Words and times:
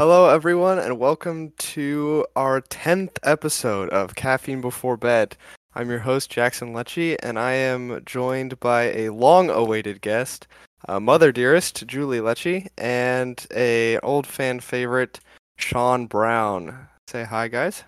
Hello, 0.00 0.28
everyone, 0.28 0.78
and 0.78 1.00
welcome 1.00 1.52
to 1.58 2.24
our 2.36 2.60
10th 2.60 3.18
episode 3.24 3.88
of 3.88 4.14
Caffeine 4.14 4.60
Before 4.60 4.96
Bed. 4.96 5.36
I'm 5.74 5.90
your 5.90 5.98
host, 5.98 6.30
Jackson 6.30 6.72
Lecce, 6.72 7.16
and 7.20 7.36
I 7.36 7.54
am 7.54 8.00
joined 8.06 8.60
by 8.60 8.92
a 8.92 9.08
long 9.08 9.50
awaited 9.50 10.00
guest, 10.00 10.46
uh, 10.88 11.00
Mother 11.00 11.32
Dearest, 11.32 11.84
Julie 11.88 12.20
Lecce, 12.20 12.68
and 12.78 13.44
a 13.52 13.98
old 13.98 14.24
fan 14.24 14.60
favorite, 14.60 15.18
Shawn 15.56 16.06
Brown. 16.06 16.86
Say 17.08 17.24
hi, 17.24 17.48
guys. 17.48 17.82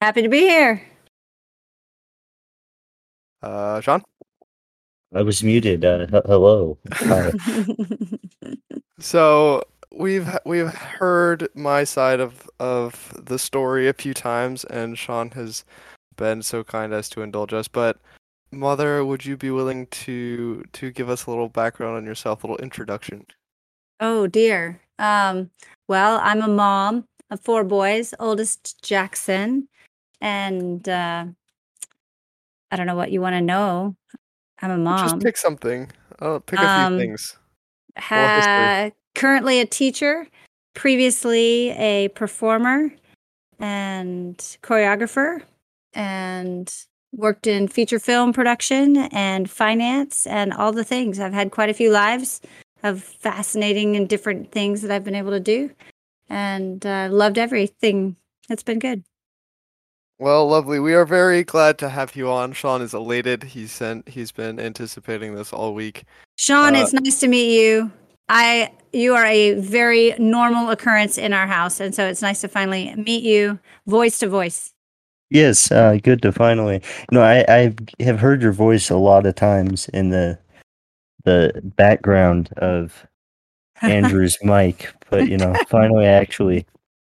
Happy 0.00 0.22
to 0.22 0.30
be 0.30 0.40
here. 0.40 0.80
Uh, 3.42 3.82
Shawn? 3.82 4.02
I 5.14 5.20
was 5.20 5.42
muted. 5.42 5.84
Uh, 5.84 6.06
hello. 6.24 6.78
Hi. 6.92 7.30
So 9.02 9.64
we've 9.94 10.28
we've 10.44 10.72
heard 10.72 11.48
my 11.54 11.84
side 11.84 12.20
of 12.20 12.48
of 12.58 13.12
the 13.24 13.38
story 13.38 13.88
a 13.88 13.92
few 13.92 14.14
times, 14.14 14.64
and 14.64 14.98
Shawn 14.98 15.30
has 15.32 15.64
been 16.16 16.42
so 16.42 16.64
kind 16.64 16.92
as 16.92 17.08
to 17.10 17.22
indulge 17.22 17.52
us. 17.52 17.68
But 17.68 17.98
Mother, 18.50 19.04
would 19.04 19.24
you 19.24 19.36
be 19.36 19.50
willing 19.50 19.86
to 19.88 20.62
to 20.72 20.90
give 20.90 21.08
us 21.08 21.26
a 21.26 21.30
little 21.30 21.48
background 21.48 21.96
on 21.96 22.04
yourself, 22.04 22.44
a 22.44 22.46
little 22.46 22.62
introduction? 22.62 23.26
oh 24.00 24.26
dear. 24.26 24.80
Um, 24.98 25.50
well, 25.88 26.20
I'm 26.22 26.42
a 26.42 26.48
mom 26.48 27.06
of 27.30 27.40
four 27.40 27.64
boys, 27.64 28.14
oldest 28.20 28.82
Jackson, 28.82 29.68
and 30.20 30.86
uh, 30.88 31.26
I 32.70 32.76
don't 32.76 32.86
know 32.86 32.94
what 32.94 33.10
you 33.10 33.20
want 33.20 33.34
to 33.34 33.40
know. 33.40 33.96
I'm 34.60 34.70
a 34.70 34.78
mom. 34.78 35.08
Just 35.08 35.20
pick 35.20 35.36
something. 35.36 35.90
Uh, 36.20 36.38
pick 36.38 36.60
a 36.60 36.62
few 36.62 36.68
Um, 36.68 36.98
things. 36.98 37.36
Ha- 37.98 38.90
currently 39.14 39.60
a 39.60 39.66
teacher, 39.66 40.26
previously 40.74 41.70
a 41.70 42.08
performer 42.08 42.90
and 43.58 44.36
choreographer, 44.62 45.42
and 45.94 46.74
worked 47.14 47.46
in 47.46 47.68
feature 47.68 47.98
film 47.98 48.32
production 48.32 48.96
and 49.12 49.50
finance 49.50 50.26
and 50.26 50.52
all 50.52 50.72
the 50.72 50.84
things. 50.84 51.20
I've 51.20 51.34
had 51.34 51.50
quite 51.50 51.68
a 51.68 51.74
few 51.74 51.90
lives 51.90 52.40
of 52.82 53.02
fascinating 53.02 53.96
and 53.96 54.08
different 54.08 54.50
things 54.50 54.82
that 54.82 54.90
I've 54.90 55.04
been 55.04 55.14
able 55.14 55.30
to 55.30 55.40
do, 55.40 55.70
and 56.28 56.84
uh, 56.84 57.08
loved 57.10 57.38
everything. 57.38 58.16
It's 58.48 58.62
been 58.62 58.78
good. 58.78 59.04
Well, 60.18 60.46
lovely. 60.48 60.78
We 60.78 60.94
are 60.94 61.04
very 61.04 61.42
glad 61.42 61.78
to 61.78 61.88
have 61.88 62.14
you 62.14 62.30
on. 62.30 62.52
Shawn 62.52 62.80
is 62.80 62.94
elated. 62.94 63.42
He's 63.42 63.72
sent. 63.72 64.08
He's 64.08 64.30
been 64.30 64.60
anticipating 64.60 65.34
this 65.34 65.52
all 65.52 65.74
week. 65.74 66.04
Shawn, 66.36 66.76
Uh, 66.76 66.82
it's 66.82 66.92
nice 66.92 67.20
to 67.20 67.28
meet 67.28 67.60
you. 67.60 67.90
I 68.32 68.72
you 68.94 69.14
are 69.14 69.26
a 69.26 69.52
very 69.60 70.14
normal 70.18 70.70
occurrence 70.70 71.18
in 71.18 71.34
our 71.34 71.46
house, 71.46 71.80
and 71.80 71.94
so 71.94 72.06
it's 72.06 72.22
nice 72.22 72.40
to 72.40 72.48
finally 72.48 72.94
meet 72.96 73.22
you, 73.22 73.58
voice 73.86 74.18
to 74.20 74.28
voice. 74.28 74.72
yes, 75.30 75.70
uh, 75.70 75.98
good 76.02 76.22
to 76.22 76.32
finally. 76.32 76.82
You 77.10 77.18
know, 77.18 77.22
I, 77.22 77.44
I 77.48 77.74
have 78.02 78.20
heard 78.20 78.40
your 78.40 78.52
voice 78.52 78.88
a 78.88 78.96
lot 78.96 79.26
of 79.26 79.34
times 79.34 79.88
in 79.90 80.08
the 80.08 80.38
the 81.24 81.60
background 81.76 82.50
of 82.56 83.06
Andrew's 83.82 84.38
mic, 84.42 84.94
but 85.10 85.28
you 85.28 85.36
know, 85.36 85.54
finally 85.68 86.06
actually 86.06 86.64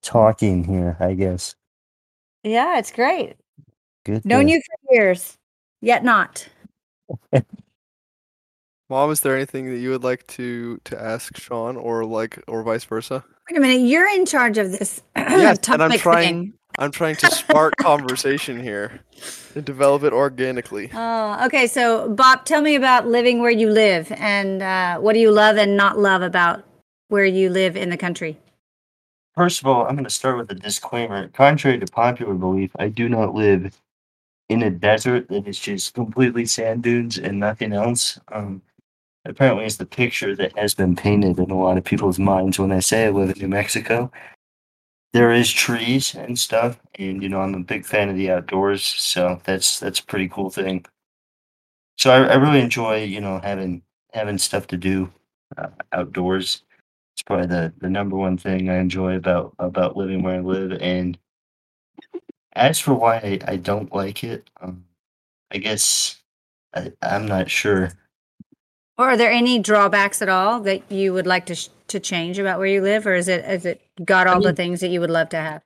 talking 0.02 0.64
here. 0.64 0.96
I 1.00 1.12
guess. 1.12 1.54
yeah, 2.42 2.78
it's 2.78 2.92
great. 2.92 3.36
Good. 4.06 4.24
Known 4.24 4.46
to- 4.46 4.52
you 4.52 4.62
for 4.62 4.94
years, 4.94 5.36
yet 5.82 6.02
not. 6.02 6.48
Mom, 8.90 9.12
is 9.12 9.20
there 9.20 9.36
anything 9.36 9.70
that 9.70 9.78
you 9.78 9.90
would 9.90 10.02
like 10.02 10.26
to 10.26 10.78
to 10.82 11.00
ask 11.00 11.38
Shawn, 11.38 11.76
or 11.76 12.04
like, 12.04 12.42
or 12.48 12.64
vice 12.64 12.82
versa? 12.82 13.24
Wait 13.48 13.56
a 13.56 13.60
minute, 13.60 13.86
you're 13.86 14.08
in 14.08 14.26
charge 14.26 14.58
of 14.58 14.72
this 14.72 15.00
Yes, 15.16 15.58
and 15.68 15.80
I'm 15.80 15.92
trying- 15.92 16.26
thing. 16.26 16.52
I'm 16.78 16.90
trying 16.92 17.16
to 17.16 17.30
spark 17.30 17.76
conversation 17.76 18.60
here 18.60 19.00
and 19.54 19.64
develop 19.64 20.02
it 20.02 20.12
organically. 20.12 20.88
Oh, 20.94 21.44
okay. 21.46 21.66
So, 21.66 22.08
Bob, 22.08 22.44
tell 22.44 22.62
me 22.62 22.74
about 22.74 23.06
living 23.06 23.40
where 23.40 23.50
you 23.50 23.68
live, 23.70 24.10
and 24.12 24.62
uh, 24.62 24.98
what 24.98 25.12
do 25.12 25.18
you 25.20 25.30
love 25.30 25.56
and 25.56 25.76
not 25.76 25.98
love 25.98 26.22
about 26.22 26.64
where 27.08 27.24
you 27.24 27.50
live 27.50 27.76
in 27.76 27.90
the 27.90 27.96
country? 27.96 28.38
First 29.36 29.60
of 29.60 29.66
all, 29.66 29.84
I'm 29.86 29.94
going 29.94 30.04
to 30.04 30.10
start 30.10 30.36
with 30.38 30.50
a 30.50 30.54
disclaimer. 30.54 31.28
Contrary 31.28 31.78
to 31.78 31.86
popular 31.86 32.34
belief, 32.34 32.70
I 32.78 32.88
do 32.88 33.08
not 33.08 33.34
live 33.34 33.76
in 34.48 34.62
a 34.62 34.70
desert 34.70 35.28
that 35.28 35.46
is 35.46 35.58
just 35.58 35.94
completely 35.94 36.44
sand 36.46 36.82
dunes 36.82 37.18
and 37.18 37.38
nothing 37.38 37.72
else. 37.72 38.18
Um, 38.32 38.62
apparently, 39.24 39.64
it's 39.64 39.76
the 39.76 39.86
picture 39.86 40.34
that 40.36 40.56
has 40.58 40.74
been 40.74 40.96
painted 40.96 41.38
in 41.38 41.50
a 41.50 41.58
lot 41.58 41.78
of 41.78 41.84
people's 41.84 42.18
minds 42.18 42.58
when 42.58 42.72
I 42.72 42.80
say 42.80 43.06
I 43.06 43.10
live 43.10 43.30
in 43.30 43.38
New 43.38 43.48
Mexico. 43.48 44.10
There 45.12 45.32
is 45.32 45.50
trees 45.52 46.14
and 46.14 46.38
stuff, 46.38 46.80
and 46.98 47.22
you 47.22 47.28
know 47.28 47.40
I'm 47.40 47.54
a 47.54 47.60
big 47.60 47.84
fan 47.84 48.08
of 48.08 48.16
the 48.16 48.30
outdoors, 48.30 48.84
so 48.84 49.40
that's 49.44 49.80
that's 49.80 50.00
a 50.00 50.04
pretty 50.04 50.28
cool 50.28 50.50
thing. 50.50 50.84
So 51.98 52.10
I, 52.10 52.28
I 52.28 52.34
really 52.34 52.60
enjoy 52.60 53.04
you 53.04 53.20
know 53.20 53.40
having 53.40 53.82
having 54.12 54.38
stuff 54.38 54.66
to 54.68 54.76
do 54.76 55.12
uh, 55.56 55.68
outdoors 55.92 56.62
it's 57.20 57.26
probably 57.26 57.48
the, 57.48 57.70
the 57.78 57.90
number 57.90 58.16
one 58.16 58.38
thing 58.38 58.70
I 58.70 58.78
enjoy 58.78 59.14
about 59.16 59.54
about 59.58 59.94
living 59.94 60.22
where 60.22 60.36
I 60.36 60.40
live. 60.40 60.72
And 60.80 61.18
as 62.54 62.80
for 62.80 62.94
why 62.94 63.16
I, 63.16 63.52
I 63.52 63.56
don't 63.56 63.94
like 63.94 64.24
it, 64.24 64.48
um, 64.58 64.86
I 65.50 65.58
guess 65.58 66.16
I, 66.74 66.92
I'm 67.02 67.26
not 67.26 67.50
sure. 67.50 67.92
Or 69.00 69.08
are 69.08 69.16
there 69.16 69.30
any 69.30 69.58
drawbacks 69.58 70.20
at 70.20 70.28
all 70.28 70.60
that 70.60 70.82
you 70.92 71.14
would 71.14 71.26
like 71.26 71.46
to 71.46 71.54
sh- 71.54 71.70
to 71.88 71.98
change 71.98 72.38
about 72.38 72.58
where 72.58 72.66
you 72.66 72.82
live, 72.82 73.06
or 73.06 73.14
is 73.14 73.28
it 73.28 73.42
is 73.46 73.64
it 73.64 73.80
got 74.04 74.26
all 74.26 74.42
the 74.42 74.48
mean- 74.48 74.56
things 74.56 74.80
that 74.80 74.90
you 74.90 75.00
would 75.00 75.08
love 75.08 75.30
to 75.30 75.38
have? 75.38 75.62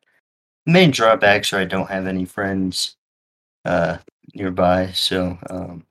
Main 0.67 0.93
drawbacks 0.93 1.53
are 1.53 1.59
I 1.59 1.65
don't 1.65 1.91
have 1.91 2.07
any 2.07 2.27
friends 2.27 2.95
uh, 3.65 3.99
nearby, 4.37 4.93
so 4.93 5.37
um, 5.51 5.85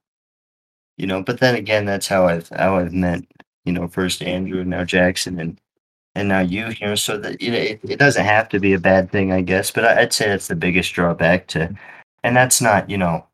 you 0.97 1.05
know. 1.05 1.21
But 1.21 1.41
then 1.41 1.55
again, 1.55 1.83
that's 1.83 2.07
how 2.07 2.27
I've 2.27 2.47
how 2.47 2.77
I've 2.77 2.93
met 2.93 3.25
you 3.65 3.73
know 3.73 3.89
first 3.89 4.23
Andrew 4.23 4.61
and 4.61 4.69
now 4.69 4.85
Jackson 4.85 5.37
and 5.37 5.59
and 6.15 6.29
now 6.29 6.39
you 6.39 6.67
here. 6.67 6.95
So 6.95 7.17
that 7.17 7.41
you 7.41 7.51
know 7.51 7.57
it, 7.57 7.81
it 7.83 7.99
doesn't 7.99 8.23
have 8.23 8.47
to 8.49 8.59
be 8.61 8.71
a 8.71 8.79
bad 8.79 9.11
thing, 9.11 9.33
I 9.33 9.41
guess. 9.41 9.69
But 9.69 9.83
I, 9.83 10.03
I'd 10.03 10.13
say 10.13 10.29
that's 10.29 10.47
the 10.47 10.55
biggest 10.55 10.93
drawback 10.93 11.47
to, 11.47 11.75
and 12.23 12.37
that's 12.37 12.61
not 12.61 12.89
you 12.89 12.97
know. 12.97 13.25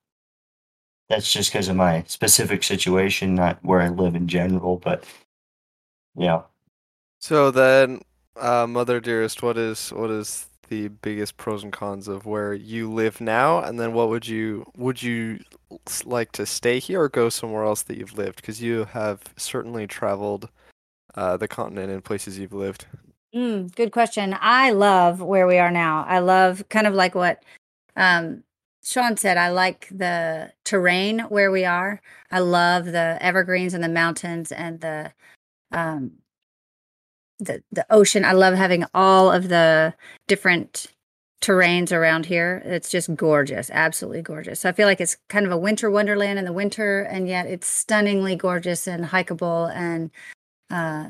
That's 1.09 1.31
just 1.31 1.51
because 1.51 1.67
of 1.69 1.75
my 1.75 2.03
specific 2.07 2.63
situation, 2.63 3.35
not 3.35 3.59
where 3.63 3.81
I 3.81 3.89
live 3.89 4.15
in 4.15 4.27
general. 4.27 4.77
But 4.77 5.05
yeah, 6.15 6.43
So 7.19 7.51
then, 7.51 8.01
uh, 8.37 8.67
Mother 8.67 8.99
Dearest, 9.01 9.43
what 9.43 9.57
is 9.57 9.89
what 9.91 10.09
is 10.11 10.47
the 10.69 10.89
biggest 10.89 11.37
pros 11.37 11.63
and 11.63 11.73
cons 11.73 12.07
of 12.07 12.25
where 12.25 12.53
you 12.53 12.91
live 12.91 13.21
now, 13.21 13.59
and 13.61 13.79
then 13.79 13.93
what 13.93 14.09
would 14.09 14.27
you 14.27 14.65
would 14.77 15.01
you 15.03 15.39
like 16.05 16.31
to 16.33 16.45
stay 16.45 16.79
here 16.79 17.01
or 17.01 17.09
go 17.09 17.29
somewhere 17.29 17.63
else 17.65 17.83
that 17.83 17.97
you've 17.97 18.17
lived? 18.17 18.37
Because 18.37 18.61
you 18.61 18.85
have 18.85 19.21
certainly 19.37 19.87
traveled 19.87 20.49
uh, 21.15 21.37
the 21.37 21.47
continent 21.47 21.91
in 21.91 22.01
places 22.01 22.39
you've 22.39 22.53
lived. 22.53 22.85
Mm, 23.35 23.73
good 23.75 23.91
question. 23.91 24.35
I 24.39 24.71
love 24.71 25.21
where 25.21 25.47
we 25.47 25.57
are 25.59 25.71
now. 25.71 26.05
I 26.07 26.19
love 26.19 26.63
kind 26.69 26.87
of 26.87 26.93
like 26.93 27.15
what 27.15 27.43
um, 27.95 28.43
Shawn 28.83 29.17
said. 29.17 29.37
I 29.37 29.49
like 29.49 29.87
the 29.91 30.53
terrain 30.63 31.19
where 31.29 31.51
we 31.51 31.65
are. 31.65 32.01
I 32.31 32.39
love 32.39 32.85
the 32.85 33.17
evergreens 33.21 33.73
and 33.73 33.83
the 33.83 33.89
mountains 33.89 34.51
and 34.51 34.81
the 34.81 35.13
um, 35.71 36.13
the 37.39 37.63
the 37.71 37.85
ocean. 37.89 38.25
I 38.25 38.33
love 38.33 38.55
having 38.55 38.85
all 38.93 39.31
of 39.31 39.49
the 39.49 39.93
different 40.27 40.87
terrains 41.41 41.91
around 41.91 42.25
here. 42.25 42.61
It's 42.65 42.89
just 42.89 43.15
gorgeous, 43.15 43.69
absolutely 43.71 44.21
gorgeous. 44.21 44.61
So 44.61 44.69
I 44.69 44.73
feel 44.73 44.87
like 44.87 44.99
it's 45.01 45.17
kind 45.29 45.45
of 45.45 45.51
a 45.51 45.57
winter 45.57 45.89
wonderland 45.89 46.39
in 46.39 46.45
the 46.45 46.53
winter, 46.53 47.01
and 47.01 47.27
yet 47.27 47.47
it's 47.47 47.67
stunningly 47.67 48.35
gorgeous 48.35 48.87
and 48.87 49.05
hikeable 49.05 49.71
and 49.73 50.11
uh, 50.69 51.07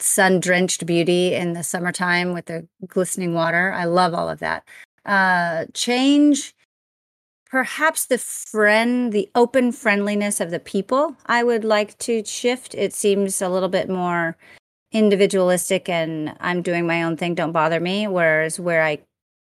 sun 0.00 0.40
drenched 0.40 0.86
beauty 0.86 1.34
in 1.34 1.52
the 1.52 1.62
summertime 1.62 2.32
with 2.32 2.46
the 2.46 2.66
glistening 2.86 3.34
water. 3.34 3.72
I 3.72 3.84
love 3.84 4.14
all 4.14 4.28
of 4.28 4.40
that. 4.40 4.66
Uh, 5.04 5.66
change, 5.74 6.54
perhaps 7.50 8.06
the 8.06 8.18
friend, 8.18 9.12
the 9.12 9.30
open 9.34 9.72
friendliness 9.72 10.40
of 10.40 10.50
the 10.50 10.60
people. 10.60 11.16
I 11.26 11.42
would 11.42 11.64
like 11.64 11.98
to 11.98 12.24
shift. 12.24 12.74
It 12.74 12.92
seems 12.92 13.40
a 13.40 13.48
little 13.48 13.68
bit 13.68 13.88
more 13.88 14.36
individualistic 14.92 15.88
and 15.88 16.36
I'm 16.40 16.62
doing 16.62 16.86
my 16.86 17.02
own 17.02 17.16
thing, 17.16 17.34
don't 17.34 17.52
bother 17.52 17.80
me. 17.80 18.06
Whereas 18.06 18.60
where 18.60 18.82
I 18.82 18.98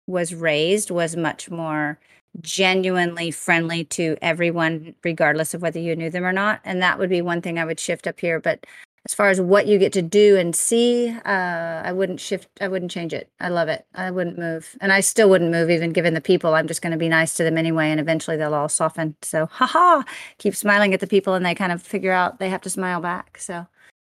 was 0.06 0.34
raised 0.34 0.90
was 0.90 1.16
much 1.16 1.50
more 1.50 1.98
genuinely 2.40 3.30
friendly 3.30 3.84
to 3.84 4.16
everyone, 4.20 4.94
regardless 5.02 5.54
of 5.54 5.62
whether 5.62 5.80
you 5.80 5.96
knew 5.96 6.10
them 6.10 6.24
or 6.24 6.32
not. 6.32 6.60
And 6.64 6.82
that 6.82 6.98
would 6.98 7.10
be 7.10 7.22
one 7.22 7.40
thing 7.42 7.58
I 7.58 7.64
would 7.64 7.80
shift 7.80 8.06
up 8.06 8.20
here. 8.20 8.40
But 8.40 8.66
as 9.08 9.14
far 9.14 9.28
as 9.28 9.40
what 9.40 9.68
you 9.68 9.78
get 9.78 9.92
to 9.92 10.02
do 10.02 10.36
and 10.36 10.54
see, 10.54 11.10
uh, 11.24 11.82
I 11.84 11.92
wouldn't 11.92 12.18
shift. 12.18 12.48
I 12.60 12.66
wouldn't 12.66 12.90
change 12.90 13.12
it. 13.12 13.30
I 13.38 13.48
love 13.48 13.68
it. 13.68 13.86
I 13.94 14.10
wouldn't 14.10 14.36
move, 14.38 14.76
and 14.80 14.92
I 14.92 15.00
still 15.00 15.30
wouldn't 15.30 15.52
move, 15.52 15.70
even 15.70 15.92
given 15.92 16.14
the 16.14 16.20
people. 16.20 16.54
I'm 16.54 16.66
just 16.66 16.82
going 16.82 16.90
to 16.90 16.98
be 16.98 17.08
nice 17.08 17.34
to 17.36 17.44
them 17.44 17.56
anyway, 17.56 17.90
and 17.90 18.00
eventually 18.00 18.36
they'll 18.36 18.54
all 18.54 18.68
soften. 18.68 19.14
So, 19.22 19.46
haha, 19.52 20.02
keep 20.38 20.56
smiling 20.56 20.92
at 20.92 20.98
the 21.00 21.06
people, 21.06 21.34
and 21.34 21.46
they 21.46 21.54
kind 21.54 21.70
of 21.70 21.82
figure 21.82 22.12
out 22.12 22.40
they 22.40 22.50
have 22.50 22.62
to 22.62 22.70
smile 22.70 23.00
back. 23.00 23.38
So, 23.38 23.66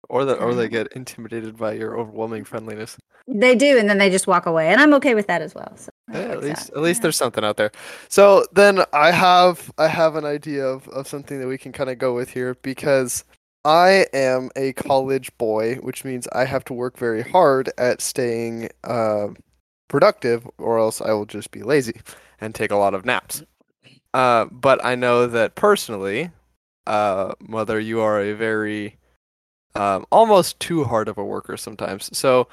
or 0.09 0.25
that 0.25 0.39
or 0.39 0.55
they 0.55 0.69
get 0.69 0.89
intimidated 0.93 1.57
by 1.57 1.75
your 1.75 1.97
overwhelming 1.97 2.45
friendliness. 2.45 2.97
They 3.29 3.55
do, 3.55 3.79
and 3.79 3.89
then 3.89 3.99
they 3.99 4.11
just 4.11 4.27
walk 4.27 4.47
away, 4.47 4.69
and 4.73 4.81
I'm 4.81 4.93
okay 4.95 5.15
with 5.15 5.29
that 5.29 5.41
as 5.41 5.55
well. 5.55 5.73
So 5.77 5.91
Yeah, 6.13 6.19
at 6.19 6.43
least 6.43 6.67
that. 6.67 6.77
at 6.77 6.83
least 6.83 6.99
Yeah. 6.99 7.03
there's 7.03 7.17
something 7.17 7.45
out 7.45 7.57
there. 7.57 7.71
So 8.09 8.45
then 8.53 8.85
I 8.93 9.13
have 9.13 9.71
I 9.79 9.87
have 9.87 10.17
an 10.17 10.25
idea 10.25 10.65
of, 10.67 10.89
of 10.89 11.07
something 11.07 11.39
that 11.39 11.47
we 11.47 11.59
can 11.59 11.71
kind 11.71 11.91
of 11.91 11.99
go 11.99 12.13
with 12.13 12.31
here 12.31 12.57
because 12.63 13.25
I 13.65 14.07
am 14.12 14.51
a 14.57 14.73
college 14.73 15.37
boy, 15.37 15.77
which 15.77 16.05
means 16.05 16.27
I 16.33 16.45
have 16.45 16.65
to 16.65 16.73
work 16.73 16.97
very 16.97 17.23
hard 17.23 17.71
at 17.77 18.01
staying 18.01 18.71
uh, 18.85 19.29
productive, 19.89 20.49
or 20.59 20.79
else 20.79 21.01
I 21.01 21.12
will 21.12 21.27
just 21.27 21.51
be 21.51 21.62
lazy 21.62 22.01
and 22.41 22.55
take 22.55 22.71
a 22.71 22.77
lot 22.77 22.95
of 22.95 23.05
naps. 23.05 23.43
Uh, 24.15 24.47
but 24.47 24.85
I 24.85 24.95
know 24.95 25.27
that 25.27 25.55
personally, 25.55 26.31
uh, 26.87 27.35
mother, 27.41 27.79
you 27.79 28.01
are 28.01 28.21
a 28.21 28.33
very 28.33 28.97
um, 29.75 30.06
almost 30.11 30.59
too 30.59 30.85
hard 30.85 31.09
of 31.09 31.19
a 31.19 31.25
worker 31.25 31.56
sometimes. 31.56 32.17
So 32.17 32.49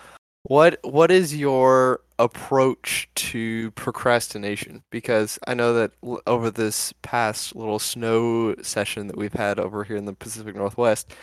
what 0.47 0.79
what 0.83 1.11
is 1.11 1.35
your 1.35 1.99
approach 2.19 3.09
to 3.15 3.69
procrastination? 3.71 4.81
Because 4.89 5.37
I 5.45 5.53
know 5.53 5.73
that 5.73 5.91
l- 6.03 6.21
over 6.25 6.49
this 6.49 6.93
past 7.01 7.55
little 7.55 7.79
snow 7.79 8.55
session 8.61 9.07
that 9.07 9.17
we've 9.17 9.33
had 9.33 9.59
over 9.59 9.83
here 9.83 9.97
in 9.97 10.05
the 10.05 10.13
Pacific 10.13 10.55
Northwest, 10.55 11.13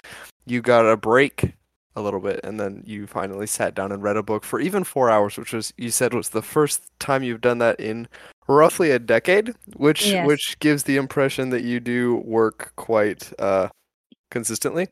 you 0.47 0.61
got 0.61 0.87
a 0.87 0.97
break 0.97 1.55
a 1.97 2.03
little 2.03 2.21
bit 2.21 2.41
and 2.45 2.59
then 2.61 2.83
you 2.85 3.07
finally 3.07 3.47
sat 3.47 3.75
down 3.75 3.93
and 3.93 4.03
read 4.03 4.17
a 4.17 4.23
book 4.23 4.45
for 4.45 4.61
even 4.61 4.85
4 4.85 5.11
hours, 5.11 5.39
which 5.39 5.53
was 5.55 5.73
you 5.79 5.91
said 5.91 6.13
was 6.13 6.29
the 6.31 6.43
first 6.43 6.83
time 6.99 7.23
you've 7.23 7.41
done 7.41 7.59
that 7.59 7.81
in 7.81 8.07
roughly 8.47 8.91
a 8.91 8.99
decade, 8.99 9.55
which 9.77 10.07
Yes. 10.07 10.27
which 10.27 10.59
gives 10.59 10.83
the 10.83 10.97
impression 10.97 11.49
that 11.51 11.63
you 11.65 11.81
do 11.81 12.17
work 12.17 12.73
quite 12.77 13.33
uh 13.41 13.69
consistently. 14.31 14.89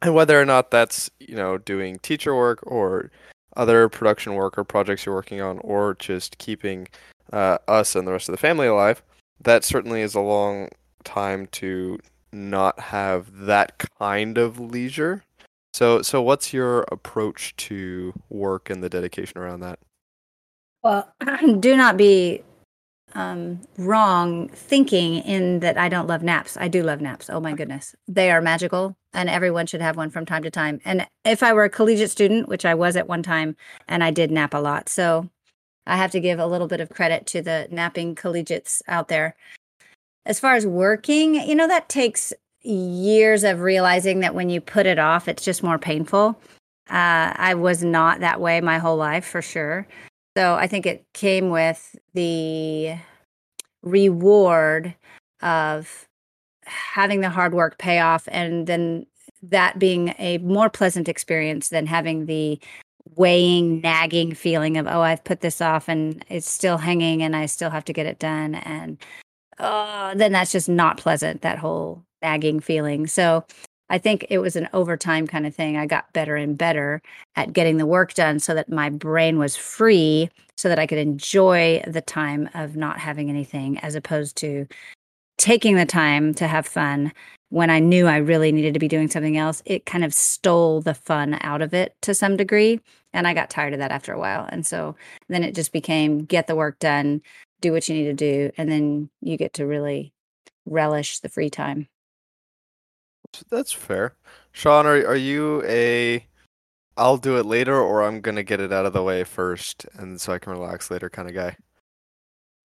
And 0.00 0.14
whether 0.14 0.40
or 0.40 0.44
not 0.46 0.70
that's, 0.70 1.10
you 1.18 1.34
know, 1.34 1.58
doing 1.58 1.98
teacher 1.98 2.34
work 2.34 2.60
or 2.62 3.10
other 3.58 3.88
production 3.90 4.34
work 4.34 4.56
or 4.56 4.64
projects 4.64 5.04
you're 5.04 5.14
working 5.14 5.42
on, 5.42 5.58
or 5.58 5.94
just 5.94 6.38
keeping 6.38 6.88
uh, 7.32 7.58
us 7.68 7.94
and 7.94 8.06
the 8.06 8.12
rest 8.12 8.28
of 8.28 8.32
the 8.32 8.38
family 8.38 8.66
alive, 8.66 9.02
that 9.40 9.64
certainly 9.64 10.00
is 10.00 10.14
a 10.14 10.20
long 10.20 10.68
time 11.04 11.46
to 11.48 11.98
not 12.32 12.78
have 12.78 13.26
that 13.46 13.78
kind 13.98 14.38
of 14.38 14.58
leisure. 14.58 15.24
So, 15.74 16.02
so 16.02 16.22
what's 16.22 16.52
your 16.52 16.86
approach 16.90 17.54
to 17.56 18.12
work 18.30 18.70
and 18.70 18.82
the 18.82 18.88
dedication 18.88 19.38
around 19.38 19.60
that? 19.60 19.78
Well, 20.82 21.12
do 21.60 21.76
not 21.76 21.96
be 21.96 22.42
um, 23.14 23.60
wrong 23.76 24.48
thinking 24.48 25.16
in 25.16 25.60
that 25.60 25.78
I 25.78 25.88
don't 25.88 26.06
love 26.06 26.22
naps. 26.22 26.56
I 26.56 26.68
do 26.68 26.82
love 26.82 27.00
naps. 27.00 27.30
Oh 27.30 27.40
my 27.40 27.52
goodness. 27.52 27.94
They 28.06 28.30
are 28.30 28.40
magical 28.40 28.96
and 29.12 29.28
everyone 29.28 29.66
should 29.66 29.80
have 29.80 29.96
one 29.96 30.10
from 30.10 30.26
time 30.26 30.42
to 30.42 30.50
time. 30.50 30.80
And 30.84 31.06
if 31.24 31.42
I 31.42 31.52
were 31.52 31.64
a 31.64 31.70
collegiate 31.70 32.10
student, 32.10 32.48
which 32.48 32.64
I 32.64 32.74
was 32.74 32.96
at 32.96 33.08
one 33.08 33.22
time, 33.22 33.56
and 33.88 34.04
I 34.04 34.10
did 34.10 34.30
nap 34.30 34.54
a 34.54 34.58
lot. 34.58 34.88
So 34.88 35.28
I 35.86 35.96
have 35.96 36.10
to 36.12 36.20
give 36.20 36.38
a 36.38 36.46
little 36.46 36.68
bit 36.68 36.80
of 36.80 36.90
credit 36.90 37.26
to 37.28 37.42
the 37.42 37.66
napping 37.70 38.14
collegiates 38.14 38.82
out 38.86 39.08
there. 39.08 39.36
As 40.26 40.38
far 40.38 40.54
as 40.54 40.66
working, 40.66 41.34
you 41.36 41.54
know, 41.54 41.66
that 41.66 41.88
takes 41.88 42.32
years 42.62 43.44
of 43.44 43.60
realizing 43.60 44.20
that 44.20 44.34
when 44.34 44.50
you 44.50 44.60
put 44.60 44.84
it 44.84 44.98
off, 44.98 45.26
it's 45.26 45.44
just 45.44 45.62
more 45.62 45.78
painful. 45.78 46.40
Uh, 46.90 47.32
I 47.36 47.54
was 47.54 47.82
not 47.82 48.20
that 48.20 48.40
way 48.40 48.60
my 48.60 48.78
whole 48.78 48.96
life 48.96 49.26
for 49.26 49.40
sure. 49.40 49.86
So 50.38 50.54
I 50.54 50.68
think 50.68 50.86
it 50.86 51.04
came 51.14 51.50
with 51.50 51.96
the 52.14 52.94
reward 53.82 54.94
of 55.42 56.06
having 56.64 57.22
the 57.22 57.28
hard 57.28 57.54
work 57.54 57.76
pay 57.78 57.98
off 57.98 58.28
and 58.30 58.68
then 58.68 59.04
that 59.42 59.80
being 59.80 60.14
a 60.16 60.38
more 60.38 60.70
pleasant 60.70 61.08
experience 61.08 61.70
than 61.70 61.86
having 61.86 62.26
the 62.26 62.60
weighing, 63.16 63.80
nagging 63.80 64.32
feeling 64.32 64.76
of, 64.76 64.86
oh, 64.86 65.00
I've 65.00 65.24
put 65.24 65.40
this 65.40 65.60
off 65.60 65.88
and 65.88 66.24
it's 66.28 66.48
still 66.48 66.78
hanging 66.78 67.20
and 67.20 67.34
I 67.34 67.46
still 67.46 67.70
have 67.70 67.84
to 67.86 67.92
get 67.92 68.06
it 68.06 68.20
done. 68.20 68.54
And 68.54 68.96
oh, 69.58 70.12
then 70.14 70.30
that's 70.30 70.52
just 70.52 70.68
not 70.68 70.98
pleasant, 70.98 71.42
that 71.42 71.58
whole 71.58 72.04
nagging 72.22 72.60
feeling. 72.60 73.08
So 73.08 73.44
I 73.90 73.98
think 73.98 74.26
it 74.28 74.38
was 74.38 74.56
an 74.56 74.68
overtime 74.72 75.26
kind 75.26 75.46
of 75.46 75.54
thing. 75.54 75.76
I 75.76 75.86
got 75.86 76.12
better 76.12 76.36
and 76.36 76.56
better 76.56 77.00
at 77.36 77.52
getting 77.52 77.78
the 77.78 77.86
work 77.86 78.14
done 78.14 78.38
so 78.38 78.54
that 78.54 78.68
my 78.68 78.90
brain 78.90 79.38
was 79.38 79.56
free 79.56 80.30
so 80.56 80.68
that 80.68 80.78
I 80.78 80.86
could 80.86 80.98
enjoy 80.98 81.82
the 81.86 82.00
time 82.00 82.50
of 82.54 82.76
not 82.76 82.98
having 82.98 83.30
anything 83.30 83.78
as 83.78 83.94
opposed 83.94 84.36
to 84.38 84.66
taking 85.38 85.76
the 85.76 85.86
time 85.86 86.34
to 86.34 86.48
have 86.48 86.66
fun 86.66 87.12
when 87.50 87.70
I 87.70 87.78
knew 87.78 88.06
I 88.06 88.16
really 88.18 88.52
needed 88.52 88.74
to 88.74 88.80
be 88.80 88.88
doing 88.88 89.08
something 89.08 89.36
else. 89.36 89.62
It 89.64 89.86
kind 89.86 90.04
of 90.04 90.12
stole 90.12 90.82
the 90.82 90.94
fun 90.94 91.38
out 91.40 91.62
of 91.62 91.72
it 91.72 91.94
to 92.02 92.14
some 92.14 92.36
degree. 92.36 92.80
And 93.12 93.26
I 93.26 93.34
got 93.34 93.48
tired 93.48 93.72
of 93.72 93.78
that 93.78 93.92
after 93.92 94.12
a 94.12 94.18
while. 94.18 94.46
And 94.50 94.66
so 94.66 94.96
then 95.28 95.42
it 95.42 95.54
just 95.54 95.72
became 95.72 96.24
get 96.24 96.46
the 96.46 96.56
work 96.56 96.78
done, 96.78 97.22
do 97.60 97.72
what 97.72 97.88
you 97.88 97.94
need 97.94 98.04
to 98.04 98.12
do, 98.12 98.50
and 98.58 98.70
then 98.70 99.08
you 99.22 99.36
get 99.36 99.54
to 99.54 99.66
really 99.66 100.12
relish 100.66 101.20
the 101.20 101.28
free 101.30 101.48
time. 101.48 101.88
That's 103.50 103.72
fair. 103.72 104.14
Shawn, 104.52 104.86
are 104.86 105.06
are 105.06 105.16
you 105.16 105.62
a 105.64 106.26
I'll 106.96 107.16
do 107.18 107.36
it 107.38 107.46
later 107.46 107.76
or 107.80 108.02
I'm 108.02 108.20
gonna 108.20 108.42
get 108.42 108.60
it 108.60 108.72
out 108.72 108.86
of 108.86 108.92
the 108.92 109.02
way 109.02 109.24
first 109.24 109.86
and 109.94 110.20
so 110.20 110.32
I 110.32 110.38
can 110.38 110.52
relax 110.52 110.90
later 110.90 111.08
kind 111.08 111.28
of 111.28 111.34
guy? 111.34 111.56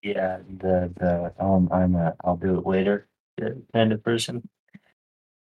Yeah, 0.02 0.40
the 0.48 0.92
the 0.98 1.34
um, 1.44 1.70
I'm 1.72 1.96
a 1.96 2.14
I'll 2.24 2.38
do 2.38 2.58
it 2.60 2.66
later 2.66 3.08
kind 3.74 3.92
of 3.92 4.04
person. 4.04 4.48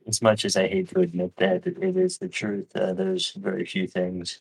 As 0.07 0.23
much 0.23 0.45
as 0.47 0.57
I 0.57 0.69
hate 0.69 0.89
to 0.91 1.01
admit 1.01 1.37
that, 1.37 1.67
it, 1.67 1.77
it 1.83 1.97
is 1.97 2.17
the 2.19 2.29
truth. 2.29 2.75
Uh, 2.75 2.95
there's 2.95 3.33
very 3.33 3.67
few 3.67 3.87
things, 3.87 4.41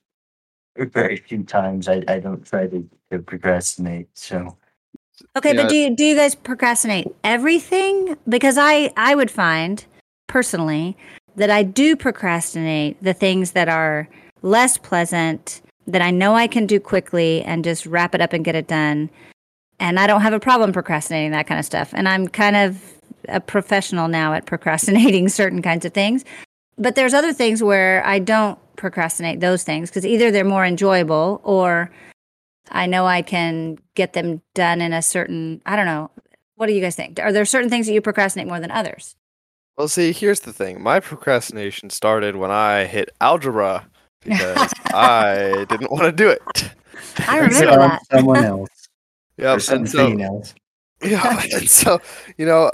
or 0.77 0.85
very 1.01 1.17
few 1.17 1.43
times 1.43 1.89
I, 1.89 2.03
I 2.07 2.19
don't 2.19 2.45
try 2.45 2.67
to, 2.67 2.89
to 3.11 3.19
procrastinate. 3.19 4.07
So 4.13 4.57
Okay, 5.35 5.53
Yeah. 5.53 5.63
but 5.63 5.69
do 5.69 5.75
you 5.75 5.95
do 5.95 6.05
you 6.05 6.15
guys 6.15 6.35
procrastinate 6.35 7.07
everything? 7.23 8.15
Because 8.29 8.57
I 8.57 8.93
I 8.95 9.13
would 9.13 9.29
find 9.29 9.85
personally 10.27 10.97
that 11.35 11.49
I 11.49 11.63
do 11.63 11.95
procrastinate 11.95 13.01
the 13.01 13.13
things 13.13 13.51
that 13.51 13.69
are 13.69 14.07
less 14.41 14.77
pleasant 14.77 15.61
that 15.87 16.01
I 16.01 16.11
know 16.11 16.35
I 16.35 16.47
can 16.47 16.65
do 16.65 16.79
quickly 16.79 17.43
and 17.43 17.63
just 17.63 17.85
wrap 17.85 18.13
it 18.13 18.21
up 18.21 18.33
and 18.33 18.43
get 18.43 18.55
it 18.55 18.67
done. 18.67 19.09
And 19.79 19.99
I 19.99 20.07
don't 20.07 20.21
have 20.21 20.33
a 20.33 20.39
problem 20.39 20.73
procrastinating 20.73 21.31
that 21.31 21.47
kind 21.47 21.59
of 21.59 21.65
stuff. 21.65 21.93
And 21.93 22.09
I'm 22.09 22.27
kind 22.27 22.55
of 22.55 22.81
a 23.29 23.39
professional 23.39 24.07
now 24.07 24.33
at 24.33 24.45
procrastinating 24.47 25.29
certain 25.29 25.61
kinds 25.61 25.85
of 25.85 25.93
things. 25.93 26.25
But 26.77 26.95
there's 26.95 27.13
other 27.13 27.33
things 27.33 27.63
where 27.63 28.05
I 28.05 28.19
don't 28.19 28.59
procrastinate 28.75 29.39
those 29.39 29.63
things 29.63 29.89
because 29.89 30.05
either 30.05 30.29
they're 30.29 30.45
more 30.45 30.65
enjoyable 30.65 31.41
or 31.43 31.89
I 32.69 32.85
know 32.85 33.05
I 33.05 33.21
can 33.21 33.77
get 33.95 34.13
them 34.13 34.41
done 34.53 34.81
in 34.81 34.93
a 34.93 35.01
certain, 35.01 35.61
I 35.65 35.75
don't 35.75 35.85
know. 35.85 36.11
What 36.55 36.67
do 36.67 36.73
you 36.73 36.81
guys 36.81 36.95
think? 36.95 37.19
Are 37.19 37.31
there 37.31 37.45
certain 37.45 37.69
things 37.69 37.87
that 37.87 37.93
you 37.93 38.01
procrastinate 38.01 38.47
more 38.47 38.59
than 38.59 38.71
others? 38.71 39.15
Well, 39.77 39.87
see, 39.87 40.11
here's 40.11 40.39
the 40.41 40.53
thing. 40.53 40.81
My 40.81 40.99
procrastination 40.99 41.89
started 41.89 42.35
when 42.35 42.49
I 42.51 42.85
hit 42.85 43.09
algebra 43.21 43.87
because 44.21 44.73
I 44.93 45.65
didn't 45.69 45.91
want 45.91 46.03
to 46.05 46.11
do 46.11 46.29
it. 46.29 46.41
I 47.27 47.39
And 47.39 47.51
remember 47.53 47.53
so- 47.73 47.77
that. 47.77 48.01
someone 48.11 48.43
else 48.43 48.69
Yeah, 49.37 49.45
Yep, 49.51 49.53
and 49.53 49.89
something 49.89 50.19
so 50.19 50.23
else. 50.25 50.55
yeah, 51.03 51.43
and 51.53 51.69
so 51.69 52.01
you 52.37 52.45
know, 52.47 52.71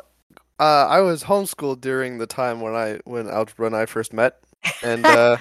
uh, 0.59 0.87
I 0.87 1.01
was 1.01 1.23
homeschooled 1.23 1.81
during 1.81 2.17
the 2.19 2.27
time 2.27 2.61
when 2.61 2.73
I 2.73 2.99
when 3.03 3.27
algebra 3.29 3.65
and 3.67 3.75
I 3.75 3.85
first 3.85 4.13
met, 4.13 4.39
and 4.81 5.05
uh, 5.05 5.35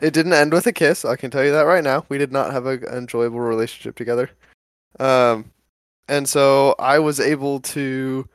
it 0.00 0.12
didn't 0.14 0.34
end 0.34 0.52
with 0.52 0.66
a 0.68 0.72
kiss. 0.72 1.04
I 1.04 1.16
can 1.16 1.32
tell 1.32 1.42
you 1.44 1.50
that 1.50 1.62
right 1.62 1.82
now. 1.82 2.04
We 2.08 2.18
did 2.18 2.30
not 2.30 2.52
have 2.52 2.66
a, 2.66 2.74
an 2.74 2.94
enjoyable 2.98 3.40
relationship 3.40 3.96
together. 3.96 4.30
Um, 5.00 5.50
and 6.08 6.28
so 6.28 6.76
I 6.78 7.00
was 7.00 7.18
able 7.18 7.58
to 7.60 8.28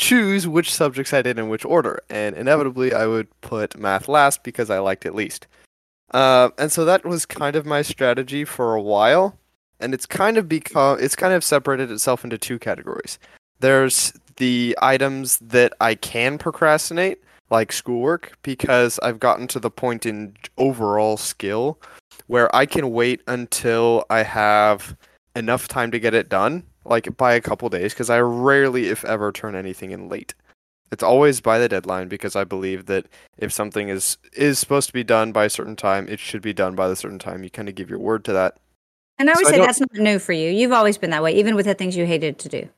choose 0.00 0.48
which 0.48 0.72
subjects 0.72 1.12
I 1.12 1.20
did 1.20 1.38
in 1.38 1.50
which 1.50 1.64
order, 1.64 2.00
and 2.08 2.34
inevitably 2.34 2.94
I 2.94 3.06
would 3.06 3.28
put 3.42 3.78
math 3.78 4.08
last 4.08 4.42
because 4.42 4.70
I 4.70 4.78
liked 4.78 5.04
it 5.04 5.14
least. 5.14 5.46
Uh, 6.12 6.48
and 6.56 6.72
so 6.72 6.86
that 6.86 7.04
was 7.04 7.26
kind 7.26 7.54
of 7.54 7.66
my 7.66 7.82
strategy 7.82 8.46
for 8.46 8.74
a 8.74 8.80
while, 8.80 9.38
and 9.78 9.92
it's 9.92 10.06
kind 10.06 10.38
of 10.38 10.48
become 10.48 10.98
it's 10.98 11.14
kind 11.14 11.34
of 11.34 11.44
separated 11.44 11.90
itself 11.90 12.24
into 12.24 12.38
two 12.38 12.58
categories. 12.58 13.18
There's 13.60 14.14
the 14.36 14.74
items 14.80 15.36
that 15.38 15.74
I 15.82 15.94
can 15.94 16.38
procrastinate, 16.38 17.22
like 17.50 17.70
schoolwork, 17.70 18.38
because 18.42 18.98
I've 19.02 19.20
gotten 19.20 19.48
to 19.48 19.60
the 19.60 19.70
point 19.70 20.06
in 20.06 20.34
overall 20.56 21.18
skill 21.18 21.78
where 22.26 22.54
I 22.56 22.64
can 22.64 22.90
wait 22.90 23.20
until 23.26 24.06
I 24.08 24.22
have 24.22 24.96
enough 25.36 25.68
time 25.68 25.90
to 25.90 26.00
get 26.00 26.14
it 26.14 26.30
done, 26.30 26.64
like 26.84 27.16
by 27.16 27.34
a 27.34 27.40
couple 27.40 27.68
days, 27.68 27.92
because 27.92 28.10
I 28.10 28.20
rarely, 28.20 28.88
if 28.88 29.04
ever, 29.04 29.32
turn 29.32 29.54
anything 29.54 29.90
in 29.90 30.08
late. 30.08 30.34
It's 30.92 31.02
always 31.02 31.40
by 31.40 31.58
the 31.58 31.68
deadline 31.68 32.08
because 32.08 32.34
I 32.34 32.42
believe 32.44 32.86
that 32.86 33.06
if 33.38 33.52
something 33.52 33.88
is 33.88 34.18
is 34.32 34.58
supposed 34.58 34.88
to 34.88 34.92
be 34.92 35.04
done 35.04 35.30
by 35.30 35.44
a 35.44 35.50
certain 35.50 35.76
time, 35.76 36.08
it 36.08 36.18
should 36.18 36.42
be 36.42 36.52
done 36.52 36.74
by 36.74 36.88
the 36.88 36.96
certain 36.96 37.18
time. 37.18 37.44
You 37.44 37.50
kind 37.50 37.68
of 37.68 37.76
give 37.76 37.88
your 37.88 38.00
word 38.00 38.24
to 38.24 38.32
that. 38.32 38.56
And 39.18 39.30
I 39.30 39.34
would 39.34 39.44
So 39.44 39.50
say 39.50 39.56
don't- 39.58 39.66
that's 39.66 39.80
not 39.80 39.92
new 39.94 40.18
for 40.18 40.32
you. 40.32 40.50
You've 40.50 40.72
always 40.72 40.98
been 40.98 41.10
that 41.10 41.22
way, 41.22 41.32
even 41.36 41.54
with 41.54 41.66
the 41.66 41.74
things 41.74 41.96
you 41.96 42.06
hated 42.06 42.38
to 42.40 42.48
do. 42.48 42.68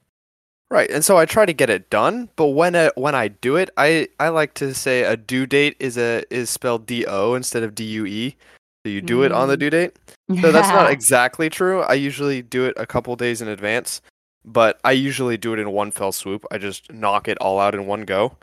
Right, 0.71 0.91
and 0.91 1.05
so 1.05 1.19
I 1.19 1.27
try 1.27 1.45
to 1.45 1.53
get 1.53 1.69
it 1.69 1.91
done, 1.91 2.31
but 2.35 2.47
when 2.47 2.75
I, 2.75 2.91
when 2.95 3.15
I 3.15 3.29
do 3.29 3.57
it, 3.57 3.69
I, 3.77 4.09
I 4.19 4.31
like 4.31 4.55
to 4.55 4.73
say 4.73 5.03
a 5.03 5.19
due 5.19 5.45
date 5.45 5.77
is 5.79 5.99
a 5.99 6.25
is 6.31 6.49
spelled 6.49 6.87
D 6.87 7.05
O 7.07 7.35
instead 7.35 7.63
of 7.63 7.75
D 7.75 7.85
U 7.85 8.07
E. 8.07 8.37
So 8.85 8.91
you 8.91 9.01
do 9.01 9.23
it 9.23 9.31
on 9.31 9.49
the 9.49 9.57
Mm. 9.57 9.61
due 9.61 9.71
date. 9.71 9.97
So 10.41 10.51
that's 10.51 10.69
not 10.69 10.91
exactly 10.91 11.49
true. 11.49 11.83
I 11.83 11.95
usually 11.95 12.43
do 12.43 12.65
it 12.65 12.75
a 12.77 12.87
couple 12.87 13.15
days 13.15 13.41
in 13.41 13.47
advance, 13.47 14.01
but 14.45 14.81
I 14.83 14.91
usually 14.93 15.37
do 15.37 15.53
it 15.53 15.61
in 15.61 15.71
one 15.71 15.93
fell 15.93 16.11
swoop. 16.11 16.45
I 16.51 16.59
just 16.59 16.93
knock 16.93 17.29
it 17.29 17.39
all 17.39 17.61
out 17.61 17.75
in 17.75 17.87
one 17.87 18.03
go. 18.03 18.37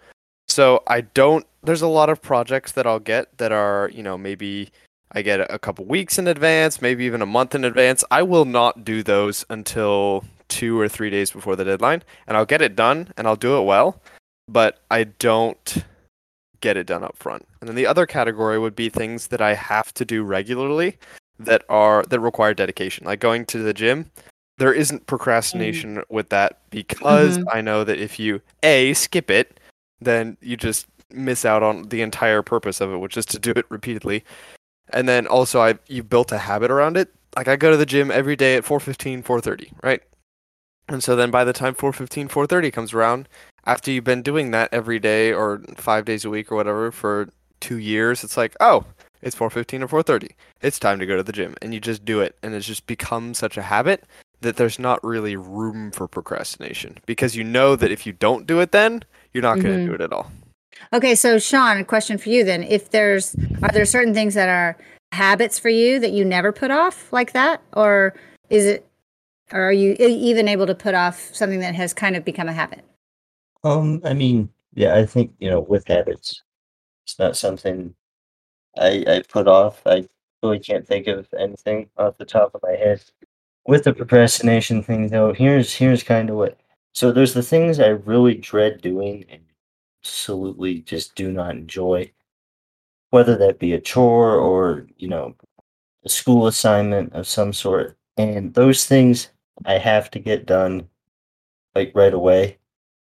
So 0.48 0.82
I 0.88 1.02
don't. 1.02 1.46
There's 1.64 1.82
a 1.82 1.88
lot 1.88 2.10
of 2.10 2.22
projects 2.22 2.72
that 2.74 2.88
I'll 2.88 3.00
get 3.02 3.38
that 3.38 3.52
are 3.52 3.92
you 3.94 4.02
know 4.02 4.18
maybe 4.18 4.70
I 5.12 5.24
get 5.24 5.42
a 5.52 5.60
couple 5.60 5.84
weeks 5.86 6.18
in 6.18 6.28
advance, 6.28 6.82
maybe 6.82 7.04
even 7.04 7.22
a 7.22 7.26
month 7.26 7.54
in 7.54 7.66
advance. 7.66 8.06
I 8.10 8.24
will 8.24 8.46
not 8.46 8.86
do 8.86 9.04
those 9.04 9.46
until 9.50 10.24
two 10.48 10.80
or 10.80 10.88
three 10.88 11.10
days 11.10 11.32
before 11.32 11.56
the 11.58 11.66
deadline, 11.66 12.02
and 12.28 12.38
I'll 12.38 12.46
get 12.46 12.62
it 12.62 12.76
done 12.78 13.10
and 13.18 13.28
I'll 13.28 13.36
do 13.36 13.58
it 13.58 13.64
well, 13.64 14.02
but 14.48 14.80
I 14.90 15.04
don't 15.04 15.84
get 16.62 16.78
it 16.78 16.88
done 16.88 17.04
up 17.04 17.18
front. 17.18 17.46
And 17.62 17.68
then 17.68 17.76
the 17.76 17.88
other 17.88 18.06
category 18.06 18.60
would 18.60 18.76
be 18.76 18.90
things 18.90 19.28
that 19.28 19.42
I 19.42 19.54
have 19.54 19.94
to 19.96 20.06
do 20.06 20.24
regularly 20.24 20.98
that 21.40 21.64
are 21.70 22.04
that 22.04 22.20
require 22.20 22.54
dedication, 22.54 23.06
like 23.06 23.20
going 23.20 23.46
to 23.46 23.60
the 23.60 23.74
gym. 23.74 24.12
There 24.58 24.74
isn't 24.74 25.08
procrastination 25.08 26.04
with 26.10 26.30
that 26.30 26.60
because 26.70 27.38
Mhm. 27.38 27.44
I 27.54 27.62
know 27.62 27.84
that 27.86 27.98
if 28.00 28.20
you 28.20 28.42
a 28.64 28.94
skip 28.94 29.32
it, 29.32 29.60
then 30.02 30.38
you 30.42 30.58
just 30.58 30.86
miss 31.12 31.46
out 31.46 31.64
on 31.64 31.84
the 31.90 32.02
entire 32.02 32.42
purpose 32.42 32.82
of 32.82 32.92
it, 32.94 32.98
which 32.98 33.18
is 33.18 33.26
to 33.28 33.40
do 33.40 33.52
it 33.56 33.66
repeatedly. 33.70 34.24
And 34.92 35.08
then 35.10 35.28
also 35.28 35.62
I 35.62 35.76
you 35.88 36.04
built 36.04 36.32
a 36.32 36.38
habit 36.40 36.72
around 36.72 36.98
it. 36.98 37.10
Like 37.38 37.48
I 37.48 37.56
go 37.56 37.72
to 37.72 37.78
the 37.78 37.86
gym 37.86 38.12
every 38.12 38.36
day 38.36 38.56
at 38.56 38.66
4:15, 38.66 39.24
4:30, 39.24 39.72
right? 39.84 40.02
And 40.90 41.04
so 41.04 41.16
then 41.16 41.32
by 41.32 41.44
the 41.44 41.54
time 41.54 41.76
4:15, 41.76 42.28
4:30 42.28 42.72
comes 42.72 42.94
around, 42.94 43.28
after 43.70 43.92
you've 43.92 44.04
been 44.04 44.24
doing 44.24 44.50
that 44.50 44.70
every 44.74 44.98
day 45.00 45.32
or 45.32 45.62
5 45.78 46.04
days 46.04 46.26
a 46.26 46.30
week 46.30 46.52
or 46.52 46.56
whatever 46.56 46.92
for 46.92 47.30
2 47.60 47.78
years, 47.78 48.24
it's 48.24 48.36
like, 48.36 48.56
"Oh, 48.60 48.86
it's 49.22 49.36
4:15 49.36 49.84
or 49.84 49.88
4:30. 49.88 50.32
It's 50.62 50.80
time 50.80 50.98
to 51.00 51.06
go 51.06 51.16
to 51.16 51.22
the 51.24 51.32
gym." 51.32 51.54
And 51.62 51.72
you 51.74 51.80
just 51.80 52.04
do 52.04 52.20
it 52.20 52.36
and 52.42 52.56
it's 52.56 52.66
just 52.66 52.88
become 52.88 53.34
such 53.36 53.58
a 53.58 53.62
habit 53.62 54.06
that 54.42 54.56
there's 54.56 54.80
not 54.80 55.04
really 55.04 55.36
room 55.36 55.92
for 55.92 56.08
procrastination 56.08 56.98
because 57.06 57.36
you 57.36 57.44
know 57.44 57.76
that 57.76 57.92
if 57.92 58.08
you 58.08 58.14
don't 58.14 58.48
do 58.48 58.60
it 58.60 58.72
then, 58.72 59.04
you're 59.34 59.44
not 59.44 59.60
going 59.60 59.78
to 59.78 59.84
Mhm. 59.84 59.88
do 59.90 59.94
it 59.94 60.02
at 60.02 60.14
all. 60.14 60.32
Okay, 60.94 61.14
so 61.14 61.38
Shawn, 61.38 61.78
a 61.78 61.84
question 61.84 62.18
for 62.18 62.30
you 62.30 62.44
then. 62.44 62.64
If 62.64 62.90
there's 62.90 63.36
are 63.62 63.70
there 63.72 63.86
certain 63.86 64.14
things 64.16 64.34
that 64.34 64.50
are 64.50 64.78
habits 65.12 65.60
for 65.60 65.70
you 65.70 66.00
that 66.00 66.12
you 66.12 66.24
never 66.26 66.52
put 66.52 66.72
off 66.72 67.12
like 67.12 67.34
that 67.34 67.62
or 67.74 68.16
is 68.50 68.66
it 68.66 68.86
or 69.52 69.62
are 69.70 69.72
you 69.74 69.96
even 70.00 70.48
able 70.48 70.66
to 70.68 70.76
put 70.76 70.96
off 70.96 71.30
something 71.34 71.60
that 71.60 71.76
has 71.76 71.94
kind 71.94 72.16
of 72.16 72.24
become 72.24 72.48
a 72.48 72.54
habit? 72.54 72.84
Um, 73.64 74.02
I 74.06 74.14
mean, 74.14 74.50
yeah, 74.74 74.96
I 74.96 75.06
think 75.06 75.34
you 75.40 75.50
know, 75.50 75.60
with 75.62 75.88
habits, 75.88 76.44
it's 77.06 77.20
not 77.20 77.38
something 77.38 77.96
I 78.78 79.06
I 79.08 79.24
put 79.30 79.48
off. 79.48 79.82
I 79.88 80.08
really 80.44 80.60
can't 80.60 80.88
think 80.88 81.08
of 81.08 81.28
anything 81.38 81.90
off 81.98 82.18
the 82.18 82.26
top 82.26 82.56
of 82.56 82.64
my 82.64 82.74
head. 82.74 83.04
With 83.68 83.86
the 83.86 83.94
procrastination 83.94 84.84
thing, 84.84 85.10
though, 85.10 85.34
here's 85.34 85.76
here's 85.76 86.04
kind 86.04 86.30
of 86.30 86.38
what. 86.38 86.60
So 86.94 87.12
there's 87.12 87.34
the 87.36 87.44
things 87.44 87.80
I 87.80 87.90
really 87.90 88.36
dread 88.36 88.82
doing 88.82 89.26
and 89.30 89.44
absolutely 90.04 90.82
just 90.82 91.16
do 91.16 91.32
not 91.32 91.56
enjoy, 91.56 92.12
whether 93.12 93.36
that 93.38 93.60
be 93.60 93.74
a 93.74 93.82
chore 93.82 94.36
or 94.36 94.88
you 94.98 95.08
know 95.08 95.36
a 96.06 96.10
school 96.10 96.48
assignment 96.48 97.14
of 97.14 97.28
some 97.28 97.54
sort. 97.54 97.98
And 98.18 98.54
those 98.56 98.86
things 98.86 99.30
I 99.66 99.80
have 99.80 100.12
to 100.14 100.20
get 100.20 100.48
done 100.48 100.90
like 101.76 101.94
right 101.96 102.14
away 102.16 102.59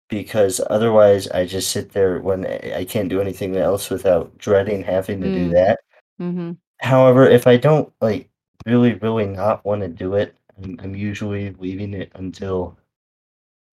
because 0.10 0.62
otherwise 0.70 1.28
I 1.30 1.46
just 1.46 1.72
sit 1.72 1.92
there 1.92 2.20
when 2.20 2.46
I 2.46 2.86
can't 2.86 3.10
do 3.10 3.22
anything 3.22 3.56
else 3.58 3.90
without 3.90 4.38
dreading 4.38 4.84
having 4.84 5.22
to 5.22 5.32
do 5.32 5.50
Mm. 5.50 5.54
that. 5.54 5.80
Mm-hmm. 6.22 6.52
However, 6.82 7.28
if 7.28 7.48
I 7.48 7.58
don't 7.58 7.92
like 8.02 8.30
really, 8.66 8.96
really 8.96 9.26
not 9.28 9.66
want 9.66 9.82
to 9.82 9.88
do 9.88 10.16
it, 10.16 10.36
I'm, 10.64 10.80
I'm 10.84 10.96
usually 10.96 11.52
leaving 11.60 11.94
it 11.94 12.12
until 12.16 12.78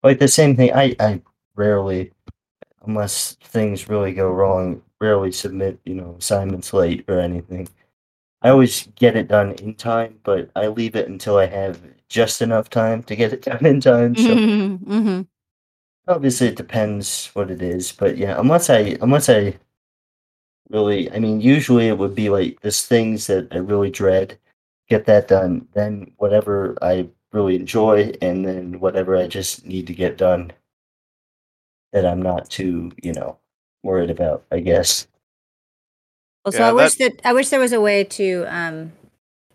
like 0.02 0.18
the 0.18 0.28
same 0.28 0.56
thing. 0.56 0.72
I, 0.74 0.96
I 1.00 1.22
rarely, 1.54 2.12
unless 2.86 3.34
things 3.44 3.88
really 3.88 4.12
go 4.14 4.30
wrong, 4.30 4.82
rarely 5.00 5.32
submit, 5.32 5.80
you 5.84 5.94
know, 5.94 6.16
assignments 6.18 6.72
late 6.72 7.04
or 7.08 7.20
anything. 7.20 7.68
I 8.42 8.50
always 8.50 8.88
get 8.96 9.16
it 9.16 9.28
done 9.28 9.52
in 9.54 9.74
time, 9.74 10.18
but 10.24 10.50
I 10.56 10.68
leave 10.68 10.96
it 10.96 11.08
until 11.08 11.38
I 11.38 11.46
have 11.46 11.80
just 12.08 12.42
enough 12.42 12.70
time 12.70 13.02
to 13.04 13.16
get 13.16 13.32
it 13.32 13.42
done 13.44 13.64
in 13.66 13.80
time. 13.80 14.16
So 14.16 14.22
Mm-hmm. 14.36 15.22
Obviously 16.08 16.48
it 16.48 16.56
depends 16.56 17.30
what 17.34 17.50
it 17.50 17.62
is, 17.62 17.92
but 17.92 18.16
yeah, 18.16 18.38
unless 18.38 18.70
I 18.70 18.96
unless 19.00 19.28
I 19.28 19.58
really 20.70 21.10
I 21.12 21.18
mean 21.18 21.40
usually 21.40 21.88
it 21.88 21.98
would 21.98 22.14
be 22.14 22.30
like 22.30 22.60
this 22.60 22.86
things 22.86 23.26
that 23.28 23.48
I 23.52 23.58
really 23.58 23.90
dread, 23.90 24.38
get 24.88 25.06
that 25.06 25.28
done, 25.28 25.68
then 25.74 26.12
whatever 26.18 26.76
I 26.82 27.08
really 27.32 27.56
enjoy 27.56 28.12
and 28.22 28.46
then 28.46 28.80
whatever 28.80 29.16
I 29.16 29.26
just 29.26 29.66
need 29.66 29.86
to 29.88 29.94
get 29.94 30.18
done 30.18 30.52
that 31.92 32.06
I'm 32.06 32.22
not 32.22 32.50
too, 32.50 32.92
you 33.02 33.12
know, 33.12 33.38
worried 33.82 34.10
about, 34.10 34.44
I 34.50 34.60
guess. 34.60 35.06
Well, 36.44 36.52
so 36.52 36.58
Yeah, 36.58 36.68
I 36.70 36.72
wish 36.72 36.94
that 36.96 37.20
I 37.24 37.32
wish 37.32 37.48
there 37.50 37.60
was 37.60 37.72
a 37.72 37.80
way 37.80 38.04
to 38.04 38.44
um, 38.48 38.92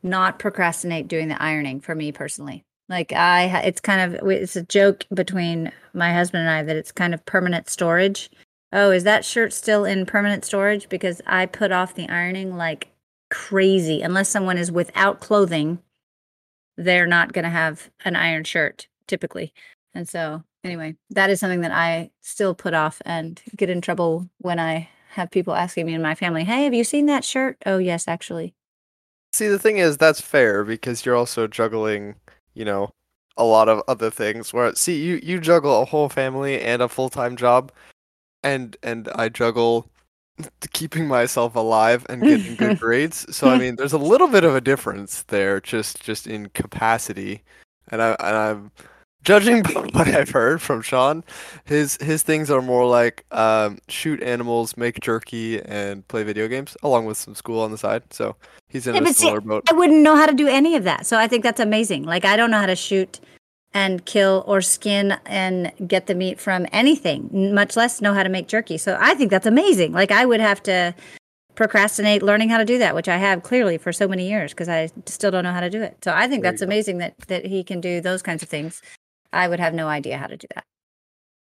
not 0.03 0.39
procrastinate 0.39 1.07
doing 1.07 1.27
the 1.27 1.41
ironing 1.41 1.81
for 1.81 1.95
me 1.95 2.11
personally. 2.11 2.63
Like 2.89 3.11
I, 3.11 3.61
it's 3.61 3.81
kind 3.81 4.15
of 4.15 4.29
it's 4.29 4.55
a 4.55 4.63
joke 4.63 5.05
between 5.13 5.71
my 5.93 6.13
husband 6.13 6.41
and 6.41 6.49
I 6.49 6.63
that 6.63 6.75
it's 6.75 6.91
kind 6.91 7.13
of 7.13 7.25
permanent 7.25 7.69
storage. 7.69 8.29
Oh, 8.71 8.91
is 8.91 9.03
that 9.03 9.25
shirt 9.25 9.53
still 9.53 9.85
in 9.85 10.05
permanent 10.05 10.45
storage? 10.45 10.89
Because 10.89 11.21
I 11.25 11.45
put 11.45 11.71
off 11.71 11.95
the 11.95 12.09
ironing 12.09 12.55
like 12.55 12.89
crazy. 13.29 14.01
Unless 14.01 14.29
someone 14.29 14.57
is 14.57 14.71
without 14.71 15.19
clothing, 15.19 15.79
they're 16.77 17.07
not 17.07 17.33
going 17.33 17.43
to 17.43 17.49
have 17.49 17.89
an 18.05 18.15
iron 18.15 18.43
shirt 18.43 18.87
typically. 19.07 19.53
And 19.93 20.07
so, 20.07 20.43
anyway, 20.63 20.95
that 21.09 21.29
is 21.29 21.39
something 21.39 21.61
that 21.61 21.71
I 21.71 22.11
still 22.21 22.53
put 22.53 22.73
off 22.73 23.01
and 23.05 23.41
get 23.55 23.69
in 23.69 23.81
trouble 23.81 24.29
when 24.39 24.59
I 24.59 24.89
have 25.11 25.31
people 25.31 25.55
asking 25.55 25.87
me 25.87 25.93
in 25.93 26.01
my 26.01 26.13
family, 26.13 26.43
"Hey, 26.43 26.65
have 26.65 26.73
you 26.73 26.83
seen 26.83 27.07
that 27.07 27.23
shirt?" 27.23 27.57
Oh, 27.65 27.79
yes, 27.79 28.07
actually. 28.07 28.53
See, 29.33 29.47
the 29.47 29.59
thing 29.59 29.77
is, 29.77 29.97
that's 29.97 30.21
fair 30.21 30.63
because 30.63 31.05
you're 31.05 31.15
also 31.15 31.47
juggling, 31.47 32.15
you 32.57 32.65
know, 32.65 32.91
a 33.37 33.43
lot 33.43 33.69
of 33.69 33.83
other 33.87 34.09
things. 34.09 34.51
Where 34.51 34.73
see, 34.75 35.01
you 35.01 35.19
you 35.21 35.39
juggle 35.39 35.81
a 35.81 35.85
whole 35.85 36.09
family 36.09 36.59
and 36.59 36.81
a 36.81 36.89
full 36.89 37.09
time 37.09 37.35
job, 37.35 37.71
and 38.43 38.75
and 38.83 39.07
I 39.15 39.29
juggle 39.29 39.89
keeping 40.73 41.07
myself 41.07 41.55
alive 41.55 42.05
and 42.09 42.23
getting 42.23 42.55
good 42.55 42.79
grades. 42.81 43.25
So 43.35 43.49
I 43.49 43.57
mean, 43.57 43.75
there's 43.75 43.93
a 43.93 43.99
little 43.99 44.27
bit 44.27 44.43
of 44.43 44.55
a 44.55 44.61
difference 44.61 45.23
there, 45.23 45.61
just 45.61 46.01
just 46.03 46.25
in 46.25 46.49
capacity, 46.49 47.43
and 47.89 48.01
I 48.01 48.15
and 48.19 48.35
I'm 48.35 48.71
judging 49.23 49.61
by 49.63 49.71
what 49.93 50.07
I've 50.07 50.29
heard 50.29 50.61
from 50.61 50.81
Shawn, 50.81 51.23
his 51.65 51.97
his 52.01 52.23
things 52.23 52.49
are 52.51 52.61
more 52.61 52.85
like 52.87 53.25
um, 53.31 53.79
shoot 53.89 54.21
animals, 54.23 54.77
make 54.77 54.99
jerky, 55.01 55.61
and 55.63 56.07
play 56.07 56.23
video 56.23 56.47
games, 56.47 56.77
along 56.83 57.05
with 57.05 57.17
some 57.17 57.35
school 57.35 57.61
on 57.61 57.71
the 57.71 57.77
side. 57.77 58.03
So 58.13 58.35
he's 58.69 58.87
in 58.87 58.95
Yeah, 58.95 59.01
a 59.01 59.07
see, 59.07 59.13
similar 59.13 59.41
boat. 59.41 59.65
I 59.69 59.73
wouldn't 59.73 60.01
know 60.01 60.15
how 60.15 60.25
to 60.25 60.33
do 60.33 60.47
any 60.47 60.75
of 60.75 60.83
that. 60.85 61.05
So 61.05 61.17
I 61.19 61.27
think 61.27 61.43
that's 61.43 61.59
amazing. 61.59 62.03
Like 62.03 62.25
I 62.25 62.37
don't 62.37 62.51
know 62.51 62.59
how 62.59 62.65
to 62.67 62.75
shoot 62.75 63.19
and 63.73 64.05
kill 64.05 64.43
or 64.47 64.61
skin 64.61 65.17
and 65.25 65.71
get 65.87 66.07
the 66.07 66.15
meat 66.15 66.39
from 66.39 66.65
anything, 66.71 67.53
much 67.53 67.75
less 67.75 68.01
know 68.01 68.13
how 68.13 68.23
to 68.23 68.29
make 68.29 68.47
jerky. 68.47 68.77
So 68.77 68.97
I 68.99 69.13
think 69.15 69.31
that's 69.31 69.45
amazing. 69.47 69.93
Like 69.93 70.11
I 70.11 70.25
would 70.25 70.39
have 70.39 70.63
to 70.63 70.95
procrastinate 71.55 72.23
learning 72.23 72.49
how 72.49 72.57
to 72.57 72.65
do 72.65 72.77
that, 72.79 72.95
which 72.95 73.09
I 73.09 73.17
have 73.17 73.43
clearly 73.43 73.77
for 73.77 73.93
so 73.93 74.07
many 74.07 74.29
years 74.29 74.53
because 74.53 74.69
I 74.69 74.89
still 75.07 75.31
don't 75.31 75.43
know 75.43 75.53
how 75.53 75.61
to 75.61 75.69
do 75.69 75.81
it. 75.81 75.97
So 76.03 76.13
I 76.13 76.27
think 76.27 76.43
There 76.43 76.51
that's 76.51 76.61
go. 76.61 76.65
amazing 76.65 76.99
that 76.99 77.15
that 77.27 77.45
he 77.45 77.63
can 77.63 77.81
do 77.81 78.01
those 78.01 78.21
kinds 78.23 78.43
of 78.43 78.49
things. 78.49 78.81
I 79.37 79.47
would 79.47 79.59
have 79.59 79.73
no 79.73 79.87
idea 79.87 80.17
how 80.17 80.27
to 80.27 80.37
do 80.37 80.47
that. 80.55 80.65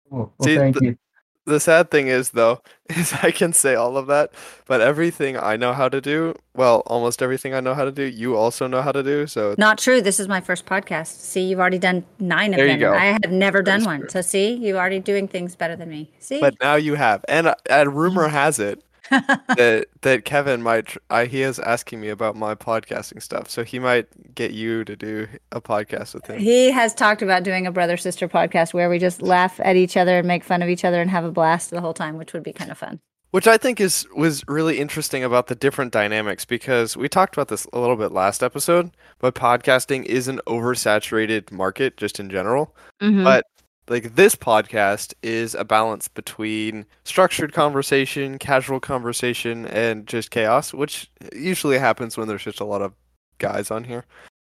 Well, 0.10 0.34
See, 0.44 0.58
thank 0.58 0.78
the- 0.80 0.86
you. 0.86 0.98
The 1.46 1.60
sad 1.60 1.92
thing 1.92 2.08
is, 2.08 2.30
though, 2.32 2.62
is 2.90 3.12
I 3.22 3.32
can 3.32 3.52
say 3.52 3.76
all 3.76 3.98
of 3.98 4.08
that, 4.08 4.32
but 4.66 4.80
everything 4.80 5.36
I 5.38 5.58
know 5.58 5.74
how 5.74 5.90
to 5.90 6.00
do, 6.00 6.36
well, 6.56 6.84
almost 6.88 7.22
everything 7.22 7.54
I 7.54 7.60
know 7.60 7.74
how 7.74 7.84
to 7.84 7.92
do, 7.92 8.04
you 8.04 8.38
also 8.38 8.66
know 8.66 8.82
how 8.82 8.94
to 8.94 9.04
do. 9.04 9.28
So 9.28 9.54
Not 9.58 9.78
true. 9.78 10.00
This 10.02 10.22
is 10.22 10.30
my 10.30 10.40
first 10.40 10.66
podcast. 10.66 11.08
See, 11.20 11.42
you've 11.42 11.60
already 11.60 11.80
done 11.80 12.06
nine 12.18 12.54
of 12.54 12.58
There 12.60 12.68
you 12.68 12.78
them. 12.80 12.94
and 12.94 12.94
go. 12.94 12.98
I 12.98 13.06
have 13.22 13.30
never 13.30 13.58
That 13.62 13.66
done 13.80 13.84
one. 13.84 14.00
true. 14.00 14.10
So 14.10 14.22
see, 14.22 14.54
you're 14.54 14.78
already 14.78 15.02
doing 15.02 15.28
things 15.28 15.58
better 15.58 15.76
than 15.76 15.90
me. 15.90 16.10
See? 16.20 16.40
but 16.40 16.56
now 16.62 16.76
you 16.76 16.96
have, 16.96 17.26
and 17.28 17.48
uh, 17.48 17.56
and 17.70 17.94
rumor 17.94 18.30
has 18.30 18.58
it 18.60 18.82
that 19.10 19.88
that 20.02 20.26
Kevin 20.26 20.62
might. 20.62 20.96
I, 21.10 21.26
he 21.26 21.42
is 21.42 21.60
asking 21.60 22.00
me 22.00 22.10
about 22.10 22.36
my 22.36 22.56
podcasting 22.56 23.22
stuff, 23.22 23.50
so 23.50 23.64
he 23.64 23.80
might 23.80 24.34
get 24.34 24.52
you 24.52 24.86
to 24.86 24.96
do 24.96 25.28
a 25.52 25.60
podcast 25.60 26.14
with 26.14 26.26
him. 26.28 26.40
He 26.40 26.72
has 26.72 26.94
talked 26.94 27.22
about 27.22 27.44
doing 27.44 27.68
a 27.68 27.72
brother 27.72 27.98
sister 27.98 28.28
podcast 28.30 28.74
where 28.74 28.90
we 28.90 29.00
just 29.00 29.22
laugh 29.22 29.60
at 29.64 29.76
each 29.76 29.98
other 29.98 30.20
and 30.20 30.28
make 30.28 30.44
fun 30.44 30.62
of 30.62 30.70
each 30.70 30.86
other 30.86 31.02
and 31.02 31.10
have 31.10 31.26
a 31.26 31.32
blast 31.32 31.70
the 31.70 31.82
whole 31.82 31.94
time, 31.94 32.18
which 32.18 32.34
would 32.34 32.44
be 32.44 32.54
kind 32.54 32.72
of 32.72 32.78
fun. 32.78 33.00
Which 33.32 33.48
I 33.48 33.58
think 33.58 33.82
is 33.82 34.08
was 34.16 34.44
really 34.48 34.80
interesting 34.80 35.24
about 35.24 35.48
the 35.48 35.56
different 35.56 35.92
dynamics 35.92 36.46
because 36.46 36.96
we 36.96 37.10
talked 37.10 37.36
about 37.36 37.48
this 37.48 37.68
a 37.74 37.80
little 37.80 37.96
bit 37.96 38.12
last 38.12 38.44
episode, 38.44 38.92
but 39.18 39.34
podcasting 39.34 40.06
is 40.06 40.28
an 40.28 40.40
oversaturated 40.46 41.52
market 41.52 41.98
just 41.98 42.20
in 42.20 42.30
general. 42.30 42.76
Mm-hmm. 43.02 43.24
But 43.24 43.48
like 43.90 44.16
this 44.16 44.36
podcast 44.36 45.14
is 45.24 45.56
a 45.56 45.64
balance 45.66 46.08
between 46.08 46.86
structured 47.04 47.54
conversation, 47.54 48.38
casual 48.40 48.80
conversation, 48.80 49.66
and 49.68 50.08
just 50.08 50.32
chaos, 50.32 50.74
which 50.74 51.10
usually 51.36 51.78
happens 51.78 52.18
when 52.18 52.28
there's 52.28 52.44
just 52.44 52.60
a 52.62 52.66
lot 52.66 52.82
of 52.82 52.94
guys 53.40 53.72
on 53.72 53.84
here. 53.84 54.06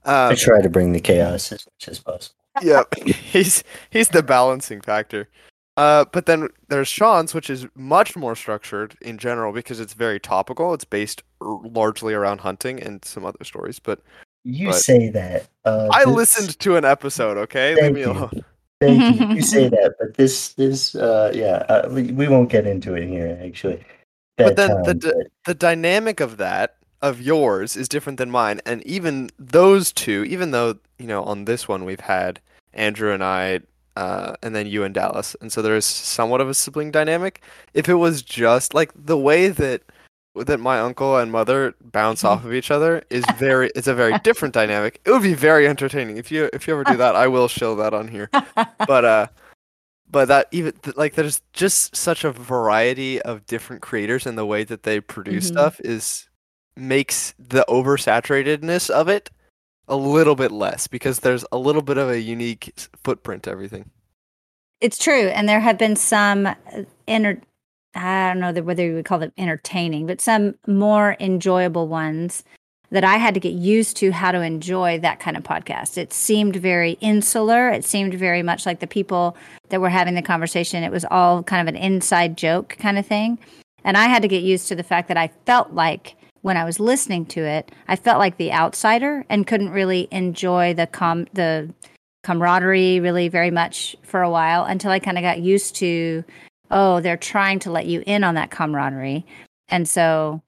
I 0.04 0.28
Um, 0.30 0.36
try 0.36 0.60
to 0.60 0.68
bring 0.68 0.92
the 0.92 1.00
chaos 1.00 1.50
as 1.52 1.64
much 1.66 1.88
as 1.88 1.98
possible. 2.00 2.34
yeah, 2.62 2.82
he's 3.06 3.64
he's 3.90 4.08
the 4.10 4.22
balancing 4.22 4.80
factor. 4.82 5.28
Uh, 5.76 6.04
but 6.12 6.26
then 6.26 6.48
there's 6.68 6.86
Shawn's, 6.86 7.34
which 7.34 7.50
is 7.50 7.66
much 7.74 8.14
more 8.14 8.36
structured 8.36 8.94
in 9.02 9.18
general 9.18 9.52
because 9.52 9.80
it's 9.80 9.94
very 9.94 10.20
topical. 10.20 10.72
It's 10.72 10.84
based 10.84 11.24
r- 11.40 11.58
largely 11.64 12.14
around 12.14 12.42
hunting 12.42 12.80
and 12.80 13.04
some 13.04 13.24
other 13.24 13.42
stories. 13.42 13.80
But 13.80 14.00
You 14.44 14.68
But- 14.68 14.76
say 14.76 15.08
that. 15.08 15.48
Uh, 15.64 15.88
I 15.90 16.04
this- 16.04 16.14
listened 16.14 16.58
to 16.60 16.76
an 16.76 16.84
episode. 16.84 17.38
Okay, 17.38 17.70
leave 17.74 17.78
Thank 17.80 17.94
me 17.94 18.00
you. 18.02 18.44
Thank 18.80 19.20
you. 19.20 19.36
You 19.36 19.42
say 19.42 19.68
that, 19.68 19.94
but 19.98 20.14
this, 20.14 20.54
this, 20.54 20.94
uh, 20.94 21.32
yeah, 21.34 21.64
uh, 21.68 21.88
we, 21.90 22.12
we 22.12 22.28
won't 22.28 22.50
get 22.50 22.66
into 22.66 22.94
it 22.94 23.08
here. 23.08 23.38
Actually, 23.42 23.84
But 24.36 24.56
Bad 24.56 24.56
then 24.56 24.82
the 24.82 24.94
d- 24.94 25.12
but- 25.14 25.26
the 25.46 25.54
dynamic 25.54 26.20
of 26.20 26.36
that 26.38 26.76
of 27.02 27.20
yours 27.20 27.76
is 27.76 27.88
different 27.88 28.18
than 28.18 28.30
mine. 28.30 28.60
And 28.64 28.84
even 28.86 29.30
those 29.38 29.92
two 29.92 30.24
even 30.24 30.52
though 30.52 30.78
you 30.98 31.06
know 31.06 31.22
on 31.22 31.44
this 31.44 31.68
one 31.68 31.84
we've 31.84 32.00
had 32.00 32.40
andrew 32.72 33.12
and 33.12 33.22
i 33.22 33.60
uh, 33.96 34.34
and 34.42 34.56
then 34.56 34.66
you 34.66 34.82
and 34.84 34.94
dallas. 34.94 35.36
And 35.40 35.52
so 35.52 35.62
there's 35.62 35.84
somewhat 35.84 36.40
of 36.40 36.48
a 36.48 36.54
sibling 36.54 36.90
dynamic. 36.90 37.42
If 37.74 37.88
it 37.88 37.94
was 37.94 38.22
just 38.22 38.74
like 38.74 38.90
the 38.96 39.18
way 39.18 39.48
that 39.48 39.82
that 40.34 40.58
my 40.60 40.80
uncle 40.80 41.16
and 41.18 41.30
mother 41.30 41.74
bounce 41.80 42.24
off 42.24 42.44
of 42.44 42.52
each 42.52 42.70
other 42.70 43.02
is 43.10 43.24
very 43.36 43.70
it's 43.76 43.86
a 43.86 43.94
very 43.94 44.18
different 44.20 44.52
dynamic 44.54 45.00
it 45.04 45.10
would 45.10 45.22
be 45.22 45.34
very 45.34 45.68
entertaining 45.68 46.16
if 46.16 46.32
you 46.32 46.50
if 46.52 46.66
you 46.66 46.74
ever 46.74 46.84
do 46.84 46.96
that 46.96 47.14
i 47.14 47.26
will 47.28 47.46
show 47.48 47.74
that 47.76 47.94
on 47.94 48.08
here 48.08 48.28
but 48.86 49.04
uh 49.04 49.26
but 50.10 50.26
that 50.28 50.48
even 50.50 50.72
like 50.96 51.14
there's 51.14 51.40
just 51.52 51.94
such 51.96 52.24
a 52.24 52.32
variety 52.32 53.20
of 53.22 53.46
different 53.46 53.80
creators 53.82 54.26
and 54.26 54.36
the 54.36 54.44
way 54.46 54.64
that 54.64 54.82
they 54.82 55.00
produce 55.00 55.46
Mhm. 55.46 55.52
stuff 55.52 55.80
is 55.80 56.28
makes 56.76 57.34
the 57.38 57.64
oversaturatedness 57.68 58.90
of 58.90 59.08
it 59.08 59.30
a 59.86 59.94
little 59.96 60.34
bit 60.34 60.50
less 60.50 60.86
because 60.88 61.20
there's 61.20 61.44
a 61.52 61.58
little 61.58 61.82
bit 61.82 61.98
of 61.98 62.08
a 62.10 62.20
unique 62.20 62.72
footprint 63.04 63.44
to 63.44 63.50
everything 63.50 63.90
It's 64.80 64.98
true, 64.98 65.28
and 65.28 65.48
there 65.48 65.60
have 65.60 65.78
been 65.78 65.94
some 65.96 66.46
uh, 66.46 66.54
inter. 67.06 67.40
I 67.94 68.32
don't 68.32 68.40
know 68.40 68.62
whether 68.62 68.84
you 68.84 68.94
would 68.94 69.04
call 69.04 69.18
them 69.18 69.32
entertaining, 69.38 70.06
but 70.06 70.20
some 70.20 70.54
more 70.66 71.16
enjoyable 71.20 71.88
ones 71.88 72.44
that 72.90 73.04
I 73.04 73.16
had 73.16 73.34
to 73.34 73.40
get 73.40 73.54
used 73.54 73.96
to 73.98 74.12
how 74.12 74.30
to 74.30 74.40
enjoy 74.40 75.00
that 75.00 75.18
kind 75.18 75.36
of 75.36 75.42
podcast. 75.42 75.98
It 75.98 76.12
seemed 76.12 76.56
very 76.56 76.92
insular. 77.00 77.68
It 77.68 77.84
seemed 77.84 78.14
very 78.14 78.42
much 78.42 78.66
like 78.66 78.80
the 78.80 78.86
people 78.86 79.36
that 79.70 79.80
were 79.80 79.88
having 79.88 80.14
the 80.14 80.22
conversation. 80.22 80.84
It 80.84 80.92
was 80.92 81.04
all 81.10 81.42
kind 81.42 81.66
of 81.66 81.74
an 81.74 81.80
inside 81.80 82.36
joke 82.36 82.76
kind 82.78 82.98
of 82.98 83.06
thing, 83.06 83.38
and 83.84 83.96
I 83.96 84.04
had 84.04 84.22
to 84.22 84.28
get 84.28 84.42
used 84.42 84.68
to 84.68 84.74
the 84.74 84.82
fact 84.82 85.08
that 85.08 85.16
I 85.16 85.30
felt 85.46 85.72
like 85.72 86.16
when 86.42 86.56
I 86.56 86.64
was 86.64 86.78
listening 86.78 87.24
to 87.26 87.40
it, 87.40 87.72
I 87.88 87.96
felt 87.96 88.18
like 88.18 88.36
the 88.36 88.52
outsider 88.52 89.24
and 89.30 89.46
couldn't 89.46 89.70
really 89.70 90.08
enjoy 90.10 90.74
the 90.74 90.86
com 90.86 91.26
the 91.32 91.72
camaraderie 92.22 93.00
really 93.00 93.28
very 93.28 93.50
much 93.50 93.96
for 94.02 94.22
a 94.22 94.30
while 94.30 94.64
until 94.64 94.90
I 94.90 94.98
kind 94.98 95.18
of 95.18 95.22
got 95.22 95.40
used 95.40 95.74
to, 95.76 96.22
oh, 96.70 97.00
they're 97.00 97.16
trying 97.16 97.58
to 97.60 97.70
let 97.70 97.86
you 97.86 98.02
in 98.06 98.24
on 98.24 98.34
that 98.34 98.50
camaraderie. 98.50 99.24
And 99.68 99.88
so 99.88 100.42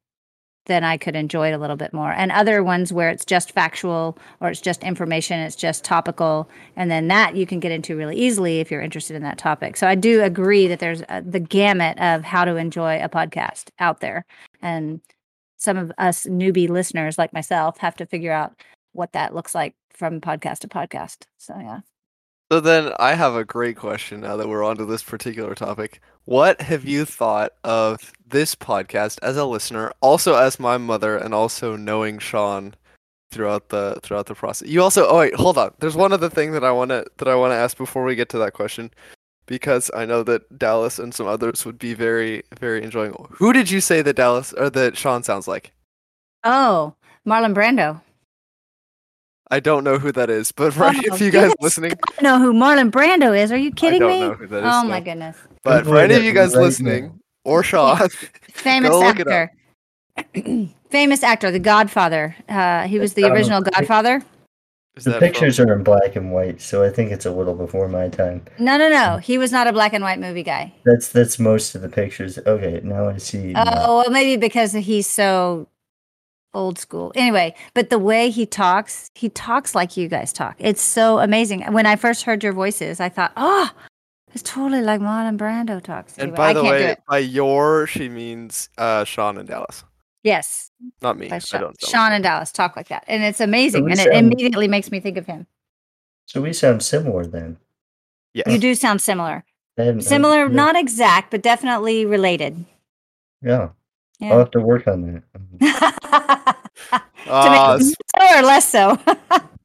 then 0.66 0.84
I 0.84 0.96
could 0.96 1.16
enjoy 1.16 1.48
it 1.48 1.54
a 1.54 1.58
little 1.58 1.76
bit 1.76 1.92
more. 1.92 2.12
And 2.12 2.30
other 2.32 2.62
ones 2.62 2.92
where 2.92 3.08
it's 3.08 3.24
just 3.24 3.52
factual 3.52 4.18
or 4.40 4.50
it's 4.50 4.60
just 4.60 4.82
information, 4.82 5.38
it's 5.40 5.56
just 5.56 5.84
topical. 5.84 6.50
And 6.74 6.90
then 6.90 7.08
that 7.08 7.36
you 7.36 7.46
can 7.46 7.60
get 7.60 7.72
into 7.72 7.96
really 7.96 8.16
easily 8.16 8.60
if 8.60 8.70
you're 8.70 8.80
interested 8.80 9.16
in 9.16 9.22
that 9.22 9.38
topic. 9.38 9.76
So 9.76 9.86
I 9.86 9.94
do 9.94 10.22
agree 10.22 10.66
that 10.66 10.80
there's 10.80 11.02
uh 11.08 11.22
the 11.24 11.40
gamut 11.40 11.98
of 12.00 12.24
how 12.24 12.44
to 12.44 12.56
enjoy 12.56 13.00
a 13.00 13.08
podcast 13.08 13.70
out 13.78 14.00
there. 14.00 14.24
And 14.60 15.00
some 15.56 15.76
of 15.76 15.92
us 15.98 16.26
newbie 16.26 16.68
listeners 16.68 17.16
like 17.16 17.32
myself 17.32 17.78
have 17.78 17.96
to 17.96 18.06
figure 18.06 18.32
out 18.32 18.52
what 18.92 19.12
that 19.12 19.34
looks 19.34 19.54
like 19.54 19.74
from 19.90 20.20
podcast 20.20 20.60
to 20.60 20.68
podcast. 20.68 21.26
So 21.38 21.56
yeah. 21.58 21.80
So 22.50 22.60
then 22.60 22.92
i 22.98 23.14
have 23.14 23.34
a 23.34 23.44
great 23.44 23.76
question 23.76 24.20
now 24.20 24.36
that 24.36 24.48
we're 24.48 24.64
onto 24.64 24.86
this 24.86 25.02
particular 25.02 25.54
topic 25.54 26.00
what 26.24 26.60
have 26.60 26.84
you 26.84 27.04
thought 27.04 27.52
of 27.64 28.12
this 28.26 28.54
podcast 28.54 29.18
as 29.22 29.36
a 29.36 29.44
listener 29.44 29.92
also 30.00 30.36
as 30.36 30.60
my 30.60 30.78
mother 30.78 31.16
and 31.16 31.34
also 31.34 31.76
knowing 31.76 32.18
shawn 32.18 32.74
throughout 33.30 33.68
the 33.68 33.98
throughout 34.02 34.26
the 34.26 34.34
process. 34.34 34.68
You 34.68 34.82
also 34.82 35.06
oh 35.06 35.18
wait, 35.18 35.34
hold 35.34 35.58
on. 35.58 35.72
There's 35.78 35.96
one 35.96 36.12
other 36.12 36.30
thing 36.30 36.52
that 36.52 36.64
I 36.64 36.72
want 36.72 36.90
to 36.90 37.04
that 37.18 37.28
I 37.28 37.34
want 37.34 37.52
to 37.52 37.56
ask 37.56 37.76
before 37.76 38.04
we 38.04 38.14
get 38.14 38.28
to 38.30 38.38
that 38.38 38.52
question 38.52 38.90
because 39.46 39.90
I 39.94 40.06
know 40.06 40.22
that 40.24 40.58
Dallas 40.58 40.98
and 40.98 41.14
some 41.14 41.26
others 41.26 41.64
would 41.64 41.78
be 41.78 41.94
very 41.94 42.42
very 42.58 42.82
enjoying. 42.82 43.14
Who 43.30 43.52
did 43.52 43.70
you 43.70 43.80
say 43.80 44.02
that 44.02 44.16
Dallas 44.16 44.52
or 44.54 44.70
that 44.70 44.96
Shawn 44.96 45.22
sounds 45.22 45.46
like? 45.46 45.72
Oh, 46.44 46.94
Marlon 47.26 47.54
Brando. 47.54 48.00
I 49.50 49.60
don't 49.60 49.84
know 49.84 49.98
who 49.98 50.10
that 50.12 50.28
is, 50.30 50.50
but 50.52 50.72
for 50.74 50.84
any 50.84 51.08
Oh, 51.10 51.14
of 51.14 51.20
you 51.20 51.30
guys 51.30 51.52
listening, 51.60 51.92
I 52.18 52.22
know 52.22 52.38
who 52.38 52.52
Marlon 52.52 52.90
Brando 52.90 53.36
is. 53.36 53.52
Are 53.52 53.56
you 53.56 53.70
kidding 53.70 54.00
don't 54.00 54.10
me? 54.10 54.20
know 54.20 54.34
who 54.34 54.46
that 54.48 54.58
is, 54.64 54.74
oh 54.74 54.82
no. 54.82 54.88
my 54.88 55.00
goodness. 55.00 55.36
but 55.62 55.84
for 55.84 55.96
any 55.98 56.14
of 56.14 56.24
you 56.24 56.32
guys 56.32 56.54
right 56.54 56.62
listening 56.62 57.04
now. 57.06 57.14
or 57.44 57.62
Shawn, 57.62 58.08
Famous 58.52 58.90
Go 58.90 59.00
look 59.00 59.20
it 59.20 59.28
up. 59.28 59.50
actor. 60.18 60.68
Famous 60.90 61.22
actor, 61.22 61.50
The 61.50 61.58
Godfather. 61.58 62.34
Uh, 62.48 62.86
he 62.86 62.98
was 62.98 63.14
the 63.14 63.22
Donald 63.22 63.36
original 63.38 63.60
Trump. 63.62 63.74
Godfather. 63.76 64.22
The 64.94 65.18
pictures 65.18 65.56
from, 65.58 65.68
are 65.68 65.74
in 65.74 65.82
black 65.84 66.16
and 66.16 66.32
white, 66.32 66.58
so 66.62 66.82
I 66.82 66.88
think 66.88 67.12
it's 67.12 67.26
a 67.26 67.30
little 67.30 67.54
before 67.54 67.86
my 67.86 68.08
time. 68.08 68.42
No, 68.58 68.78
no, 68.78 68.88
no. 68.88 69.18
He 69.18 69.36
was 69.36 69.52
not 69.52 69.66
a 69.66 69.72
black 69.72 69.92
and 69.92 70.02
white 70.02 70.18
movie 70.18 70.42
guy. 70.42 70.72
That's 70.86 71.08
that's 71.08 71.38
most 71.38 71.74
of 71.74 71.82
the 71.82 71.88
pictures. 71.90 72.38
Okay, 72.46 72.80
now 72.82 73.10
I 73.10 73.18
see. 73.18 73.52
now. 73.52 73.64
Oh, 73.66 73.98
well, 73.98 74.10
maybe 74.10 74.38
because 74.40 74.72
he's 74.72 75.06
so 75.06 75.68
old 76.56 76.78
school. 76.78 77.12
Anyway, 77.14 77.54
but 77.74 77.90
the 77.90 77.98
way 77.98 78.30
he 78.30 78.46
talks, 78.46 79.10
he 79.14 79.28
talks 79.28 79.74
like 79.74 79.96
you 79.96 80.08
guys 80.08 80.32
talk. 80.32 80.56
It's 80.58 80.82
so 80.82 81.18
amazing. 81.18 81.60
When 81.72 81.86
I 81.86 81.96
first 81.96 82.22
heard 82.24 82.42
your 82.42 82.52
voices, 82.52 82.98
I 83.00 83.08
thought, 83.08 83.32
oh, 83.36 83.70
it's 84.32 84.42
totally 84.42 84.82
like 84.82 85.00
Marlon 85.00 85.36
Brando 85.38 85.82
talks. 85.82 86.14
and 86.18 86.22
Anyway, 86.32 86.36
by 86.36 86.50
I 86.50 86.52
the 86.54 86.62
can't 86.62 86.78
do 86.78 86.84
way, 86.84 86.96
by 87.08 87.18
your 87.18 87.86
she 87.86 88.08
means 88.08 88.68
uh, 88.78 89.04
Shawn 89.04 89.38
and 89.38 89.48
Dallas, 89.48 89.84
Yes, 90.22 90.70
not 91.02 91.16
me. 91.18 91.28
by 91.28 91.36
I 91.36 91.38
Shawn, 91.38 91.60
don't. 91.60 91.80
Shawn 91.86 92.12
and 92.12 92.24
Dallas 92.24 92.50
talk 92.50 92.74
like 92.76 92.88
that, 92.88 93.04
and 93.06 93.22
it's 93.22 93.40
amazing, 93.40 93.84
we 93.84 93.92
and 93.92 94.00
it 94.00 94.12
immediately 94.12 94.66
makes 94.68 94.90
me 94.90 94.98
think 94.98 95.16
of 95.16 95.26
him. 95.26 95.46
So 96.26 96.40
we 96.42 96.52
sound 96.52 96.82
similar 96.82 97.24
then. 97.26 97.58
that. 98.34 98.48
You 98.50 98.58
do 98.58 98.74
sound 98.74 99.00
similar, 99.00 99.44
Then, 99.76 99.98
uh, 99.98 100.02
similar, 100.02 100.46
yeah, 100.48 100.52
not 100.52 100.74
exact, 100.76 101.30
but 101.30 101.42
definitely 101.42 102.04
related. 102.04 102.64
Yeah, 103.42 103.68
I'll 104.20 104.38
have 104.38 104.50
to 104.52 104.60
work 104.60 104.88
on 104.88 105.22
that. 105.60 105.95
to 107.26 107.32
Ah, 107.32 107.76
make 107.78 107.86
it 107.92 107.96
more 108.18 108.38
or 108.38 108.42
less 108.42 108.68
so. 108.70 108.98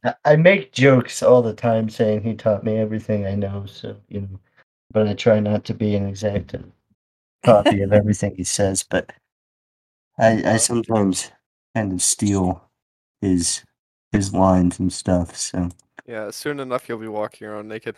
I- 0.03 0.15
I 0.25 0.35
make 0.35 0.71
jokes 0.71 1.21
all 1.21 1.41
the 1.43 1.53
time 1.53 1.89
saying 1.89 2.23
he 2.23 2.33
taught 2.33 2.63
me 2.63 2.77
everything 2.77 3.25
I 3.27 3.35
know, 3.35 3.65
so 3.67 3.95
you 4.09 4.21
know, 4.21 4.39
but 4.91 5.07
I 5.07 5.13
try 5.13 5.39
not 5.39 5.63
to 5.65 5.73
be 5.75 5.95
an 5.95 6.07
exact 6.07 6.55
copy 7.43 7.81
of 7.83 7.93
everything 7.93 8.35
he 8.35 8.43
says. 8.43 8.83
But 8.83 9.13
I, 10.17 10.53
I 10.53 10.57
sometimes 10.57 11.31
kind 11.75 11.93
of 11.93 12.01
steal 12.01 12.63
his 13.21 13.63
his 14.11 14.33
lines 14.33 14.79
and 14.79 14.91
stuff. 14.91 15.35
So 15.37 15.69
Yeah, 16.07 16.31
soon 16.31 16.59
enough 16.59 16.89
you'll 16.89 16.97
be 16.97 17.07
walking 17.07 17.47
around 17.47 17.67
naked. 17.67 17.95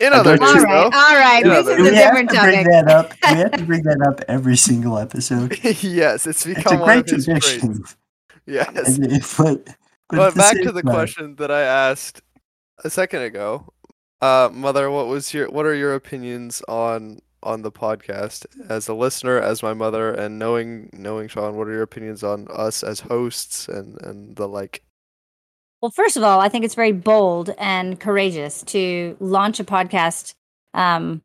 In 0.00 0.12
I 0.12 0.16
other 0.18 0.36
don't 0.36 0.48
all 0.48 0.54
news, 0.54 0.64
right, 0.64 0.72
though, 0.90 0.98
all 0.98 1.14
right. 1.14 1.44
This 1.44 1.64
but- 1.64 1.72
is 1.72 1.78
a 1.78 1.82
we 1.90 1.94
have 1.96 2.04
different 2.16 2.30
to 2.30 2.40
bring 2.40 2.64
topic. 2.64 2.72
that 2.72 2.88
up. 2.88 3.12
We 3.32 3.38
have 3.38 3.52
to 3.52 3.64
bring 3.64 3.82
that 3.84 4.02
up 4.06 4.20
every 4.28 4.56
single 4.56 4.98
episode. 4.98 5.58
yes, 5.82 6.26
it's 6.26 6.44
It's 6.44 6.46
a 6.46 6.48
become 6.48 6.80
one 6.80 6.98
of 6.98 7.04
great 7.06 7.14
his 7.16 7.24
traits. 7.26 7.48
tradition. 7.52 7.84
Yes. 8.46 8.98
And 8.98 9.12
it- 9.12 9.22
but, 9.38 9.64
but 9.64 10.16
But 10.16 10.34
back 10.34 10.60
to 10.62 10.72
the 10.72 10.82
time- 10.82 10.92
question 10.94 11.36
that 11.36 11.50
I 11.50 11.62
asked 11.62 12.22
a 12.84 12.90
second 12.90 13.22
ago, 13.22 13.72
uh, 14.20 14.50
mother, 14.52 14.90
what 14.90 15.06
was 15.06 15.32
your 15.32 15.48
what 15.50 15.64
are 15.66 15.74
your 15.74 15.94
opinions 15.94 16.60
on 16.68 17.20
on 17.42 17.62
the 17.62 17.70
podcast 17.72 18.46
as 18.70 18.88
a 18.88 18.94
listener, 18.94 19.38
as 19.40 19.62
my 19.62 19.74
mother, 19.74 20.12
and 20.12 20.38
knowing 20.38 20.90
knowing 20.92 21.28
Shawn? 21.28 21.56
What 21.56 21.68
are 21.68 21.72
your 21.72 21.82
opinions 21.82 22.22
on 22.24 22.46
us 22.50 22.82
as 22.82 23.00
hosts 23.00 23.68
and 23.68 24.00
and 24.02 24.36
the 24.36 24.48
like? 24.48 24.82
Well, 25.84 25.90
first 25.90 26.16
of 26.16 26.22
all, 26.22 26.40
I 26.40 26.48
think 26.48 26.64
it's 26.64 26.74
very 26.74 26.92
bold 26.92 27.50
and 27.58 28.00
courageous 28.00 28.62
to 28.68 29.18
launch 29.20 29.60
a 29.60 29.64
podcast. 29.64 30.32
Um, 30.72 31.20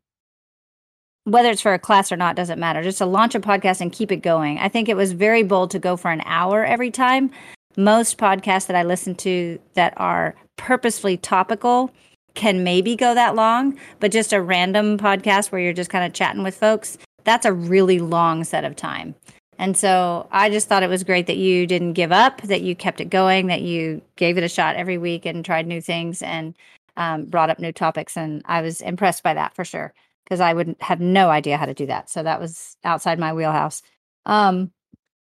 whether 1.23 1.49
it's 1.49 1.61
for 1.61 1.73
a 1.73 1.79
class 1.79 2.11
or 2.11 2.17
not 2.17 2.35
doesn't 2.35 2.59
matter. 2.59 2.83
Just 2.83 2.97
to 2.97 3.05
launch 3.05 3.35
a 3.35 3.39
podcast 3.39 3.79
and 3.79 3.89
keep 3.89 4.11
it 4.11 4.17
going. 4.17 4.59
I 4.59 4.67
think 4.67 4.89
it 4.89 4.97
was 4.97 5.13
very 5.13 5.43
bold 5.43 5.71
to 5.71 5.79
go 5.79 5.95
for 5.95 6.11
an 6.11 6.21
hour 6.25 6.65
every 6.65 6.91
time. 6.91 7.31
Most 7.77 8.17
podcasts 8.17 8.67
that 8.67 8.75
I 8.75 8.83
listen 8.83 9.15
to 9.15 9.57
that 9.75 9.93
are 9.95 10.35
purposefully 10.57 11.15
topical 11.15 11.89
can 12.33 12.61
maybe 12.61 12.97
go 12.97 13.13
that 13.13 13.35
long, 13.35 13.79
but 14.01 14.11
just 14.11 14.33
a 14.33 14.41
random 14.41 14.97
podcast 14.97 15.53
where 15.53 15.61
you're 15.61 15.71
just 15.71 15.89
kind 15.89 16.03
of 16.03 16.11
chatting 16.11 16.43
with 16.43 16.57
folks, 16.57 16.97
that's 17.23 17.45
a 17.45 17.53
really 17.53 17.99
long 17.99 18.43
set 18.43 18.65
of 18.65 18.75
time. 18.75 19.15
And 19.59 19.77
so 19.77 20.27
I 20.31 20.49
just 20.49 20.67
thought 20.67 20.81
it 20.81 20.89
was 20.89 21.03
great 21.03 21.27
that 21.27 21.37
you 21.37 21.67
didn't 21.67 21.93
give 21.93 22.11
up, 22.11 22.41
that 22.43 22.61
you 22.61 22.75
kept 22.75 22.99
it 22.99 23.11
going, 23.11 23.47
that 23.47 23.61
you 23.61 24.01
gave 24.15 24.37
it 24.37 24.43
a 24.43 24.49
shot 24.49 24.75
every 24.75 24.97
week 24.97 25.25
and 25.27 25.45
tried 25.45 25.67
new 25.67 25.81
things. 25.81 26.23
And 26.23 26.55
um, 26.99 27.25
brought 27.25 27.49
up 27.49 27.59
new 27.59 27.71
topics, 27.71 28.17
and 28.17 28.43
I 28.45 28.61
was 28.61 28.81
impressed 28.81 29.23
by 29.23 29.33
that 29.33 29.55
for 29.55 29.63
sure 29.63 29.93
because 30.25 30.41
I 30.41 30.53
wouldn't 30.53 30.81
have 30.83 30.99
no 30.99 31.29
idea 31.29 31.57
how 31.57 31.65
to 31.65 31.73
do 31.73 31.87
that. 31.87 32.09
So 32.09 32.21
that 32.21 32.39
was 32.39 32.75
outside 32.83 33.17
my 33.17 33.33
wheelhouse. 33.33 33.81
Um, 34.25 34.71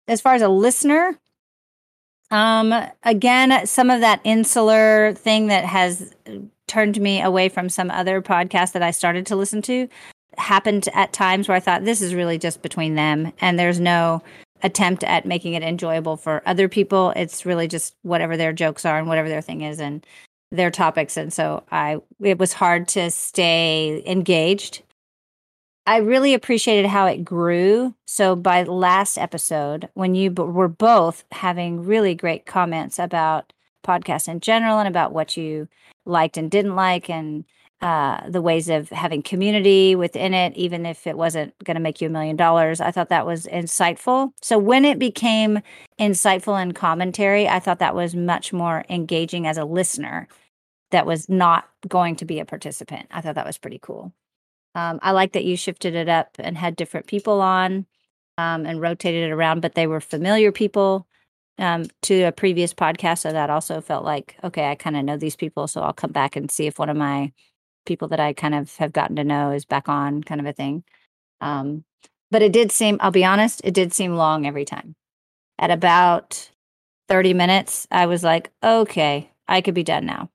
as 0.09 0.21
far 0.21 0.35
as 0.35 0.43
a 0.43 0.49
listener, 0.49 1.19
um, 2.31 2.75
again, 3.05 3.67
some 3.67 3.91
of 3.91 4.01
that 4.01 4.21
insular 4.25 5.13
thing 5.15 5.49
that 5.49 5.65
has 5.67 6.15
turned 6.67 7.01
me 7.01 7.21
away 7.21 7.49
from 7.49 7.69
some 7.69 7.91
other 7.91 8.21
podcasts 8.23 8.73
that 8.73 8.83
I 8.83 8.91
started 8.91 9.27
to 9.27 9.37
listen 9.37 9.63
to 9.63 9.89
happened 10.37 10.89
at 10.95 11.13
times 11.13 11.49
where 11.49 11.57
I 11.57 11.61
thought 11.61 11.85
this 11.85 12.03
is 12.03 12.15
really 12.15 12.39
just 12.39 12.63
between 12.63 12.95
them 12.95 13.33
and 13.41 13.59
there's 13.59 13.81
no 13.81 14.23
attempt 14.63 15.05
at 15.05 15.27
making 15.27 15.55
it 15.55 15.63
enjoyable 15.63 16.17
for 16.17 16.43
other 16.47 16.69
people. 16.69 17.13
It's 17.17 17.47
really 17.47 17.69
just 17.69 17.95
whatever 18.03 18.37
their 18.37 18.53
jokes 18.53 18.85
are 18.85 18.99
and 18.99 19.09
whatever 19.09 19.29
their 19.29 19.41
thing 19.41 19.63
is 19.63 19.81
and 19.81 20.05
their 20.51 20.71
topics. 20.71 21.17
And 21.17 21.33
so 21.33 21.65
I, 21.71 21.99
it 22.21 22.39
was 22.39 22.53
hard 22.53 22.89
to 22.89 23.11
stay 23.11 24.03
engaged. 24.07 24.83
I 25.87 25.99
really 25.99 26.35
appreciated 26.35 26.87
how 26.87 27.07
it 27.07 27.25
grew. 27.25 27.95
So 28.07 28.37
by 28.37 28.65
last 28.65 29.17
episode, 29.17 29.89
when 29.95 30.15
you 30.15 30.31
b- 30.31 30.43
were 30.43 30.69
both 30.69 31.25
having 31.33 31.85
really 31.85 32.15
great 32.15 32.45
comments 32.45 32.99
about 32.99 33.53
podcasts 33.87 34.29
in 34.29 34.41
general 34.41 34.79
and 34.79 34.89
about 34.89 35.13
what 35.13 35.37
you 35.37 35.69
liked 36.05 36.37
and 36.37 36.51
didn't 36.51 36.77
like 36.77 37.09
and 37.09 37.45
uh, 37.81 38.29
the 38.29 38.43
ways 38.43 38.69
of 38.69 38.89
having 38.89 39.23
community 39.23 39.95
within 39.95 40.35
it, 40.35 40.57
even 40.57 40.85
if 40.85 41.07
it 41.07 41.17
wasn't 41.17 41.55
going 41.65 41.77
to 41.77 41.81
make 41.81 42.01
you 42.01 42.09
a 42.09 42.11
million 42.11 42.35
dollars. 42.35 42.81
I 42.81 42.91
thought 42.91 43.09
that 43.11 43.27
was 43.27 43.47
insightful. 43.47 44.33
So 44.43 44.59
when 44.59 44.85
it 44.85 44.99
became 44.99 45.61
insightful 46.01 46.61
and 46.61 46.75
commentary, 46.75 47.49
I 47.49 47.61
thought 47.61 47.79
that 47.79 47.95
was 47.95 48.17
much 48.17 48.53
more 48.53 48.85
engaging 48.89 49.47
as 49.47 49.59
a 49.59 49.65
listener 49.65 50.27
that 50.91 51.07
was 51.07 51.29
not 51.29 51.69
going 51.87 52.17
to 52.17 52.25
be 52.25 52.41
a 52.41 52.45
participant. 52.45 53.07
I 53.13 53.21
thought 53.21 53.37
that 53.37 53.47
was 53.47 53.59
pretty 53.59 53.79
cool. 53.81 54.13
Um, 54.75 54.99
I 55.03 55.13
like 55.13 55.33
that 55.33 55.45
you 55.45 55.57
shifted 55.57 55.95
it 55.95 56.09
up 56.09 56.31
and 56.39 56.59
had 56.59 56.77
different 56.77 57.07
people 57.07 57.41
on 57.41 57.87
um, 58.39 58.67
and 58.67 58.81
rotated 58.81 59.29
it 59.29 59.33
around, 59.33 59.61
but 59.61 59.75
they 59.75 59.87
were 59.87 60.01
familiar 60.01 60.51
people 60.51 61.07
um, 61.59 61.85
to 62.03 62.23
a 62.23 62.33
previous 62.33 62.73
podcast. 62.73 63.19
So 63.19 63.33
that 63.33 63.51
also 63.51 63.81
felt 63.81 64.05
like, 64.05 64.37
okay, 64.43 64.71
I 64.71 64.75
kind 64.75 64.97
of 64.97 65.05
know 65.05 65.17
these 65.17 65.37
people. 65.37 65.67
So 65.67 65.83
I'll 65.83 65.93
come 65.93 66.13
back 66.13 66.37
and 66.37 66.51
see 66.51 66.67
if 66.67 66.79
one 66.79 66.89
of 66.89 66.97
my 66.97 67.33
people 67.89 68.07
that 68.09 68.21
I 68.21 68.33
kind 68.33 68.55
of 68.55 68.77
have 68.77 68.93
gotten 68.93 69.17
to 69.17 69.25
know 69.25 69.51
is 69.51 69.65
back 69.65 69.89
on, 69.89 70.23
kind 70.23 70.41
of 70.41 70.47
a 70.47 70.53
thing. 70.53 70.85
Um, 71.41 71.85
but 72.31 72.43
it 72.43 72.53
did 72.53 72.71
seem, 72.71 72.99
I'll 73.01 73.11
be 73.11 73.25
honest, 73.25 73.63
it 73.65 73.75
did 73.75 73.93
seem 73.93 74.15
long 74.15 74.47
every 74.47 74.65
time. 74.65 74.95
At 75.59 75.73
about 75.73 76.51
30 77.09 77.35
minutes, 77.35 77.89
I 77.91 78.07
was 78.07 78.23
like, 78.23 78.53
okay, 78.63 79.33
I 79.49 79.63
could 79.63 79.75
be 79.75 79.83
done 79.83 80.07
now. 80.07 80.31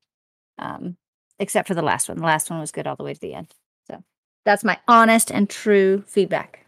Um, 0.58 0.98
except 1.40 1.68
for 1.68 1.76
the 1.76 1.82
last 1.82 2.10
one. 2.10 2.18
The 2.18 2.26
last 2.26 2.50
one 2.50 2.60
was 2.60 2.72
good 2.72 2.88
all 2.88 2.96
the 2.96 3.04
way 3.04 3.14
to 3.14 3.20
the 3.20 3.36
end. 3.36 3.54
So 3.88 4.04
that's 4.44 4.64
my 4.64 4.80
honest 4.88 5.32
and 5.32 5.50
true 5.50 6.04
feedback. 6.08 6.66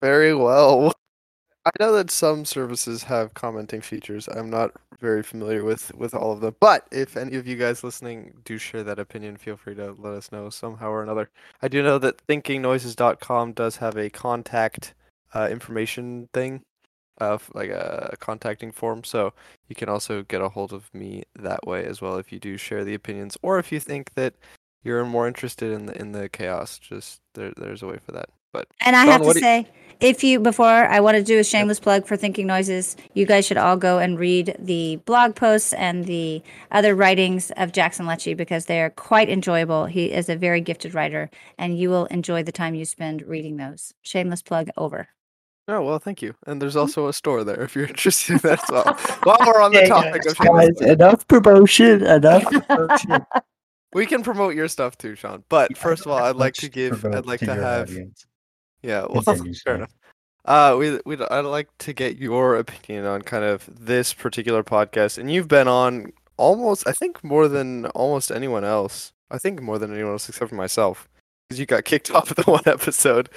Very 0.00 0.34
well. 0.34 0.92
I 1.68 1.84
know 1.84 1.92
that 1.92 2.10
some 2.10 2.46
services 2.46 3.02
have 3.04 3.34
commenting 3.34 3.82
features. 3.82 4.26
I'm 4.28 4.48
not 4.48 4.72
very 5.00 5.22
familiar 5.22 5.64
with 5.64 5.94
with 5.94 6.14
all 6.14 6.32
of 6.32 6.40
them, 6.40 6.56
but 6.60 6.86
if 6.90 7.14
any 7.16 7.36
of 7.36 7.46
you 7.46 7.56
guys 7.56 7.84
listening 7.84 8.32
do 8.44 8.56
share 8.56 8.82
that 8.84 8.98
opinion, 8.98 9.36
feel 9.36 9.56
free 9.56 9.74
to 9.74 9.92
let 9.98 10.14
us 10.14 10.32
know 10.32 10.48
somehow 10.48 10.88
or 10.90 11.02
another. 11.02 11.30
I 11.60 11.68
do 11.68 11.82
know 11.82 11.98
that 11.98 12.26
thinkingnoises.com 12.26 13.52
does 13.52 13.76
have 13.76 13.96
a 13.96 14.08
contact 14.08 14.94
uh, 15.34 15.48
information 15.50 16.28
thing, 16.32 16.62
uh, 17.20 17.36
like 17.52 17.68
a 17.70 18.16
contacting 18.18 18.72
form, 18.72 19.04
so 19.04 19.34
you 19.68 19.74
can 19.74 19.90
also 19.90 20.22
get 20.22 20.40
a 20.40 20.48
hold 20.48 20.72
of 20.72 20.92
me 20.94 21.24
that 21.38 21.66
way 21.66 21.84
as 21.84 22.00
well 22.00 22.16
if 22.16 22.32
you 22.32 22.38
do 22.38 22.56
share 22.56 22.84
the 22.84 22.94
opinions, 22.94 23.36
or 23.42 23.58
if 23.58 23.70
you 23.72 23.78
think 23.80 24.14
that 24.14 24.34
you're 24.84 25.04
more 25.04 25.28
interested 25.28 25.72
in 25.72 25.86
the 25.86 25.98
in 26.00 26.12
the 26.12 26.28
chaos. 26.30 26.78
Just 26.78 27.20
there, 27.34 27.52
there's 27.56 27.82
a 27.82 27.86
way 27.88 27.98
for 27.98 28.12
that. 28.12 28.30
But 28.52 28.66
And 28.84 28.96
I 28.96 29.02
Shawn, 29.04 29.12
have 29.12 29.20
to 29.22 29.26
what 29.26 29.36
you- 29.36 29.42
say, 29.42 29.66
if 30.00 30.22
you 30.22 30.38
before 30.38 30.66
I 30.66 31.00
want 31.00 31.16
to 31.16 31.22
do 31.24 31.38
a 31.40 31.44
shameless 31.44 31.80
plug 31.80 32.06
for 32.06 32.16
Thinking 32.16 32.46
Noises, 32.46 32.96
you 33.14 33.26
guys 33.26 33.44
should 33.44 33.56
all 33.56 33.76
go 33.76 33.98
and 33.98 34.16
read 34.18 34.54
the 34.58 34.96
blog 35.04 35.34
posts 35.34 35.72
and 35.72 36.04
the 36.04 36.40
other 36.70 36.94
writings 36.94 37.50
of 37.56 37.72
Jackson 37.72 38.06
Lecce 38.06 38.36
because 38.36 38.66
they 38.66 38.80
are 38.80 38.90
quite 38.90 39.28
enjoyable. 39.28 39.86
He 39.86 40.12
is 40.12 40.28
a 40.28 40.36
very 40.36 40.60
gifted 40.60 40.94
writer, 40.94 41.30
and 41.58 41.76
you 41.76 41.90
will 41.90 42.06
enjoy 42.06 42.44
the 42.44 42.52
time 42.52 42.76
you 42.76 42.84
spend 42.84 43.22
reading 43.22 43.56
those. 43.56 43.92
Shameless 44.02 44.42
plug 44.42 44.68
over. 44.76 45.08
Oh 45.66 45.82
well, 45.82 45.98
thank 45.98 46.22
you. 46.22 46.34
And 46.46 46.62
there's 46.62 46.76
also 46.76 47.08
a 47.08 47.12
store 47.12 47.42
there 47.44 47.60
if 47.62 47.74
you're 47.74 47.84
interested 47.86 48.34
in 48.34 48.38
that 48.38 48.62
as 48.62 48.70
well. 48.70 48.84
While 49.24 49.36
we're 49.46 49.60
on 49.60 49.72
the 49.72 49.86
topic 49.86 50.24
of 50.26 50.36
shameless 50.36 50.80
guys, 50.80 50.90
enough 50.90 51.26
promotion. 51.26 52.06
Enough 52.06 52.44
promotion. 52.68 53.26
we 53.92 54.06
can 54.06 54.22
promote 54.22 54.54
your 54.54 54.68
stuff 54.68 54.96
too, 54.96 55.16
Shawn. 55.16 55.42
But 55.48 55.76
first 55.76 56.06
of 56.06 56.12
all, 56.12 56.18
I'd 56.22 56.36
like 56.36 56.54
to 56.54 56.68
give, 56.70 57.04
I'd 57.04 57.26
like 57.26 57.40
to 57.40 57.46
your 57.46 57.54
have, 57.56 57.90
audience. 57.90 58.24
Yeah, 58.82 59.06
well, 59.08 59.22
Continue, 59.22 59.54
fair 59.64 59.74
enough. 59.76 59.92
Uh, 60.44 60.76
we 60.78 60.98
we 61.04 61.16
I'd 61.30 61.40
like 61.40 61.68
to 61.78 61.92
get 61.92 62.16
your 62.16 62.56
opinion 62.56 63.04
on 63.04 63.22
kind 63.22 63.44
of 63.44 63.68
this 63.68 64.14
particular 64.14 64.62
podcast, 64.62 65.18
and 65.18 65.30
you've 65.30 65.48
been 65.48 65.68
on 65.68 66.12
almost, 66.36 66.86
I 66.88 66.92
think, 66.92 67.22
more 67.22 67.48
than 67.48 67.86
almost 67.86 68.30
anyone 68.30 68.64
else. 68.64 69.12
I 69.30 69.38
think 69.38 69.60
more 69.60 69.78
than 69.78 69.92
anyone 69.92 70.12
else 70.12 70.28
except 70.28 70.48
for 70.48 70.54
myself, 70.56 71.08
because 71.48 71.60
you 71.60 71.66
got 71.66 71.84
kicked 71.90 72.10
off 72.10 72.30
of 72.30 72.36
the 72.36 72.50
one 72.50 72.62
episode. 72.66 73.28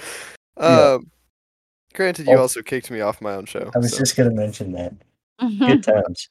Yeah. 0.58 0.92
Um, 0.94 1.10
granted, 1.94 2.26
you 2.28 2.36
Oh. 2.36 2.42
also 2.42 2.62
kicked 2.62 2.90
me 2.90 3.00
off 3.00 3.20
my 3.20 3.34
own 3.34 3.44
show. 3.44 3.70
I 3.74 3.78
was 3.78 3.92
so- 3.92 3.98
just 3.98 4.16
gonna 4.16 4.30
mention 4.30 4.72
that. 4.72 4.94
Mm-hmm. 5.40 5.66
Good 5.66 5.82
times. 6.04 6.28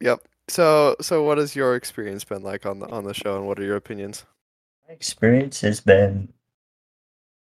Yep. 0.00 0.20
So 0.48 0.96
so 1.00 1.22
what 1.22 1.38
has 1.38 1.54
your 1.54 1.76
experience 1.76 2.24
been 2.24 2.42
like 2.42 2.66
on 2.66 2.80
the 2.80 2.88
on 2.88 3.04
the 3.04 3.14
show 3.14 3.36
and 3.36 3.46
what 3.46 3.58
are 3.60 3.64
your 3.64 3.76
opinions? 3.76 4.24
My 4.88 4.94
experience 4.94 5.60
has 5.62 5.80
been, 5.80 6.28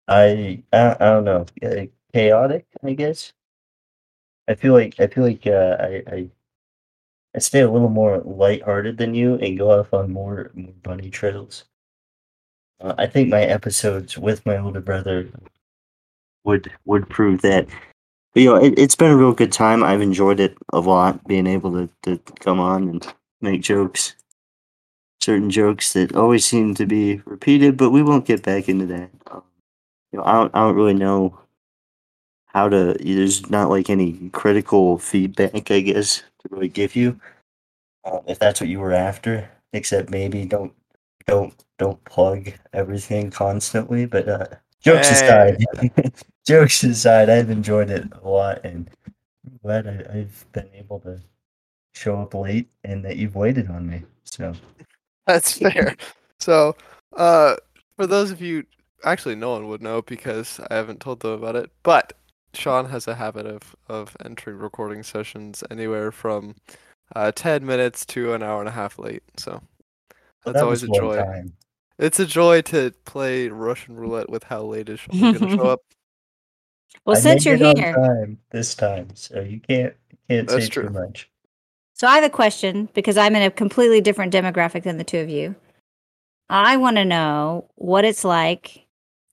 I 0.08 0.64
I, 0.72 0.96
I 1.00 1.06
don't 1.06 1.26
know, 1.26 1.46
uh, 1.64 1.86
chaotic. 2.14 2.66
I 2.84 2.94
guess. 2.94 3.34
I 4.48 4.56
feel 4.56 4.74
like 4.74 5.00
I 5.00 5.08
feel 5.08 5.24
like 5.24 5.48
uh, 5.48 5.78
I, 5.80 6.04
I 6.08 6.30
I 7.36 7.40
stay 7.40 7.62
a 7.62 7.72
little 7.72 7.90
more 7.90 8.20
lighthearted 8.20 8.98
than 8.98 9.16
you 9.16 9.36
and 9.36 9.58
go 9.58 9.72
off 9.72 9.94
on 9.94 10.12
more, 10.12 10.52
more 10.54 10.74
bunny 10.84 11.10
trails. 11.10 11.66
Uh, 12.80 12.94
I 12.98 13.08
think 13.08 13.30
my 13.30 13.42
episodes 13.42 14.18
with 14.18 14.46
my 14.46 14.58
older 14.58 14.82
brother 14.82 15.30
would 16.44 16.72
would 16.86 17.10
prove 17.10 17.42
that. 17.42 17.68
But, 18.34 18.42
you 18.42 18.50
know, 18.50 18.58
it, 18.58 18.78
it's 18.78 18.96
been 18.96 19.12
a 19.12 19.18
real 19.18 19.34
good 19.34 19.52
time. 19.52 19.84
I've 19.84 20.02
enjoyed 20.02 20.40
it 20.40 20.58
a 20.74 20.80
lot, 20.80 21.26
being 21.28 21.48
able 21.48 21.72
to, 21.72 21.90
to 22.04 22.18
come 22.40 22.60
on 22.60 22.90
and 22.90 23.14
make 23.42 23.62
jokes. 23.62 24.16
Certain 25.22 25.50
jokes 25.50 25.94
that 25.94 26.16
always 26.16 26.44
seem 26.44 26.76
to 26.76 26.86
be 26.86 27.22
repeated, 27.26 27.78
but 27.78 27.92
we 27.92 28.04
won't 28.04 28.26
get 28.26 28.44
back 28.44 28.68
into 28.68 28.86
that. 28.88 29.10
You 30.14 30.20
know, 30.20 30.26
I 30.26 30.34
don't, 30.34 30.56
I 30.56 30.60
don't 30.60 30.76
really 30.76 30.94
know 30.94 31.40
how 32.46 32.70
to. 32.70 32.96
There's 33.00 33.50
not 33.50 33.70
like 33.70 33.90
any 33.90 34.30
critical 34.30 35.00
feedback, 35.00 35.72
I 35.72 35.80
guess, 35.82 36.18
to 36.20 36.50
really 36.52 36.68
give 36.70 36.96
you, 36.96 37.20
um, 38.06 38.20
if 38.28 38.38
that's 38.38 38.62
what 38.62 38.70
you 38.70 38.80
were 38.80 38.94
after. 38.94 39.50
Except 39.74 40.12
maybe 40.12 40.46
don't 40.46 40.72
don't 41.26 41.52
don't 41.80 42.04
plug 42.06 42.52
everything 42.74 43.32
constantly. 43.32 44.06
But 44.06 44.30
uh, 44.30 44.46
jokes 44.82 45.08
Hey. 45.10 45.16
aside, 45.16 45.66
jokes 46.46 46.84
aside, 46.84 47.32
I've 47.32 47.50
enjoyed 47.50 47.90
it 47.90 48.06
a 48.22 48.30
lot, 48.30 48.64
and 48.64 48.88
I'm 49.48 49.60
glad 49.64 49.88
I, 49.88 50.20
I've 50.20 50.46
been 50.52 50.70
able 50.76 51.00
to 51.02 51.20
show 51.96 52.22
up 52.22 52.36
late 52.36 52.70
and 52.84 53.04
that 53.04 53.18
you've 53.18 53.36
waited 53.36 53.68
on 53.72 53.90
me. 53.90 54.04
So 54.26 54.54
That's 55.26 55.58
fair. 55.58 55.96
So, 56.40 56.76
uh, 57.18 57.56
for 57.96 58.06
those 58.06 58.30
of 58.30 58.42
you, 58.42 58.64
actually, 59.04 59.36
no 59.36 59.52
one 59.52 59.68
would 59.68 59.82
know 59.82 60.02
because 60.02 60.60
I 60.70 60.76
haven't 60.76 61.00
told 61.00 61.20
them 61.22 61.32
about 61.32 61.56
it. 61.56 61.72
But 61.84 62.14
Shawn 62.54 62.86
has 62.90 63.08
a 63.08 63.16
habit 63.16 63.46
of 63.46 63.76
of 63.90 64.16
entering 64.24 64.58
recording 64.58 65.04
sessions 65.04 65.64
anywhere 65.72 66.12
from 66.12 66.56
uh, 67.16 67.32
ten 67.32 67.66
minutes 67.66 68.06
to 68.08 68.34
an 68.34 68.44
hour 68.44 68.60
and 68.60 68.70
a 68.70 68.74
half 68.74 69.00
late. 69.00 69.24
So 69.38 69.62
that's 70.46 70.56
that 70.56 70.64
always 70.64 70.84
a 70.84 70.88
joy. 70.88 71.18
time. 71.18 71.54
It's 72.00 72.20
a 72.20 72.26
joy 72.26 72.62
to 72.64 72.92
play 73.06 73.50
Russian 73.50 73.96
roulette 73.96 74.30
with 74.30 74.44
how 74.44 74.64
late 74.64 74.90
is 74.90 75.00
Shawn 75.00 75.20
going 75.20 75.40
to 75.40 75.50
show 75.50 75.68
up. 75.68 75.82
Well, 77.06 77.18
I 77.18 77.20
since 77.20 77.44
you're 77.44 77.56
here, 77.56 77.74
time 77.74 78.40
this 78.52 78.76
time, 78.76 79.10
so 79.16 79.42
you 79.42 79.60
can't 79.60 79.94
you 80.12 80.18
can't 80.30 80.48
That's 80.48 80.66
say 80.66 80.70
true. 80.70 80.84
too 80.84 80.90
much. 80.92 81.30
so 81.94 82.08
I 82.08 82.16
have 82.16 82.24
a 82.24 82.30
question 82.30 82.88
because 82.94 83.18
I'm 83.18 83.36
in 83.36 83.42
a 83.42 83.52
completely 83.52 84.00
different 84.00 84.32
demographic 84.34 84.84
than 84.84 84.98
the 85.00 85.04
two 85.04 85.18
of 85.18 85.28
you. 85.28 85.56
I 86.50 86.78
want 86.78 86.98
to 86.98 87.06
know 87.06 87.66
what 87.76 88.06
it's 88.06 88.24
like. 88.24 88.83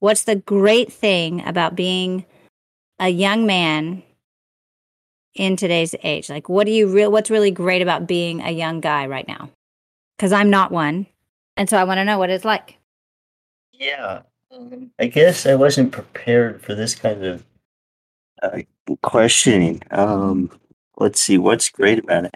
What's 0.00 0.24
the 0.24 0.36
great 0.36 0.92
thing 0.92 1.46
about 1.46 1.76
being 1.76 2.24
a 2.98 3.08
young 3.08 3.46
man 3.46 4.02
in 5.34 5.56
today's 5.56 5.94
age? 6.02 6.28
Like, 6.28 6.48
what 6.48 6.64
do 6.66 6.72
you 6.72 6.88
real? 6.88 7.12
What's 7.12 7.30
really 7.30 7.50
great 7.50 7.82
about 7.82 8.06
being 8.06 8.40
a 8.40 8.50
young 8.50 8.80
guy 8.80 9.06
right 9.06 9.28
now? 9.28 9.50
Because 10.16 10.32
I'm 10.32 10.50
not 10.50 10.72
one, 10.72 11.06
and 11.56 11.68
so 11.68 11.76
I 11.76 11.84
want 11.84 11.98
to 11.98 12.04
know 12.04 12.18
what 12.18 12.30
it's 12.30 12.44
like. 12.44 12.76
Yeah, 13.72 14.22
um, 14.50 14.90
I 14.98 15.06
guess 15.06 15.46
I 15.46 15.54
wasn't 15.54 15.92
prepared 15.92 16.62
for 16.62 16.74
this 16.74 16.94
kind 16.94 17.24
of 17.24 17.44
uh, 18.42 18.58
questioning. 19.02 19.82
Um, 19.90 20.50
let's 20.98 21.20
see, 21.20 21.38
what's 21.38 21.68
great 21.70 21.98
about 21.98 22.24
it? 22.26 22.34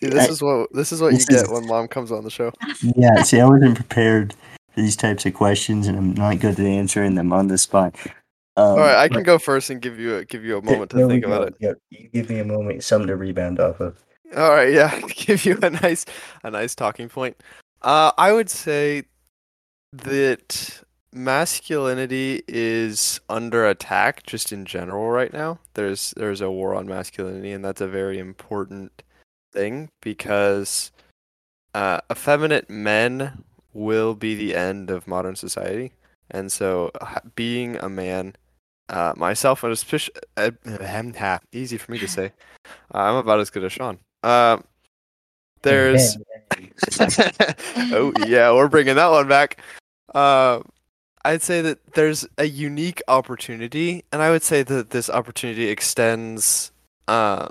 See, 0.00 0.08
this 0.08 0.28
I- 0.28 0.32
is 0.32 0.42
what 0.42 0.72
this 0.72 0.92
is 0.92 1.00
what 1.00 1.12
this 1.12 1.26
you 1.28 1.36
get 1.36 1.50
when 1.50 1.66
mom 1.66 1.86
comes 1.88 2.10
on 2.10 2.24
the 2.24 2.30
show. 2.30 2.52
yeah, 2.96 3.22
see, 3.22 3.40
I 3.40 3.46
wasn't 3.46 3.76
prepared 3.76 4.32
for 4.32 4.38
these 4.78 4.96
types 4.96 5.26
of 5.26 5.34
questions, 5.34 5.86
and 5.86 5.98
I'm 5.98 6.14
not 6.14 6.40
good 6.40 6.58
at 6.58 6.66
answering 6.66 7.14
them 7.14 7.32
on 7.32 7.48
the 7.48 7.58
spot. 7.58 7.94
Um, 8.56 8.70
All 8.70 8.78
right, 8.78 8.96
I 8.96 9.08
can 9.08 9.22
go 9.22 9.38
first 9.38 9.70
and 9.70 9.80
give 9.80 10.00
you 10.00 10.16
a, 10.16 10.24
give 10.24 10.44
you 10.44 10.58
a 10.58 10.62
moment 10.62 10.90
to 10.90 11.06
think 11.06 11.24
about 11.24 11.48
it. 11.48 11.54
Yeah, 11.60 11.72
you 11.90 12.08
give 12.08 12.28
me 12.28 12.40
a 12.40 12.44
moment, 12.44 12.82
something 12.82 13.06
to 13.08 13.16
rebound 13.16 13.60
off 13.60 13.80
of. 13.80 14.04
All 14.36 14.50
right, 14.50 14.72
yeah, 14.72 14.98
give 15.08 15.44
you 15.44 15.58
a 15.62 15.70
nice 15.70 16.04
a 16.42 16.50
nice 16.50 16.74
talking 16.74 17.08
point. 17.08 17.36
Uh, 17.82 18.12
I 18.18 18.32
would 18.32 18.50
say 18.50 19.04
that 19.92 20.82
masculinity 21.12 22.42
is 22.48 23.20
under 23.28 23.66
attack 23.66 24.24
just 24.24 24.52
in 24.52 24.64
general 24.64 25.10
right 25.10 25.32
now. 25.32 25.58
There's 25.74 26.12
there's 26.16 26.40
a 26.40 26.50
war 26.50 26.74
on 26.74 26.86
masculinity, 26.86 27.52
and 27.52 27.64
that's 27.64 27.80
a 27.80 27.88
very 27.88 28.18
important 28.18 29.02
thing 29.52 29.88
because 30.02 30.90
uh, 31.74 32.00
effeminate 32.10 32.68
men 32.68 33.44
will 33.78 34.14
be 34.14 34.34
the 34.34 34.54
end 34.54 34.90
of 34.90 35.06
modern 35.06 35.36
society, 35.36 35.92
and 36.30 36.50
so 36.50 36.90
being 37.34 37.76
a 37.76 37.88
man, 37.88 38.34
uh, 38.88 39.12
myself 39.16 39.62
and 39.62 39.72
especially 39.72 40.14
uh, 40.36 41.38
easy 41.52 41.78
for 41.78 41.92
me 41.92 41.98
to 41.98 42.08
say, 42.08 42.32
uh, 42.94 42.98
I'm 42.98 43.16
about 43.16 43.40
as 43.40 43.50
good 43.50 43.64
as 43.64 43.72
Sean. 43.72 43.98
Um, 44.22 44.64
there's 45.62 46.16
oh 47.00 48.12
yeah, 48.26 48.52
we're 48.52 48.68
bringing 48.68 48.96
that 48.96 49.10
one 49.10 49.28
back. 49.28 49.60
Uh, 50.14 50.60
I'd 51.24 51.42
say 51.42 51.60
that 51.62 51.78
there's 51.94 52.26
a 52.38 52.44
unique 52.44 53.02
opportunity, 53.08 54.04
and 54.12 54.22
I 54.22 54.30
would 54.30 54.42
say 54.42 54.62
that 54.62 54.90
this 54.90 55.10
opportunity 55.10 55.68
extends 55.68 56.72
um, 57.06 57.50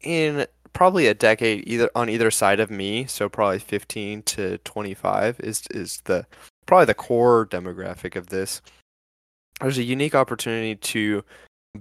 in 0.00 0.46
probably 0.72 1.06
a 1.06 1.14
decade 1.14 1.64
either 1.66 1.90
on 1.94 2.08
either 2.08 2.30
side 2.30 2.60
of 2.60 2.70
me. 2.70 3.06
So 3.06 3.28
probably 3.28 3.58
15 3.58 4.22
to 4.22 4.58
25 4.58 5.40
is 5.40 5.62
is 5.70 6.00
the 6.04 6.26
probably 6.66 6.86
the 6.86 6.94
core 6.94 7.46
demographic 7.46 8.16
of 8.16 8.28
this. 8.28 8.62
There's 9.60 9.78
a 9.78 9.82
unique 9.82 10.14
opportunity 10.14 10.76
to 10.76 11.24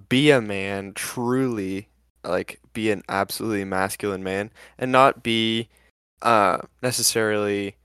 be 0.09 0.31
a 0.31 0.41
man 0.41 0.93
truly 0.93 1.87
like 2.23 2.59
be 2.73 2.91
an 2.91 3.03
absolutely 3.09 3.63
masculine 3.63 4.23
man 4.23 4.51
and 4.77 4.91
not 4.91 5.23
be 5.23 5.69
uh 6.21 6.59
necessarily 6.83 7.75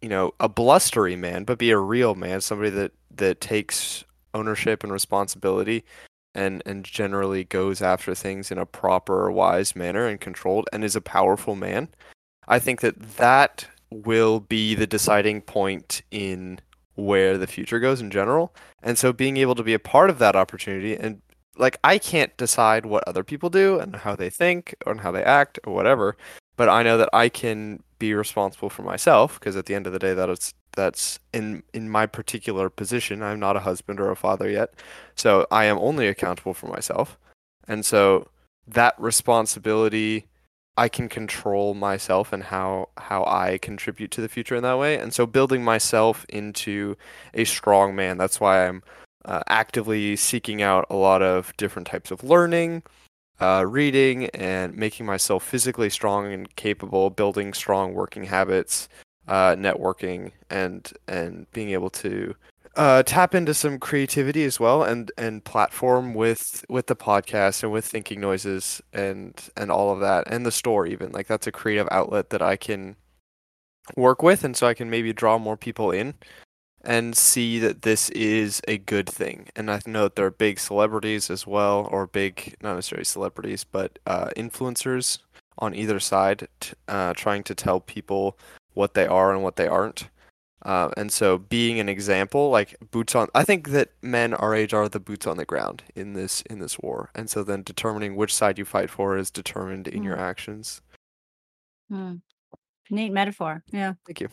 you 0.00 0.08
know 0.08 0.32
a 0.40 0.48
blustery 0.48 1.16
man 1.16 1.44
but 1.44 1.58
be 1.58 1.70
a 1.70 1.78
real 1.78 2.14
man 2.14 2.40
somebody 2.40 2.70
that 2.70 2.92
that 3.10 3.40
takes 3.40 4.04
ownership 4.32 4.82
and 4.82 4.92
responsibility 4.92 5.84
and 6.34 6.62
and 6.66 6.84
generally 6.84 7.44
goes 7.44 7.82
after 7.82 8.14
things 8.14 8.50
in 8.50 8.58
a 8.58 8.66
proper 8.66 9.30
wise 9.30 9.76
manner 9.76 10.06
and 10.06 10.20
controlled 10.20 10.68
and 10.72 10.84
is 10.84 10.96
a 10.96 11.00
powerful 11.00 11.54
man. 11.54 11.88
I 12.48 12.58
think 12.58 12.80
that 12.80 13.16
that 13.16 13.66
will 13.90 14.40
be 14.40 14.74
the 14.74 14.86
deciding 14.86 15.42
point 15.42 16.02
in 16.10 16.60
where 16.94 17.38
the 17.38 17.46
future 17.46 17.78
goes 17.78 18.00
in 18.00 18.10
general. 18.10 18.54
And 18.82 18.98
so 18.98 19.12
being 19.12 19.36
able 19.36 19.54
to 19.54 19.62
be 19.62 19.74
a 19.74 19.78
part 19.78 20.10
of 20.10 20.18
that 20.18 20.36
opportunity 20.36 20.96
and 20.96 21.20
like 21.56 21.78
I 21.84 21.98
can't 21.98 22.34
decide 22.36 22.86
what 22.86 23.06
other 23.06 23.22
people 23.22 23.50
do 23.50 23.78
and 23.78 23.96
how 23.96 24.16
they 24.16 24.30
think 24.30 24.74
and 24.86 25.00
how 25.00 25.12
they 25.12 25.22
act 25.22 25.58
or 25.64 25.74
whatever, 25.74 26.16
but 26.62 26.68
I 26.68 26.84
know 26.84 26.96
that 26.96 27.08
I 27.12 27.28
can 27.28 27.82
be 27.98 28.14
responsible 28.14 28.70
for 28.70 28.82
myself 28.82 29.40
because 29.40 29.56
at 29.56 29.66
the 29.66 29.74
end 29.74 29.88
of 29.88 29.92
the 29.92 29.98
day 29.98 30.14
that 30.14 30.30
is 30.30 30.54
that's 30.76 31.18
in 31.32 31.64
in 31.74 31.90
my 31.90 32.06
particular 32.06 32.70
position. 32.70 33.20
I'm 33.20 33.40
not 33.40 33.56
a 33.56 33.66
husband 33.66 33.98
or 33.98 34.12
a 34.12 34.14
father 34.14 34.48
yet. 34.48 34.72
So 35.16 35.44
I 35.50 35.64
am 35.64 35.76
only 35.78 36.06
accountable 36.06 36.54
for 36.54 36.68
myself. 36.68 37.18
And 37.66 37.84
so 37.84 38.28
that 38.68 38.94
responsibility 38.96 40.26
I 40.76 40.88
can 40.88 41.08
control 41.08 41.74
myself 41.74 42.32
and 42.32 42.44
how 42.44 42.90
how 42.96 43.24
I 43.24 43.58
contribute 43.58 44.12
to 44.12 44.20
the 44.20 44.28
future 44.28 44.54
in 44.54 44.62
that 44.62 44.78
way. 44.78 44.98
And 44.98 45.12
so 45.12 45.26
building 45.26 45.64
myself 45.64 46.24
into 46.28 46.96
a 47.34 47.42
strong 47.42 47.96
man. 47.96 48.18
That's 48.18 48.38
why 48.38 48.68
I'm 48.68 48.84
uh, 49.24 49.42
actively 49.48 50.14
seeking 50.14 50.62
out 50.62 50.86
a 50.90 50.94
lot 50.94 51.22
of 51.22 51.52
different 51.56 51.88
types 51.88 52.12
of 52.12 52.22
learning, 52.22 52.84
uh, 53.42 53.64
reading, 53.66 54.26
and 54.26 54.76
making 54.76 55.04
myself 55.04 55.42
physically 55.42 55.90
strong 55.90 56.32
and 56.32 56.54
capable, 56.54 57.10
building 57.10 57.52
strong 57.52 57.92
working 57.92 58.24
habits, 58.24 58.88
uh, 59.26 59.56
networking, 59.56 60.30
and 60.48 60.92
and 61.08 61.50
being 61.52 61.70
able 61.70 61.90
to 61.90 62.34
uh, 62.76 63.02
tap 63.02 63.34
into 63.34 63.52
some 63.52 63.78
creativity 63.80 64.44
as 64.44 64.60
well, 64.60 64.84
and 64.84 65.10
and 65.18 65.44
platform 65.44 66.14
with 66.14 66.64
with 66.68 66.86
the 66.86 66.96
podcast 66.96 67.64
and 67.64 67.72
with 67.72 67.84
thinking 67.84 68.20
noises 68.20 68.80
and 68.92 69.50
and 69.56 69.72
all 69.72 69.92
of 69.92 69.98
that, 70.00 70.24
and 70.28 70.46
the 70.46 70.52
store 70.52 70.86
even. 70.86 71.10
Like 71.10 71.26
that's 71.26 71.48
a 71.48 71.52
creative 71.52 71.88
outlet 71.90 72.30
that 72.30 72.42
I 72.42 72.56
can 72.56 72.94
work 73.96 74.22
with, 74.22 74.44
and 74.44 74.56
so 74.56 74.68
I 74.68 74.74
can 74.74 74.88
maybe 74.88 75.12
draw 75.12 75.38
more 75.38 75.56
people 75.56 75.90
in 75.90 76.14
and 76.84 77.16
see 77.16 77.58
that 77.58 77.82
this 77.82 78.10
is 78.10 78.60
a 78.66 78.78
good 78.78 79.08
thing. 79.08 79.48
And 79.54 79.70
I 79.70 79.80
know 79.86 80.04
that 80.04 80.16
there 80.16 80.26
are 80.26 80.30
big 80.30 80.58
celebrities 80.58 81.30
as 81.30 81.46
well, 81.46 81.88
or 81.90 82.06
big, 82.06 82.56
not 82.62 82.74
necessarily 82.74 83.04
celebrities, 83.04 83.64
but 83.64 83.98
uh, 84.06 84.30
influencers 84.36 85.18
on 85.58 85.74
either 85.74 86.00
side, 86.00 86.48
t- 86.60 86.74
uh, 86.88 87.14
trying 87.14 87.42
to 87.44 87.54
tell 87.54 87.80
people 87.80 88.38
what 88.74 88.94
they 88.94 89.06
are 89.06 89.32
and 89.32 89.42
what 89.42 89.56
they 89.56 89.68
aren't. 89.68 90.08
Uh, 90.64 90.90
and 90.96 91.12
so, 91.12 91.38
being 91.38 91.80
an 91.80 91.88
example, 91.88 92.48
like 92.48 92.76
boots 92.92 93.16
on, 93.16 93.28
I 93.34 93.42
think 93.42 93.70
that 93.70 93.90
men 94.00 94.32
our 94.32 94.54
age 94.54 94.72
are 94.72 94.88
the 94.88 95.00
boots 95.00 95.26
on 95.26 95.36
the 95.36 95.44
ground 95.44 95.82
in 95.96 96.12
this 96.12 96.42
in 96.42 96.60
this 96.60 96.78
war. 96.78 97.10
And 97.16 97.28
so, 97.28 97.42
then 97.42 97.64
determining 97.64 98.14
which 98.14 98.32
side 98.32 98.58
you 98.58 98.64
fight 98.64 98.88
for 98.88 99.16
is 99.16 99.30
determined 99.30 99.88
in 99.88 100.04
your 100.04 100.16
actions. 100.16 100.80
Hmm. 101.90 102.16
Neat 102.90 103.10
metaphor. 103.10 103.64
Yeah. 103.72 103.94
Thank 104.06 104.20
you, 104.20 104.28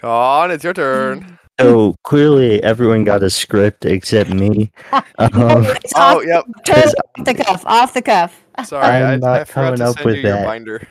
Shawn. 0.00 0.50
It's 0.50 0.64
your 0.64 0.74
turn. 0.74 1.38
So 1.58 1.96
clearly, 2.04 2.62
everyone 2.62 3.04
got 3.04 3.22
a 3.22 3.30
script 3.30 3.86
except 3.86 4.28
me. 4.28 4.70
Um, 5.18 5.64
It's 5.82 5.94
Oh, 5.96 6.18
off, 6.18 6.26
yep. 6.26 6.44
totally 6.66 6.92
off 7.18 7.24
the 7.24 7.32
cuff. 7.34 7.64
Off 7.64 7.94
the 7.94 8.02
cuff. 8.02 8.44
Sorry, 8.66 8.84
I, 8.84 9.14
I'm 9.14 9.24
I 9.24 9.38
not 9.38 9.48
forgot 9.48 9.78
coming 9.78 9.78
to 9.78 9.84
up 9.86 9.94
send 9.94 10.04
with 10.04 10.16
you 10.16 10.22
that. 10.24 10.44
binder. 10.44 10.86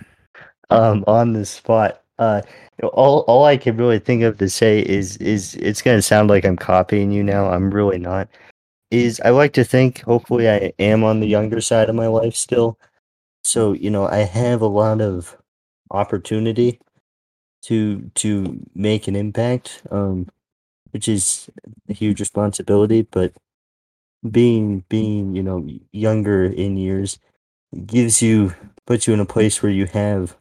um, 0.72 1.04
on 1.06 1.34
the 1.34 1.46
spot. 1.46 2.02
Uh, 2.18 2.42
all 2.94 3.20
all 3.28 3.46
I 3.46 3.58
can 3.58 3.78
really 3.78 4.00
think 4.00 4.24
of 4.24 4.40
to 4.40 4.50
say 4.50 4.80
is 4.80 5.18
is 5.18 5.54
it's 5.56 5.84
gonna 5.84 6.02
sound 6.02 6.32
like 6.32 6.44
I'm 6.44 6.58
copying 6.58 7.12
you 7.12 7.24
now. 7.24 7.48
I'm 7.52 7.70
really 7.70 8.00
not. 8.00 8.28
Is 8.90 9.22
I 9.24 9.30
like 9.30 9.54
to 9.54 9.64
think, 9.64 10.02
hopefully, 10.02 10.50
I 10.50 10.74
am 10.80 11.04
on 11.04 11.20
the 11.20 11.28
younger 11.28 11.62
side 11.62 11.90
of 11.90 11.96
my 11.96 12.08
life 12.08 12.34
still. 12.36 12.80
So 13.44 13.74
you 13.74 13.92
know, 13.92 14.08
I 14.08 14.20
have 14.24 14.62
a 14.64 14.68
lot 14.68 15.00
of 15.00 15.38
opportunity 15.92 16.80
to 17.66 18.12
to 18.16 18.60
make 18.76 19.08
an 19.08 19.16
impact, 19.16 19.82
um, 19.92 20.28
which 20.92 21.08
is 21.08 21.50
a 21.90 21.94
huge 21.94 22.20
responsibility. 22.20 23.02
But 23.04 23.34
being 24.30 24.84
being 24.90 25.36
you 25.36 25.44
know 25.44 25.68
younger 25.92 26.46
in 26.46 26.78
years 26.78 27.20
gives 27.86 28.22
you 28.22 28.56
puts 28.86 29.08
you 29.08 29.14
in 29.14 29.20
a 29.20 29.26
place 29.26 29.62
where 29.62 29.72
you 29.72 29.86
have 29.86 30.36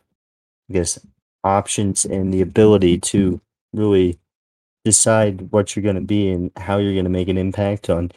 I 0.70 0.74
guess 0.74 0.98
options 1.42 2.04
and 2.04 2.32
the 2.32 2.40
ability 2.40 2.98
to 2.98 3.40
really 3.72 4.18
decide 4.84 5.52
what 5.52 5.74
you're 5.74 5.82
going 5.82 5.94
to 5.96 6.00
be 6.00 6.30
and 6.30 6.50
how 6.56 6.78
you're 6.78 6.92
going 6.92 7.04
to 7.04 7.10
make 7.10 7.28
an 7.28 7.38
impact 7.38 7.90
on 7.90 8.12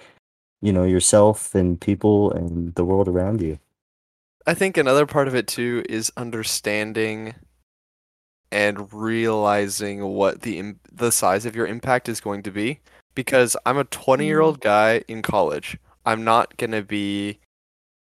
you 0.62 0.74
know 0.74 0.84
yourself 0.84 1.56
and 1.56 1.80
people 1.80 2.32
and 2.32 2.76
the 2.76 2.86
world 2.86 3.08
around 3.08 3.42
you 3.42 3.60
I 4.46 4.54
think 4.54 4.78
another 4.78 5.06
part 5.06 5.28
of 5.28 5.36
it 5.36 5.48
too 5.48 5.84
is 5.90 6.12
understanding 6.16 7.36
and 8.52 8.92
realizing 8.94 10.04
what 10.04 10.42
the 10.42 10.60
im- 10.60 10.80
the 10.92 11.12
size 11.12 11.46
of 11.46 11.56
your 11.56 11.68
impact 11.68 12.10
is 12.10 12.22
going 12.22 12.44
to 12.44 12.52
be 12.52 12.80
because 13.16 13.58
I'm 13.66 13.78
a 13.78 13.86
20-year-old 13.86 14.60
mm. 14.60 14.64
guy 14.64 15.04
in 15.08 15.22
college. 15.22 15.78
I'm 16.06 16.24
not 16.24 16.56
going 16.58 16.72
to 16.72 16.84
be 16.84 17.40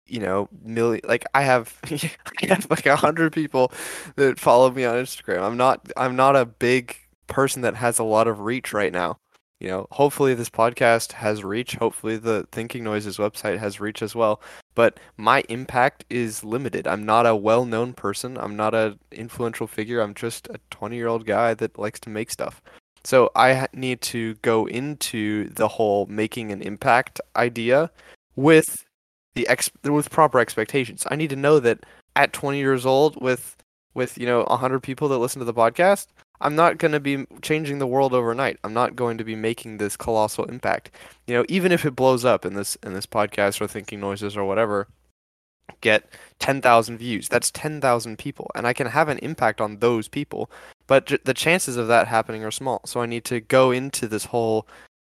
you 0.07 0.19
know, 0.19 0.47
million 0.63 1.01
like 1.07 1.25
I 1.33 1.41
have 1.41 1.79
I 1.91 2.45
have 2.47 2.67
like 2.69 2.85
a 2.85 2.95
hundred 2.95 3.33
people 3.33 3.71
that 4.15 4.39
follow 4.39 4.71
me 4.71 4.85
on 4.85 4.95
Instagram. 4.95 5.41
I'm 5.41 5.57
not 5.57 5.91
I'm 5.97 6.15
not 6.15 6.35
a 6.35 6.45
big 6.45 6.97
person 7.27 7.63
that 7.63 7.75
has 7.75 7.97
a 7.99 8.03
lot 8.03 8.27
of 8.27 8.41
reach 8.41 8.71
right 8.73 8.93
now. 8.93 9.17
You 9.59 9.69
know, 9.69 9.87
hopefully 9.91 10.33
this 10.33 10.49
podcast 10.49 11.13
has 11.13 11.43
reach. 11.43 11.75
Hopefully 11.75 12.17
the 12.17 12.47
Thinking 12.51 12.83
Noises 12.83 13.17
website 13.17 13.57
has 13.57 13.79
reach 13.79 14.01
as 14.01 14.13
well. 14.13 14.41
But 14.75 14.99
my 15.15 15.43
impact 15.47 16.03
is 16.09 16.43
limited. 16.43 16.87
I'm 16.87 17.05
not 17.05 17.25
a 17.25 17.35
well-known 17.35 17.93
person. 17.93 18.37
I'm 18.37 18.57
not 18.57 18.75
an 18.75 18.99
influential 19.11 19.67
figure. 19.67 20.01
I'm 20.01 20.13
just 20.13 20.47
a 20.47 20.59
20-year-old 20.71 21.25
guy 21.25 21.53
that 21.53 21.79
likes 21.79 21.99
to 22.01 22.09
make 22.09 22.31
stuff. 22.31 22.61
So 23.05 23.31
I 23.35 23.67
need 23.71 24.01
to 24.01 24.33
go 24.35 24.65
into 24.65 25.49
the 25.49 25.67
whole 25.67 26.05
making 26.07 26.51
an 26.51 26.61
impact 26.61 27.21
idea 27.35 27.91
with 28.35 28.83
the 29.35 29.47
ex 29.47 29.69
with 29.83 30.09
proper 30.09 30.39
expectations. 30.39 31.05
I 31.09 31.15
need 31.15 31.29
to 31.29 31.35
know 31.35 31.59
that 31.59 31.85
at 32.15 32.33
20 32.33 32.57
years 32.57 32.85
old 32.85 33.21
with 33.21 33.55
with 33.93 34.17
you 34.17 34.25
know 34.25 34.43
100 34.45 34.81
people 34.81 35.07
that 35.09 35.19
listen 35.19 35.39
to 35.39 35.45
the 35.45 35.53
podcast, 35.53 36.07
I'm 36.41 36.55
not 36.55 36.77
going 36.77 36.91
to 36.91 36.99
be 36.99 37.25
changing 37.41 37.79
the 37.79 37.87
world 37.87 38.13
overnight. 38.13 38.59
I'm 38.63 38.73
not 38.73 38.95
going 38.95 39.17
to 39.17 39.23
be 39.23 39.35
making 39.35 39.77
this 39.77 39.95
colossal 39.97 40.45
impact. 40.45 40.91
You 41.27 41.35
know, 41.35 41.45
even 41.47 41.71
if 41.71 41.85
it 41.85 41.95
blows 41.95 42.25
up 42.25 42.45
in 42.45 42.53
this 42.53 42.75
in 42.83 42.93
this 42.93 43.05
podcast 43.05 43.61
or 43.61 43.67
thinking 43.67 43.99
noises 43.99 44.35
or 44.35 44.45
whatever, 44.45 44.87
get 45.81 46.07
10,000 46.39 46.97
views. 46.97 47.29
That's 47.29 47.51
10,000 47.51 48.17
people, 48.17 48.51
and 48.55 48.67
I 48.67 48.73
can 48.73 48.87
have 48.87 49.09
an 49.09 49.19
impact 49.19 49.61
on 49.61 49.79
those 49.79 50.07
people. 50.07 50.49
But 50.87 51.19
the 51.23 51.33
chances 51.33 51.77
of 51.77 51.87
that 51.87 52.07
happening 52.07 52.43
are 52.43 52.51
small. 52.51 52.81
So 52.85 53.01
I 53.01 53.05
need 53.05 53.25
to 53.25 53.39
go 53.39 53.71
into 53.71 54.07
this 54.07 54.25
whole 54.25 54.67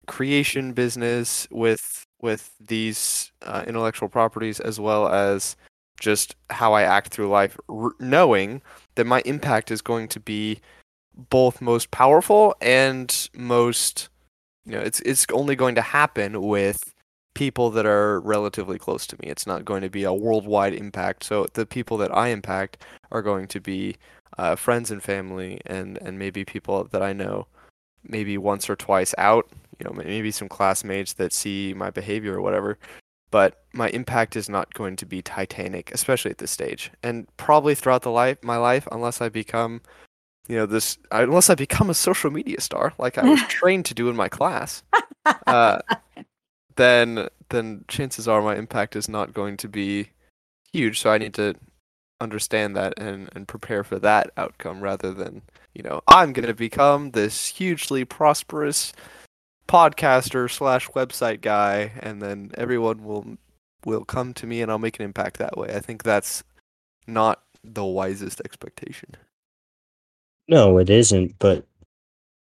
creation 0.06 0.72
business 0.72 1.46
with 1.50 2.04
with 2.20 2.50
these 2.61 3.33
uh, 3.42 3.64
intellectual 3.66 4.09
properties 4.09 4.61
as 4.61 4.78
well 4.78 5.09
as 5.09 5.56
just 6.00 6.35
how 6.50 6.72
I 6.72 6.83
act 6.83 7.09
through 7.09 7.28
life, 7.28 7.56
r- 7.68 7.92
knowing 7.98 8.61
that 8.96 9.06
my 9.06 9.22
impact 9.24 9.70
is 9.70 9.80
going 9.80 10.09
to 10.09 10.20
be 10.20 10.61
both 11.28 11.61
most 11.61 11.90
powerful 11.90 12.54
and 12.61 13.28
most 13.35 14.09
you 14.64 14.72
know 14.72 14.80
it's 14.80 15.00
it's 15.00 15.26
only 15.33 15.54
going 15.56 15.74
to 15.74 15.83
happen 15.83 16.42
with 16.42 16.94
people 17.35 17.70
that 17.70 17.87
are 17.87 18.20
relatively 18.20 18.78
close 18.78 19.06
to 19.06 19.16
me. 19.22 19.28
It's 19.28 19.46
not 19.46 19.64
going 19.64 19.83
to 19.83 19.90
be 19.90 20.04
a 20.04 20.12
worldwide 20.12 20.74
impact. 20.74 21.24
So 21.24 21.46
the 21.54 21.66
people 21.66 21.96
that 21.98 22.14
I 22.14 22.28
impact 22.28 22.85
are 23.12 23.22
going 23.22 23.46
to 23.48 23.61
be 23.61 23.96
uh, 24.38 24.56
friends 24.56 24.90
and 24.90 25.02
family, 25.02 25.61
and 25.66 25.98
and 25.98 26.18
maybe 26.18 26.44
people 26.44 26.85
that 26.85 27.02
I 27.02 27.12
know, 27.12 27.46
maybe 28.04 28.38
once 28.38 28.68
or 28.68 28.76
twice 28.76 29.14
out. 29.18 29.48
You 29.78 29.85
know, 29.85 29.92
maybe 29.92 30.30
some 30.30 30.48
classmates 30.48 31.14
that 31.14 31.33
see 31.33 31.72
my 31.74 31.90
behavior 31.90 32.35
or 32.37 32.42
whatever. 32.42 32.78
But 33.30 33.62
my 33.72 33.88
impact 33.90 34.37
is 34.37 34.48
not 34.48 34.74
going 34.74 34.96
to 34.96 35.06
be 35.06 35.22
titanic, 35.22 35.92
especially 35.94 36.33
at 36.33 36.38
this 36.38 36.50
stage, 36.50 36.90
and 37.02 37.26
probably 37.37 37.74
throughout 37.74 38.02
the 38.02 38.11
life 38.11 38.42
my 38.42 38.56
life, 38.56 38.88
unless 38.90 39.20
I 39.20 39.28
become, 39.28 39.80
you 40.48 40.57
know, 40.57 40.66
this 40.66 40.98
unless 41.11 41.50
I 41.50 41.55
become 41.55 41.90
a 41.90 41.94
social 41.94 42.31
media 42.31 42.61
star 42.61 42.92
like 42.98 43.18
I 43.18 43.24
was 43.24 43.40
trained 43.48 43.87
to 43.87 43.94
do 43.94 44.09
in 44.09 44.16
my 44.16 44.29
class. 44.29 44.83
Uh, 45.46 45.81
then 46.76 47.29
then 47.50 47.85
chances 47.87 48.26
are 48.26 48.40
my 48.40 48.57
impact 48.57 48.96
is 48.96 49.07
not 49.09 49.35
going 49.35 49.57
to 49.59 49.68
be 49.68 50.11
huge. 50.72 50.98
So 50.98 51.11
I 51.11 51.18
need 51.18 51.35
to 51.35 51.55
understand 52.20 52.74
that 52.76 52.94
and, 52.96 53.29
and 53.35 53.46
prepare 53.46 53.85
for 53.85 53.98
that 53.98 54.31
outcome 54.38 54.81
rather 54.81 55.12
than, 55.12 55.42
you 55.74 55.83
know, 55.83 56.00
I'm 56.09 56.33
gonna 56.33 56.55
become 56.55 57.11
this 57.11 57.48
hugely 57.48 58.05
prosperous 58.07 58.94
podcaster 59.68 60.50
slash 60.50 60.88
website 60.88 61.42
guy 61.42 61.92
and 62.00 62.22
then 62.22 62.50
everyone 62.55 63.05
will 63.05 63.37
will 63.85 64.05
come 64.05 64.33
to 64.35 64.46
me 64.46 64.62
and 64.62 64.70
I'll 64.70 64.79
make 64.79 64.98
an 64.98 65.05
impact 65.05 65.38
that 65.38 65.57
way. 65.59 65.74
I 65.74 65.81
think 65.81 66.03
that's 66.03 66.42
not 67.07 67.42
the 67.62 67.85
wisest 67.85 68.40
expectation. 68.44 69.16
No, 70.50 70.78
it 70.78 70.90
isn't, 70.90 71.38
but 71.38 71.64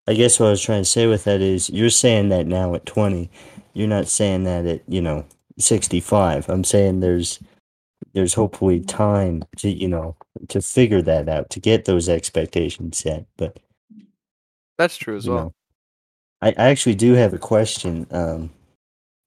I 0.06 0.14
guess 0.14 0.38
what 0.38 0.46
I 0.46 0.50
was 0.50 0.62
trying 0.62 0.82
to 0.82 0.88
say 0.88 1.08
with 1.08 1.24
that 1.24 1.40
is 1.40 1.68
you're 1.68 1.90
saying 1.90 2.28
that 2.28 2.46
now 2.46 2.72
at 2.76 2.86
20. 2.86 3.28
You're 3.74 3.88
not 3.88 4.06
saying 4.06 4.44
that 4.44 4.64
at, 4.64 4.82
you 4.86 5.02
know, 5.02 5.26
65. 5.58 6.48
I'm 6.48 6.62
saying 6.62 7.00
there's 7.00 7.40
there's 8.12 8.34
hopefully 8.34 8.80
time 8.80 9.42
to, 9.56 9.68
you 9.68 9.88
know, 9.88 10.14
to 10.48 10.62
figure 10.62 11.02
that 11.02 11.28
out, 11.28 11.50
to 11.50 11.60
get 11.60 11.84
those 11.84 12.08
expectations 12.08 12.98
set. 12.98 13.26
But 13.36 13.58
That's 14.78 14.96
true 14.96 15.16
as 15.16 15.28
well. 15.28 15.36
know, 15.36 15.54
I, 16.40 16.48
I 16.50 16.68
actually 16.68 16.94
do 16.94 17.14
have 17.14 17.34
a 17.34 17.38
question 17.38 18.06
um 18.12 18.50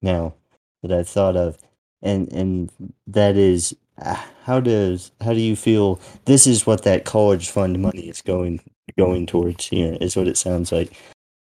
now 0.01 0.35
that 0.83 0.97
I've 0.97 1.09
thought 1.09 1.35
of 1.35 1.57
and 2.01 2.31
and 2.31 2.71
that 3.07 3.35
is 3.35 3.75
how 4.43 4.59
does 4.59 5.11
how 5.21 5.33
do 5.33 5.39
you 5.39 5.55
feel 5.55 5.99
this 6.25 6.47
is 6.47 6.65
what 6.65 6.83
that 6.83 7.05
college 7.05 7.49
fund 7.49 7.79
money 7.79 8.09
is 8.09 8.21
going 8.21 8.59
going 8.97 9.25
towards 9.25 9.67
here 9.67 9.97
is 10.01 10.15
what 10.15 10.27
it 10.27 10.37
sounds 10.37 10.71
like? 10.71 10.91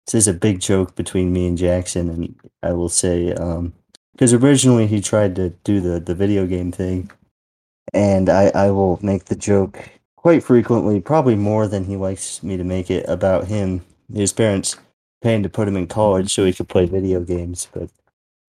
This 0.06 0.14
is 0.14 0.28
a 0.28 0.32
big 0.32 0.60
joke 0.60 0.94
between 0.94 1.32
me 1.32 1.48
and 1.48 1.58
jackson 1.58 2.08
and 2.08 2.34
i 2.62 2.72
will 2.72 2.88
say 2.88 3.32
um 3.34 3.72
because 4.12 4.32
originally 4.32 4.86
he 4.86 5.00
tried 5.00 5.34
to 5.36 5.50
do 5.64 5.80
the 5.80 5.98
the 5.98 6.14
video 6.14 6.46
game 6.46 6.70
thing 6.70 7.10
and 7.92 8.28
i 8.28 8.50
i 8.54 8.70
will 8.70 9.00
make 9.02 9.24
the 9.24 9.34
joke 9.34 9.78
quite 10.14 10.44
frequently 10.44 11.00
probably 11.00 11.34
more 11.34 11.66
than 11.66 11.84
he 11.84 11.96
likes 11.96 12.42
me 12.42 12.56
to 12.56 12.64
make 12.64 12.88
it 12.90 13.04
about 13.08 13.48
him 13.48 13.84
his 14.12 14.32
parents 14.32 14.76
paying 15.22 15.42
to 15.42 15.48
put 15.48 15.66
him 15.66 15.76
in 15.76 15.88
college 15.88 16.32
so 16.32 16.44
he 16.44 16.52
could 16.52 16.68
play 16.68 16.86
video 16.86 17.20
games 17.20 17.68
but 17.72 17.90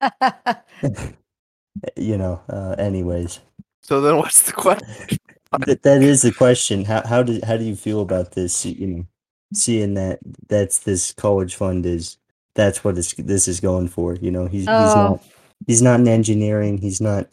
you 1.97 2.19
know 2.19 2.41
uh 2.51 2.75
anyways 2.79 3.41
So 3.87 4.01
then 4.01 4.17
what's 4.17 4.43
the 4.43 4.53
question? 4.53 5.19
that, 5.67 5.83
that 5.83 6.03
is 6.03 6.23
the 6.23 6.33
question. 6.33 6.85
How 6.85 7.07
how 7.07 7.23
do 7.23 7.39
how 7.47 7.57
do 7.57 7.65
you 7.65 7.77
feel 7.77 8.01
about 8.01 8.33
this? 8.33 8.67
You 8.67 8.87
know, 8.87 9.07
seeing 9.55 9.95
that 9.95 10.19
that's 10.49 10.81
this 10.81 11.13
college 11.13 11.55
fund 11.55 11.87
is 11.87 12.19
that's 12.57 12.83
what 12.83 12.99
it's, 12.99 13.15
this 13.15 13.47
is 13.47 13.61
going 13.61 13.87
for. 13.87 14.17
You 14.17 14.33
know, 14.33 14.47
he's 14.47 14.63
he's 14.63 14.69
Oh. 14.69 14.95
not 14.95 15.25
he's 15.69 15.83
not 15.83 16.01
in 16.01 16.09
engineering. 16.09 16.79
He's 16.79 17.01
not 17.01 17.29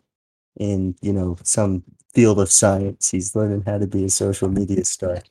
in 0.57 0.95
you 1.01 1.11
know 1.11 1.37
some 1.43 1.81
field 2.13 2.39
of 2.39 2.51
science. 2.51 3.09
He's 3.09 3.35
learning 3.35 3.63
how 3.65 3.79
to 3.79 3.87
be 3.87 4.05
a 4.05 4.09
social 4.09 4.47
media 4.47 4.85
star. 4.85 5.23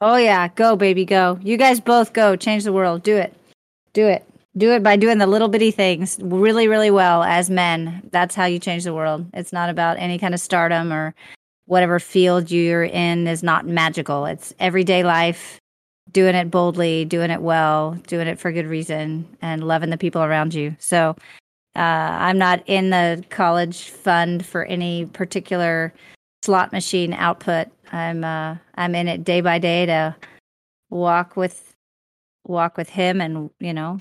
Oh 0.00 0.14
yeah, 0.14 0.46
go 0.46 0.76
baby, 0.76 1.04
go. 1.04 1.40
You 1.42 1.56
guys 1.56 1.80
both 1.80 2.12
go. 2.12 2.36
Change 2.36 2.62
the 2.62 2.72
world. 2.72 3.02
Do 3.02 3.16
it. 3.16 3.34
Do 3.94 4.06
it. 4.06 4.24
Do 4.56 4.72
it 4.72 4.82
by 4.82 4.96
doing 4.96 5.18
the 5.18 5.26
little 5.26 5.48
bitty 5.48 5.70
things 5.70 6.18
really, 6.22 6.68
really 6.68 6.90
well 6.90 7.22
as 7.22 7.50
men. 7.50 8.08
That's 8.10 8.34
how 8.34 8.46
you 8.46 8.58
change 8.58 8.84
the 8.84 8.94
world. 8.94 9.26
It's 9.34 9.52
not 9.52 9.68
about 9.68 9.98
any 9.98 10.18
kind 10.18 10.34
of 10.34 10.40
stardom 10.40 10.92
or 10.92 11.14
whatever 11.66 12.00
field 12.00 12.50
you're 12.50 12.84
in 12.84 13.26
is 13.28 13.42
not 13.42 13.66
magical. 13.66 14.24
It's 14.24 14.54
everyday 14.58 15.04
life, 15.04 15.60
doing 16.10 16.34
it 16.34 16.50
boldly, 16.50 17.04
doing 17.04 17.30
it 17.30 17.42
well, 17.42 17.92
doing 18.06 18.26
it 18.26 18.38
for 18.38 18.50
good 18.50 18.66
reason, 18.66 19.28
and 19.42 19.62
loving 19.62 19.90
the 19.90 19.98
people 19.98 20.22
around 20.22 20.54
you. 20.54 20.74
So 20.80 21.14
uh, 21.76 21.80
I'm 22.18 22.38
not 22.38 22.62
in 22.66 22.90
the 22.90 23.22
college 23.28 23.90
fund 23.90 24.44
for 24.44 24.64
any 24.64 25.04
particular 25.06 25.92
slot 26.42 26.72
machine 26.72 27.12
output. 27.12 27.68
I'm 27.92 28.24
uh, 28.24 28.56
I'm 28.74 28.94
in 28.94 29.06
it 29.06 29.24
day 29.24 29.42
by 29.42 29.58
day 29.58 29.86
to 29.86 30.16
walk 30.90 31.36
with 31.36 31.74
walk 32.44 32.76
with 32.78 32.88
him 32.88 33.20
and 33.20 33.50
you 33.60 33.74
know 33.74 34.00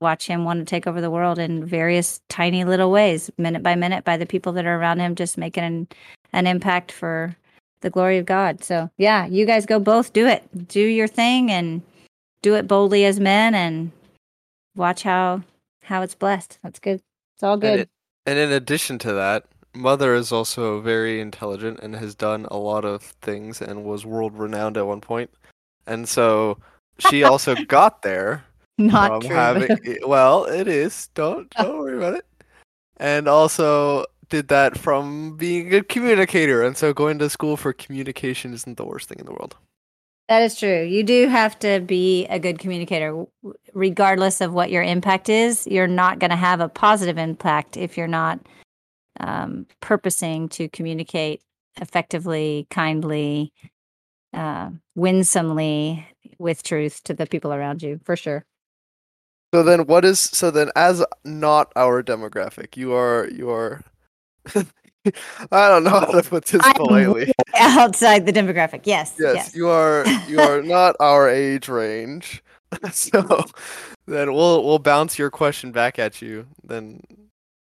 watch 0.00 0.26
him 0.26 0.44
want 0.44 0.60
to 0.60 0.64
take 0.64 0.86
over 0.86 1.00
the 1.00 1.10
world 1.10 1.38
in 1.38 1.64
various 1.64 2.20
tiny 2.28 2.64
little 2.64 2.90
ways 2.90 3.30
minute 3.38 3.62
by 3.62 3.74
minute 3.74 4.04
by 4.04 4.16
the 4.16 4.26
people 4.26 4.52
that 4.52 4.66
are 4.66 4.78
around 4.78 5.00
him 5.00 5.14
just 5.14 5.38
making 5.38 5.64
an, 5.64 5.88
an 6.32 6.46
impact 6.46 6.92
for 6.92 7.36
the 7.80 7.90
glory 7.90 8.18
of 8.18 8.26
god. 8.26 8.62
So 8.62 8.90
yeah 8.98 9.26
you 9.26 9.46
guys 9.46 9.66
go 9.66 9.78
both 9.78 10.12
do 10.12 10.26
it. 10.26 10.68
Do 10.68 10.80
your 10.80 11.08
thing 11.08 11.50
and 11.50 11.82
do 12.42 12.54
it 12.54 12.66
boldly 12.68 13.04
as 13.04 13.20
men 13.20 13.54
and 13.54 13.90
watch 14.76 15.02
how 15.02 15.42
how 15.82 16.02
it's 16.02 16.14
blessed. 16.14 16.58
That's 16.62 16.78
good. 16.78 17.00
It's 17.34 17.42
all 17.42 17.54
And, 17.54 17.60
good. 17.60 17.80
it, 17.80 17.90
and 18.26 18.38
in 18.38 18.52
addition 18.52 18.98
to 19.00 19.12
that, 19.14 19.46
Mother 19.74 20.14
is 20.14 20.32
also 20.32 20.80
very 20.80 21.20
intelligent 21.20 21.80
and 21.80 21.94
has 21.94 22.14
done 22.14 22.46
a 22.50 22.56
lot 22.56 22.84
of 22.84 23.02
things 23.02 23.60
and 23.62 23.84
was 23.84 24.04
world 24.04 24.36
renowned 24.36 24.76
at 24.76 24.86
one 24.86 25.00
point. 25.00 25.30
And 25.86 26.08
so 26.08 26.58
she 26.98 27.22
also 27.24 27.54
got 27.68 28.02
there 28.02 28.44
not 28.86 29.22
true 29.22 29.34
having 29.34 29.98
well, 30.06 30.44
it 30.44 30.68
is. 30.68 31.08
Don't 31.14 31.50
don't 31.58 31.78
worry 31.78 31.96
about 31.96 32.14
it. 32.14 32.26
And 32.96 33.28
also 33.28 34.04
did 34.28 34.48
that 34.48 34.78
from 34.78 35.36
being 35.36 35.66
a 35.66 35.70
good 35.70 35.88
communicator 35.88 36.62
and 36.62 36.76
so 36.76 36.92
going 36.92 37.18
to 37.18 37.28
school 37.28 37.56
for 37.56 37.72
communication 37.72 38.54
isn't 38.54 38.76
the 38.76 38.84
worst 38.84 39.08
thing 39.08 39.18
in 39.18 39.26
the 39.26 39.32
world. 39.32 39.56
That 40.28 40.42
is 40.42 40.56
true. 40.56 40.84
You 40.84 41.02
do 41.02 41.26
have 41.26 41.58
to 41.58 41.80
be 41.80 42.26
a 42.26 42.38
good 42.38 42.60
communicator. 42.60 43.24
Regardless 43.74 44.40
of 44.40 44.52
what 44.52 44.70
your 44.70 44.84
impact 44.84 45.28
is, 45.28 45.66
you're 45.66 45.88
not 45.88 46.20
going 46.20 46.30
to 46.30 46.36
have 46.36 46.60
a 46.60 46.68
positive 46.68 47.18
impact 47.18 47.76
if 47.76 47.96
you're 47.96 48.06
not 48.06 48.38
um, 49.18 49.66
purposing 49.80 50.48
to 50.50 50.68
communicate 50.68 51.42
effectively, 51.80 52.68
kindly, 52.70 53.52
uh, 54.32 54.70
winsomely 54.94 56.06
with 56.38 56.62
truth 56.62 57.02
to 57.04 57.14
the 57.14 57.26
people 57.26 57.52
around 57.52 57.82
you, 57.82 57.98
for 58.04 58.14
sure. 58.14 58.44
So 59.52 59.62
then 59.64 59.86
what 59.86 60.04
is 60.04 60.20
so 60.20 60.50
then 60.50 60.70
as 60.76 61.04
not 61.24 61.72
our 61.74 62.02
demographic, 62.02 62.76
you 62.76 62.94
are 62.94 63.28
you 63.28 63.50
are 63.50 63.82
I 64.54 65.68
don't 65.68 65.84
know 65.84 65.90
how 65.90 66.06
to 66.06 66.22
put 66.22 66.46
this 66.46 66.60
I'm 66.64 66.74
politely. 66.74 67.32
Outside 67.58 68.26
the 68.26 68.32
demographic, 68.32 68.82
yes. 68.84 69.16
Yes, 69.18 69.34
Yes. 69.34 69.56
you 69.56 69.68
are 69.68 70.06
you 70.28 70.38
are 70.40 70.62
not 70.62 70.94
our 71.00 71.28
age 71.28 71.68
range. 71.68 72.42
so 72.92 73.44
then 74.06 74.32
we'll 74.32 74.64
we'll 74.64 74.78
bounce 74.78 75.18
your 75.18 75.30
question 75.30 75.72
back 75.72 75.98
at 75.98 76.22
you. 76.22 76.46
Then 76.62 77.02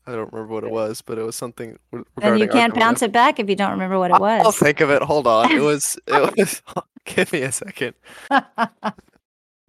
I 0.06 0.12
don't 0.12 0.32
remember 0.32 0.54
what 0.54 0.64
it 0.64 0.72
was, 0.72 1.02
but 1.02 1.18
it 1.18 1.24
was 1.24 1.36
something 1.36 1.78
and 1.92 2.06
regarding 2.18 2.42
you 2.42 2.48
can't 2.50 2.76
bounce 2.76 3.02
it 3.02 3.12
back 3.12 3.40
if 3.40 3.50
you 3.50 3.56
don't 3.56 3.72
remember 3.72 3.98
what 3.98 4.12
it 4.12 4.20
was. 4.20 4.42
I'll 4.46 4.52
think 4.52 4.80
of 4.82 4.92
it. 4.92 5.02
Hold 5.02 5.26
on. 5.26 5.52
It 5.52 5.60
was 5.62 5.98
it 6.06 6.38
was 6.38 6.62
give 7.06 7.34
me 7.34 7.42
a 7.42 7.52
second. 7.52 7.96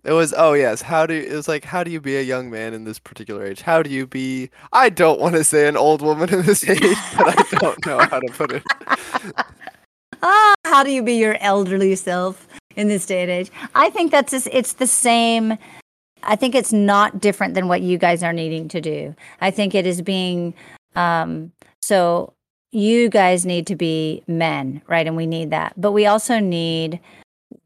It 0.02 0.12
was 0.12 0.32
oh 0.36 0.54
yes, 0.54 0.82
how 0.82 1.06
do 1.06 1.14
it 1.14 1.32
was 1.32 1.46
like 1.46 1.64
how 1.64 1.84
do 1.84 1.90
you 1.90 2.00
be 2.00 2.16
a 2.16 2.22
young 2.22 2.50
man 2.50 2.72
in 2.72 2.84
this 2.84 2.98
particular 2.98 3.44
age? 3.44 3.60
How 3.60 3.82
do 3.82 3.90
you 3.90 4.06
be 4.06 4.50
I 4.72 4.88
don't 4.88 5.20
want 5.20 5.34
to 5.34 5.44
say 5.44 5.68
an 5.68 5.76
old 5.76 6.00
woman 6.00 6.32
in 6.32 6.42
this 6.42 6.66
age, 6.68 6.80
but 7.16 7.38
I 7.38 7.58
don't 7.58 7.86
know 7.86 7.98
how 7.98 8.20
to 8.20 8.32
put 8.32 8.52
it. 8.52 8.62
ah, 10.22 10.54
how 10.64 10.82
do 10.82 10.90
you 10.90 11.02
be 11.02 11.14
your 11.14 11.36
elderly 11.40 11.94
self 11.96 12.48
in 12.76 12.88
this 12.88 13.04
day 13.04 13.22
and 13.22 13.30
age? 13.30 13.50
I 13.74 13.90
think 13.90 14.10
that's 14.10 14.30
just, 14.30 14.48
it's 14.52 14.74
the 14.74 14.86
same. 14.86 15.58
I 16.22 16.36
think 16.36 16.54
it's 16.54 16.72
not 16.72 17.20
different 17.20 17.54
than 17.54 17.68
what 17.68 17.82
you 17.82 17.98
guys 17.98 18.22
are 18.22 18.32
needing 18.32 18.68
to 18.68 18.80
do. 18.80 19.14
I 19.40 19.50
think 19.50 19.74
it 19.74 19.86
is 19.86 20.02
being 20.02 20.54
um, 20.96 21.52
so. 21.82 22.32
you 22.72 23.08
guys 23.08 23.44
need 23.44 23.66
to 23.66 23.74
be 23.74 24.22
men, 24.28 24.80
right? 24.86 25.06
And 25.06 25.16
we 25.16 25.26
need 25.26 25.50
that. 25.50 25.74
But 25.76 25.92
we 25.92 26.06
also 26.06 26.38
need 26.38 27.00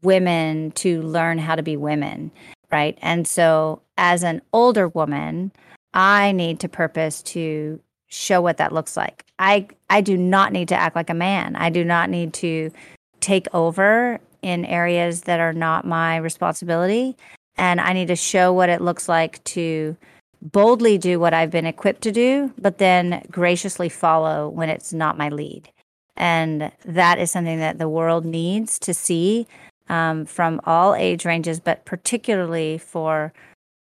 women 0.01 0.71
to 0.71 1.01
learn 1.01 1.37
how 1.37 1.55
to 1.55 1.63
be 1.63 1.77
women, 1.77 2.31
right? 2.71 2.97
And 3.01 3.27
so 3.27 3.81
as 3.97 4.23
an 4.23 4.41
older 4.53 4.87
woman, 4.87 5.51
I 5.93 6.31
need 6.31 6.59
to 6.61 6.69
purpose 6.69 7.21
to 7.23 7.79
show 8.07 8.41
what 8.41 8.57
that 8.57 8.71
looks 8.71 8.95
like. 8.95 9.25
I 9.39 9.67
I 9.89 10.01
do 10.01 10.17
not 10.17 10.53
need 10.53 10.67
to 10.69 10.75
act 10.75 10.95
like 10.95 11.09
a 11.09 11.15
man. 11.15 11.55
I 11.55 11.69
do 11.69 11.83
not 11.83 12.09
need 12.09 12.33
to 12.35 12.71
take 13.19 13.47
over 13.53 14.19
in 14.41 14.65
areas 14.65 15.21
that 15.21 15.39
are 15.39 15.53
not 15.53 15.85
my 15.85 16.17
responsibility 16.17 17.17
and 17.57 17.79
I 17.79 17.93
need 17.93 18.07
to 18.07 18.15
show 18.15 18.53
what 18.53 18.69
it 18.69 18.81
looks 18.81 19.07
like 19.07 19.43
to 19.45 19.95
boldly 20.41 20.97
do 20.97 21.19
what 21.19 21.33
I've 21.33 21.51
been 21.51 21.65
equipped 21.65 22.01
to 22.01 22.11
do, 22.11 22.53
but 22.59 22.77
then 22.77 23.25
graciously 23.31 23.89
follow 23.89 24.49
when 24.49 24.69
it's 24.69 24.93
not 24.93 25.17
my 25.17 25.29
lead. 25.29 25.69
And 26.17 26.71
that 26.85 27.17
is 27.17 27.31
something 27.31 27.59
that 27.59 27.77
the 27.77 27.89
world 27.89 28.25
needs 28.25 28.77
to 28.79 28.93
see 28.93 29.47
um, 29.87 30.25
from 30.25 30.61
all 30.65 30.95
age 30.95 31.25
ranges, 31.25 31.59
but 31.59 31.85
particularly 31.85 32.77
for 32.77 33.33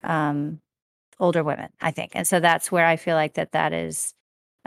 um, 0.03 0.61
older 1.19 1.43
women, 1.43 1.71
I 1.81 1.91
think. 1.91 2.13
And 2.15 2.27
so 2.27 2.41
that's 2.41 2.71
where 2.71 2.87
I 2.87 2.97
feel 2.97 3.17
like 3.17 3.35
that 3.35 3.53
that 3.53 3.73
is. 3.73 4.15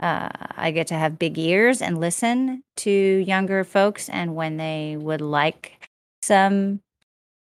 Uh, 0.00 0.28
I 0.56 0.70
get 0.70 0.86
to 0.88 0.94
have 0.94 1.18
big 1.18 1.36
ears 1.38 1.82
and 1.82 1.98
listen 1.98 2.62
to 2.76 2.90
younger 2.90 3.64
folks, 3.64 4.08
and 4.08 4.36
when 4.36 4.56
they 4.56 4.96
would 4.96 5.20
like 5.20 5.88
some 6.22 6.80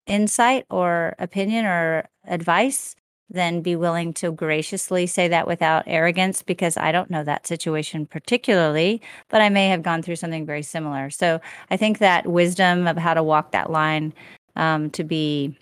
insight 0.07 0.65
or 0.71 1.15
opinion 1.19 1.67
or 1.67 2.09
advice, 2.27 2.97
then 3.29 3.61
be 3.61 3.75
willing 3.75 4.13
to 4.15 4.31
graciously 4.33 5.07
say 5.07 5.29
that 5.29 5.47
without 5.47 5.85
arrogance 5.87 6.43
because 6.43 6.77
I 6.77 6.93
don't 6.93 7.11
know 7.11 7.25
that 7.25 7.47
situation 7.47 8.07
particularly, 8.07 9.03
but 9.29 9.41
I 9.41 9.49
may 9.49 9.69
have 9.69 9.83
gone 9.83 10.03
through 10.03 10.17
something 10.17 10.47
very 10.47 10.63
similar. 10.63 11.11
So 11.11 11.41
I 11.71 11.77
think 11.77 11.99
that 11.99 12.27
wisdom 12.27 12.87
of 12.87 12.97
how 12.97 13.15
to 13.15 13.23
walk 13.23 13.53
that 13.53 13.71
line 13.71 14.15
um, 14.55 14.91
to 14.91 15.05
be 15.05 15.57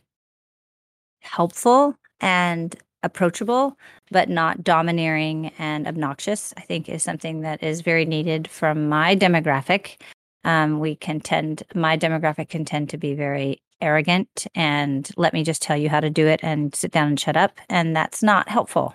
helpful 1.22 1.96
and 2.20 2.76
approachable, 3.02 3.78
but 4.10 4.28
not 4.28 4.64
domineering 4.64 5.52
and 5.58 5.86
obnoxious, 5.86 6.54
I 6.56 6.62
think 6.62 6.88
is 6.88 7.02
something 7.02 7.40
that 7.40 7.62
is 7.62 7.80
very 7.80 8.04
needed 8.04 8.48
from 8.48 8.88
my 8.88 9.16
demographic. 9.16 10.00
Um, 10.44 10.80
we 10.80 10.96
can 10.96 11.20
tend, 11.20 11.62
my 11.74 11.96
demographic 11.96 12.50
can 12.50 12.64
tend 12.64 12.90
to 12.90 12.98
be 12.98 13.14
very 13.14 13.60
arrogant 13.84 14.46
and 14.54 15.10
let 15.16 15.32
me 15.32 15.44
just 15.44 15.62
tell 15.62 15.76
you 15.76 15.88
how 15.88 16.00
to 16.00 16.10
do 16.10 16.26
it 16.26 16.40
and 16.42 16.74
sit 16.74 16.90
down 16.90 17.08
and 17.08 17.20
shut 17.20 17.36
up. 17.36 17.58
And 17.68 17.94
that's 17.94 18.22
not 18.22 18.48
helpful. 18.48 18.94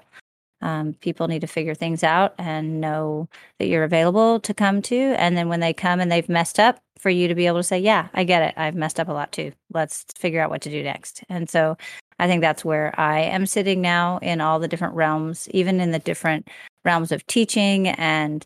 Um, 0.62 0.94
people 1.00 1.30
need 1.30 1.40
to 1.40 1.48
figure 1.48 1.76
things 1.76 2.04
out 2.04 2.34
and 2.38 2.82
know 2.82 3.30
that 3.60 3.68
you're 3.68 3.86
available 3.86 4.42
to 4.42 4.54
come 4.54 4.82
to. 4.84 4.96
And 4.96 5.38
then 5.38 5.48
when 5.48 5.62
they 5.62 5.74
come 5.74 6.02
and 6.02 6.12
they've 6.12 6.28
messed 6.28 6.60
up, 6.60 6.82
for 7.00 7.10
you 7.10 7.30
to 7.30 7.36
be 7.36 7.48
able 7.48 7.60
to 7.60 7.64
say, 7.64 7.80
Yeah, 7.80 8.10
I 8.14 8.24
get 8.26 8.44
it. 8.44 8.54
I've 8.58 8.76
messed 8.76 9.00
up 9.00 9.08
a 9.08 9.14
lot 9.14 9.32
too. 9.32 9.54
Let's 9.74 10.06
figure 10.18 10.42
out 10.42 10.50
what 10.50 10.62
to 10.64 10.70
do 10.70 10.84
next. 10.84 11.24
And 11.30 11.50
so 11.50 11.78
I 12.20 12.28
think 12.28 12.42
that's 12.42 12.66
where 12.66 12.94
I 13.00 13.22
am 13.22 13.46
sitting 13.46 13.82
now 13.82 14.20
in 14.22 14.42
all 14.42 14.60
the 14.60 14.68
different 14.68 14.94
realms, 14.94 15.48
even 15.52 15.80
in 15.80 15.92
the 15.92 16.00
different 16.00 16.50
realms 16.84 17.12
of 17.12 17.26
teaching 17.28 17.88
and 17.88 18.46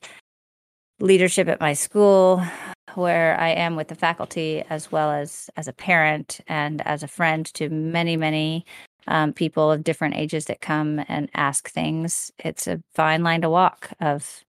leadership 1.03 1.49
at 1.49 1.59
my 1.59 1.73
school, 1.73 2.41
where 2.95 3.39
I 3.39 3.49
am 3.49 3.75
with 3.75 3.89
the 3.89 3.95
faculty 3.95 4.63
as 4.69 4.91
well 4.91 5.11
as 5.11 5.49
as 5.57 5.67
a 5.67 5.73
parent 5.73 6.39
and 6.47 6.81
as 6.87 7.03
a 7.03 7.07
friend 7.07 7.45
to 7.55 7.69
many, 7.69 8.15
many 8.15 8.65
um, 9.07 9.33
people 9.33 9.69
of 9.69 9.83
different 9.83 10.15
ages 10.15 10.45
that 10.45 10.61
come 10.61 11.03
and 11.09 11.29
ask 11.35 11.69
things. 11.69 12.31
It's 12.39 12.67
a 12.67 12.81
fine 12.95 13.21
line 13.21 13.41
to 13.41 13.49
walk. 13.49 13.91
Of 13.99 14.45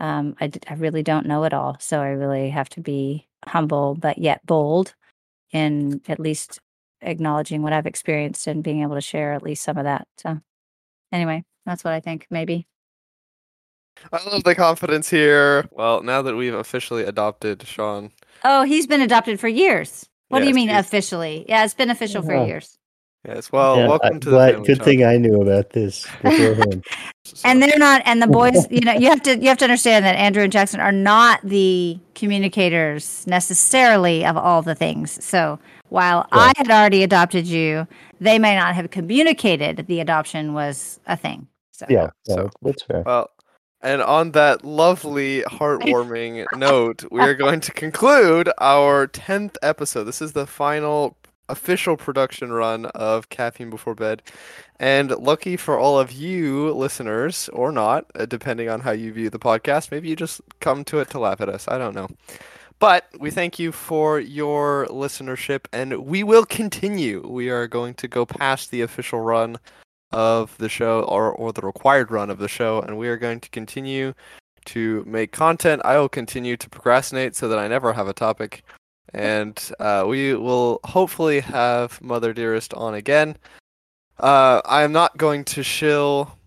um, 0.00 0.34
I, 0.40 0.50
I 0.68 0.74
really 0.74 1.04
don't 1.04 1.26
know 1.26 1.44
it 1.44 1.54
all, 1.54 1.76
so 1.80 2.00
I 2.00 2.08
really 2.08 2.50
have 2.50 2.68
to 2.70 2.80
be 2.80 3.28
humble 3.46 3.94
but 3.94 4.18
yet 4.18 4.44
bold 4.46 4.94
in 5.52 6.00
at 6.08 6.20
least 6.20 6.60
acknowledging 7.02 7.62
what 7.62 7.72
I've 7.72 7.86
experienced 7.86 8.46
and 8.46 8.62
being 8.64 8.82
able 8.82 8.94
to 8.96 9.00
share 9.00 9.32
at 9.34 9.42
least 9.42 9.64
some 9.64 9.78
of 9.78 9.84
that. 9.84 10.06
So, 10.18 10.40
anyway, 11.12 11.44
that's 11.66 11.84
what 11.84 11.94
I 11.94 12.00
think. 12.00 12.26
Maybe. 12.30 12.66
I 14.12 14.22
love 14.28 14.44
the 14.44 14.54
confidence 14.54 15.10
here. 15.10 15.68
Well, 15.70 16.02
now 16.02 16.22
that 16.22 16.36
we've 16.36 16.54
officially 16.54 17.04
adopted 17.04 17.66
Shawn. 17.66 18.10
Oh, 18.44 18.62
he's 18.62 18.86
been 18.86 19.00
adopted 19.00 19.38
for 19.38 19.48
years. 19.48 20.08
What 20.28 20.38
yes, 20.38 20.44
do 20.44 20.48
you 20.48 20.54
mean 20.54 20.70
officially? 20.70 21.44
Yeah, 21.48 21.64
it's 21.64 21.74
been 21.74 21.90
official 21.90 22.22
for 22.22 22.34
years. 22.46 22.78
Yes. 23.26 23.52
Well, 23.52 23.76
yeah, 23.76 23.86
welcome 23.86 24.18
to 24.18 24.30
the 24.30 24.36
family, 24.36 24.66
Good 24.66 24.78
Shawn. 24.78 24.84
thing 24.84 25.04
I 25.04 25.16
knew 25.16 25.40
about 25.40 25.70
this 25.70 26.06
beforehand. 26.22 26.84
and 27.44 27.62
they're 27.62 27.78
not. 27.78 28.02
And 28.04 28.20
the 28.20 28.26
boys, 28.26 28.66
you 28.70 28.80
know, 28.80 28.94
you 28.94 29.08
have 29.08 29.22
to 29.22 29.38
you 29.38 29.48
have 29.48 29.58
to 29.58 29.64
understand 29.64 30.04
that 30.04 30.16
Andrew 30.16 30.42
and 30.42 30.50
Jackson 30.50 30.80
are 30.80 30.90
not 30.90 31.40
the 31.44 32.00
communicators 32.14 33.24
necessarily 33.28 34.24
of 34.24 34.36
all 34.36 34.62
the 34.62 34.74
things. 34.74 35.24
So 35.24 35.60
while 35.90 36.26
yeah. 36.32 36.38
I 36.38 36.52
had 36.56 36.68
already 36.70 37.04
adopted 37.04 37.46
you, 37.46 37.86
they 38.20 38.40
may 38.40 38.56
not 38.56 38.74
have 38.74 38.90
communicated 38.90 39.86
the 39.86 40.00
adoption 40.00 40.52
was 40.52 40.98
a 41.06 41.16
thing. 41.16 41.46
So 41.70 41.86
yeah, 41.88 42.10
so 42.24 42.50
that's 42.62 42.82
fair. 42.82 43.02
Well, 43.06 43.30
and 43.82 44.00
on 44.00 44.32
that 44.32 44.64
lovely, 44.64 45.42
heartwarming 45.42 46.46
note, 46.56 47.04
we 47.10 47.20
are 47.20 47.34
going 47.34 47.60
to 47.60 47.72
conclude 47.72 48.50
our 48.58 49.08
10th 49.08 49.56
episode. 49.62 50.04
This 50.04 50.22
is 50.22 50.32
the 50.32 50.46
final 50.46 51.16
official 51.48 51.96
production 51.96 52.52
run 52.52 52.86
of 52.86 53.28
Caffeine 53.28 53.70
Before 53.70 53.94
Bed. 53.94 54.22
And 54.78 55.10
lucky 55.10 55.56
for 55.56 55.78
all 55.78 55.98
of 55.98 56.12
you 56.12 56.72
listeners, 56.72 57.48
or 57.52 57.72
not, 57.72 58.06
uh, 58.14 58.26
depending 58.26 58.68
on 58.68 58.80
how 58.80 58.92
you 58.92 59.12
view 59.12 59.30
the 59.30 59.38
podcast, 59.38 59.90
maybe 59.90 60.08
you 60.08 60.16
just 60.16 60.40
come 60.60 60.84
to 60.84 61.00
it 61.00 61.10
to 61.10 61.18
laugh 61.18 61.40
at 61.40 61.48
us. 61.48 61.66
I 61.68 61.78
don't 61.78 61.94
know. 61.94 62.08
But 62.78 63.06
we 63.18 63.30
thank 63.30 63.58
you 63.58 63.70
for 63.70 64.18
your 64.18 64.86
listenership, 64.88 65.66
and 65.72 66.04
we 66.04 66.24
will 66.24 66.44
continue. 66.44 67.24
We 67.24 67.48
are 67.48 67.68
going 67.68 67.94
to 67.94 68.08
go 68.08 68.26
past 68.26 68.70
the 68.72 68.80
official 68.80 69.20
run 69.20 69.58
of 70.12 70.56
the 70.58 70.68
show 70.68 71.02
or, 71.02 71.32
or 71.32 71.52
the 71.52 71.62
required 71.62 72.10
run 72.10 72.30
of 72.30 72.38
the 72.38 72.48
show, 72.48 72.80
and 72.80 72.98
we 72.98 73.08
are 73.08 73.16
going 73.16 73.40
to 73.40 73.50
continue 73.50 74.14
to 74.66 75.04
make 75.06 75.32
content. 75.32 75.82
I 75.84 75.98
will 75.98 76.08
continue 76.08 76.56
to 76.56 76.70
procrastinate 76.70 77.36
so 77.36 77.48
that 77.48 77.58
I 77.58 77.68
never 77.68 77.92
have 77.92 78.08
a 78.08 78.12
topic. 78.12 78.62
And 79.14 79.60
uh, 79.78 80.04
we 80.06 80.34
will 80.34 80.80
hopefully 80.84 81.40
have 81.40 82.00
Mother 82.00 82.32
Dearest 82.32 82.72
on 82.74 82.94
again. 82.94 83.36
Uh, 84.18 84.60
I 84.64 84.82
am 84.82 84.92
not 84.92 85.16
going 85.16 85.44
to 85.46 85.62
shill 85.62 86.38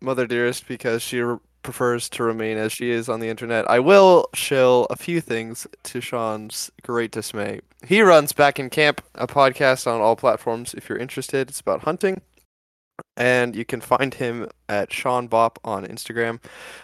Mother 0.00 0.26
Dearest 0.26 0.68
because 0.68 1.02
she 1.02 1.20
re- 1.20 1.38
prefers 1.62 2.08
to 2.10 2.22
remain 2.22 2.58
as 2.58 2.72
she 2.72 2.90
is 2.90 3.08
on 3.08 3.20
the 3.20 3.28
internet. 3.28 3.68
I 3.70 3.80
will 3.80 4.28
shill 4.34 4.86
a 4.90 4.96
few 4.96 5.20
things 5.20 5.66
to 5.84 6.00
Shawn's 6.00 6.70
great 6.82 7.10
dismay. 7.10 7.60
He 7.86 8.02
runs 8.02 8.32
Back 8.32 8.60
in 8.60 8.68
Camp, 8.68 9.00
a 9.14 9.26
podcast 9.26 9.86
on 9.86 10.00
all 10.00 10.14
platforms 10.14 10.74
if 10.74 10.88
you're 10.88 10.98
interested. 10.98 11.48
It's 11.48 11.60
about 11.60 11.82
hunting 11.82 12.20
and 13.16 13.54
you 13.54 13.64
can 13.64 13.80
find 13.80 14.14
him 14.14 14.48
at 14.68 14.92
Shawn 14.92 15.26
Bop 15.26 15.58
on 15.64 15.86
Instagram. 15.86 16.40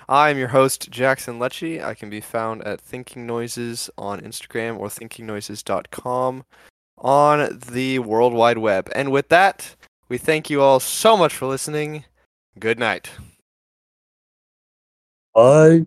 I'm 0.09 0.39
your 0.39 0.49
host, 0.49 0.91
Jackson 0.91 1.39
Lecce. 1.39 1.83
I 1.83 1.95
can 1.95 2.11
be 2.11 2.21
found 2.21 2.63
at 2.63 2.81
Thinking 2.81 3.27
Noises 3.27 3.91
on 3.99 4.21
Instagram 4.21 4.79
or 4.79 4.89
thinkingnoises.com 4.89 6.45
on 6.99 7.61
the 7.71 7.99
World 8.01 8.35
Wide 8.35 8.59
Web. 8.59 8.91
And 8.95 9.11
with 9.11 9.29
that, 9.29 9.77
we 10.09 10.19
thank 10.19 10.51
you 10.51 10.61
all 10.61 10.81
so 10.81 11.17
much 11.17 11.35
for 11.35 11.47
listening. 11.47 12.05
Good 12.59 12.79
night. 12.79 13.11
Bye. 15.35 15.87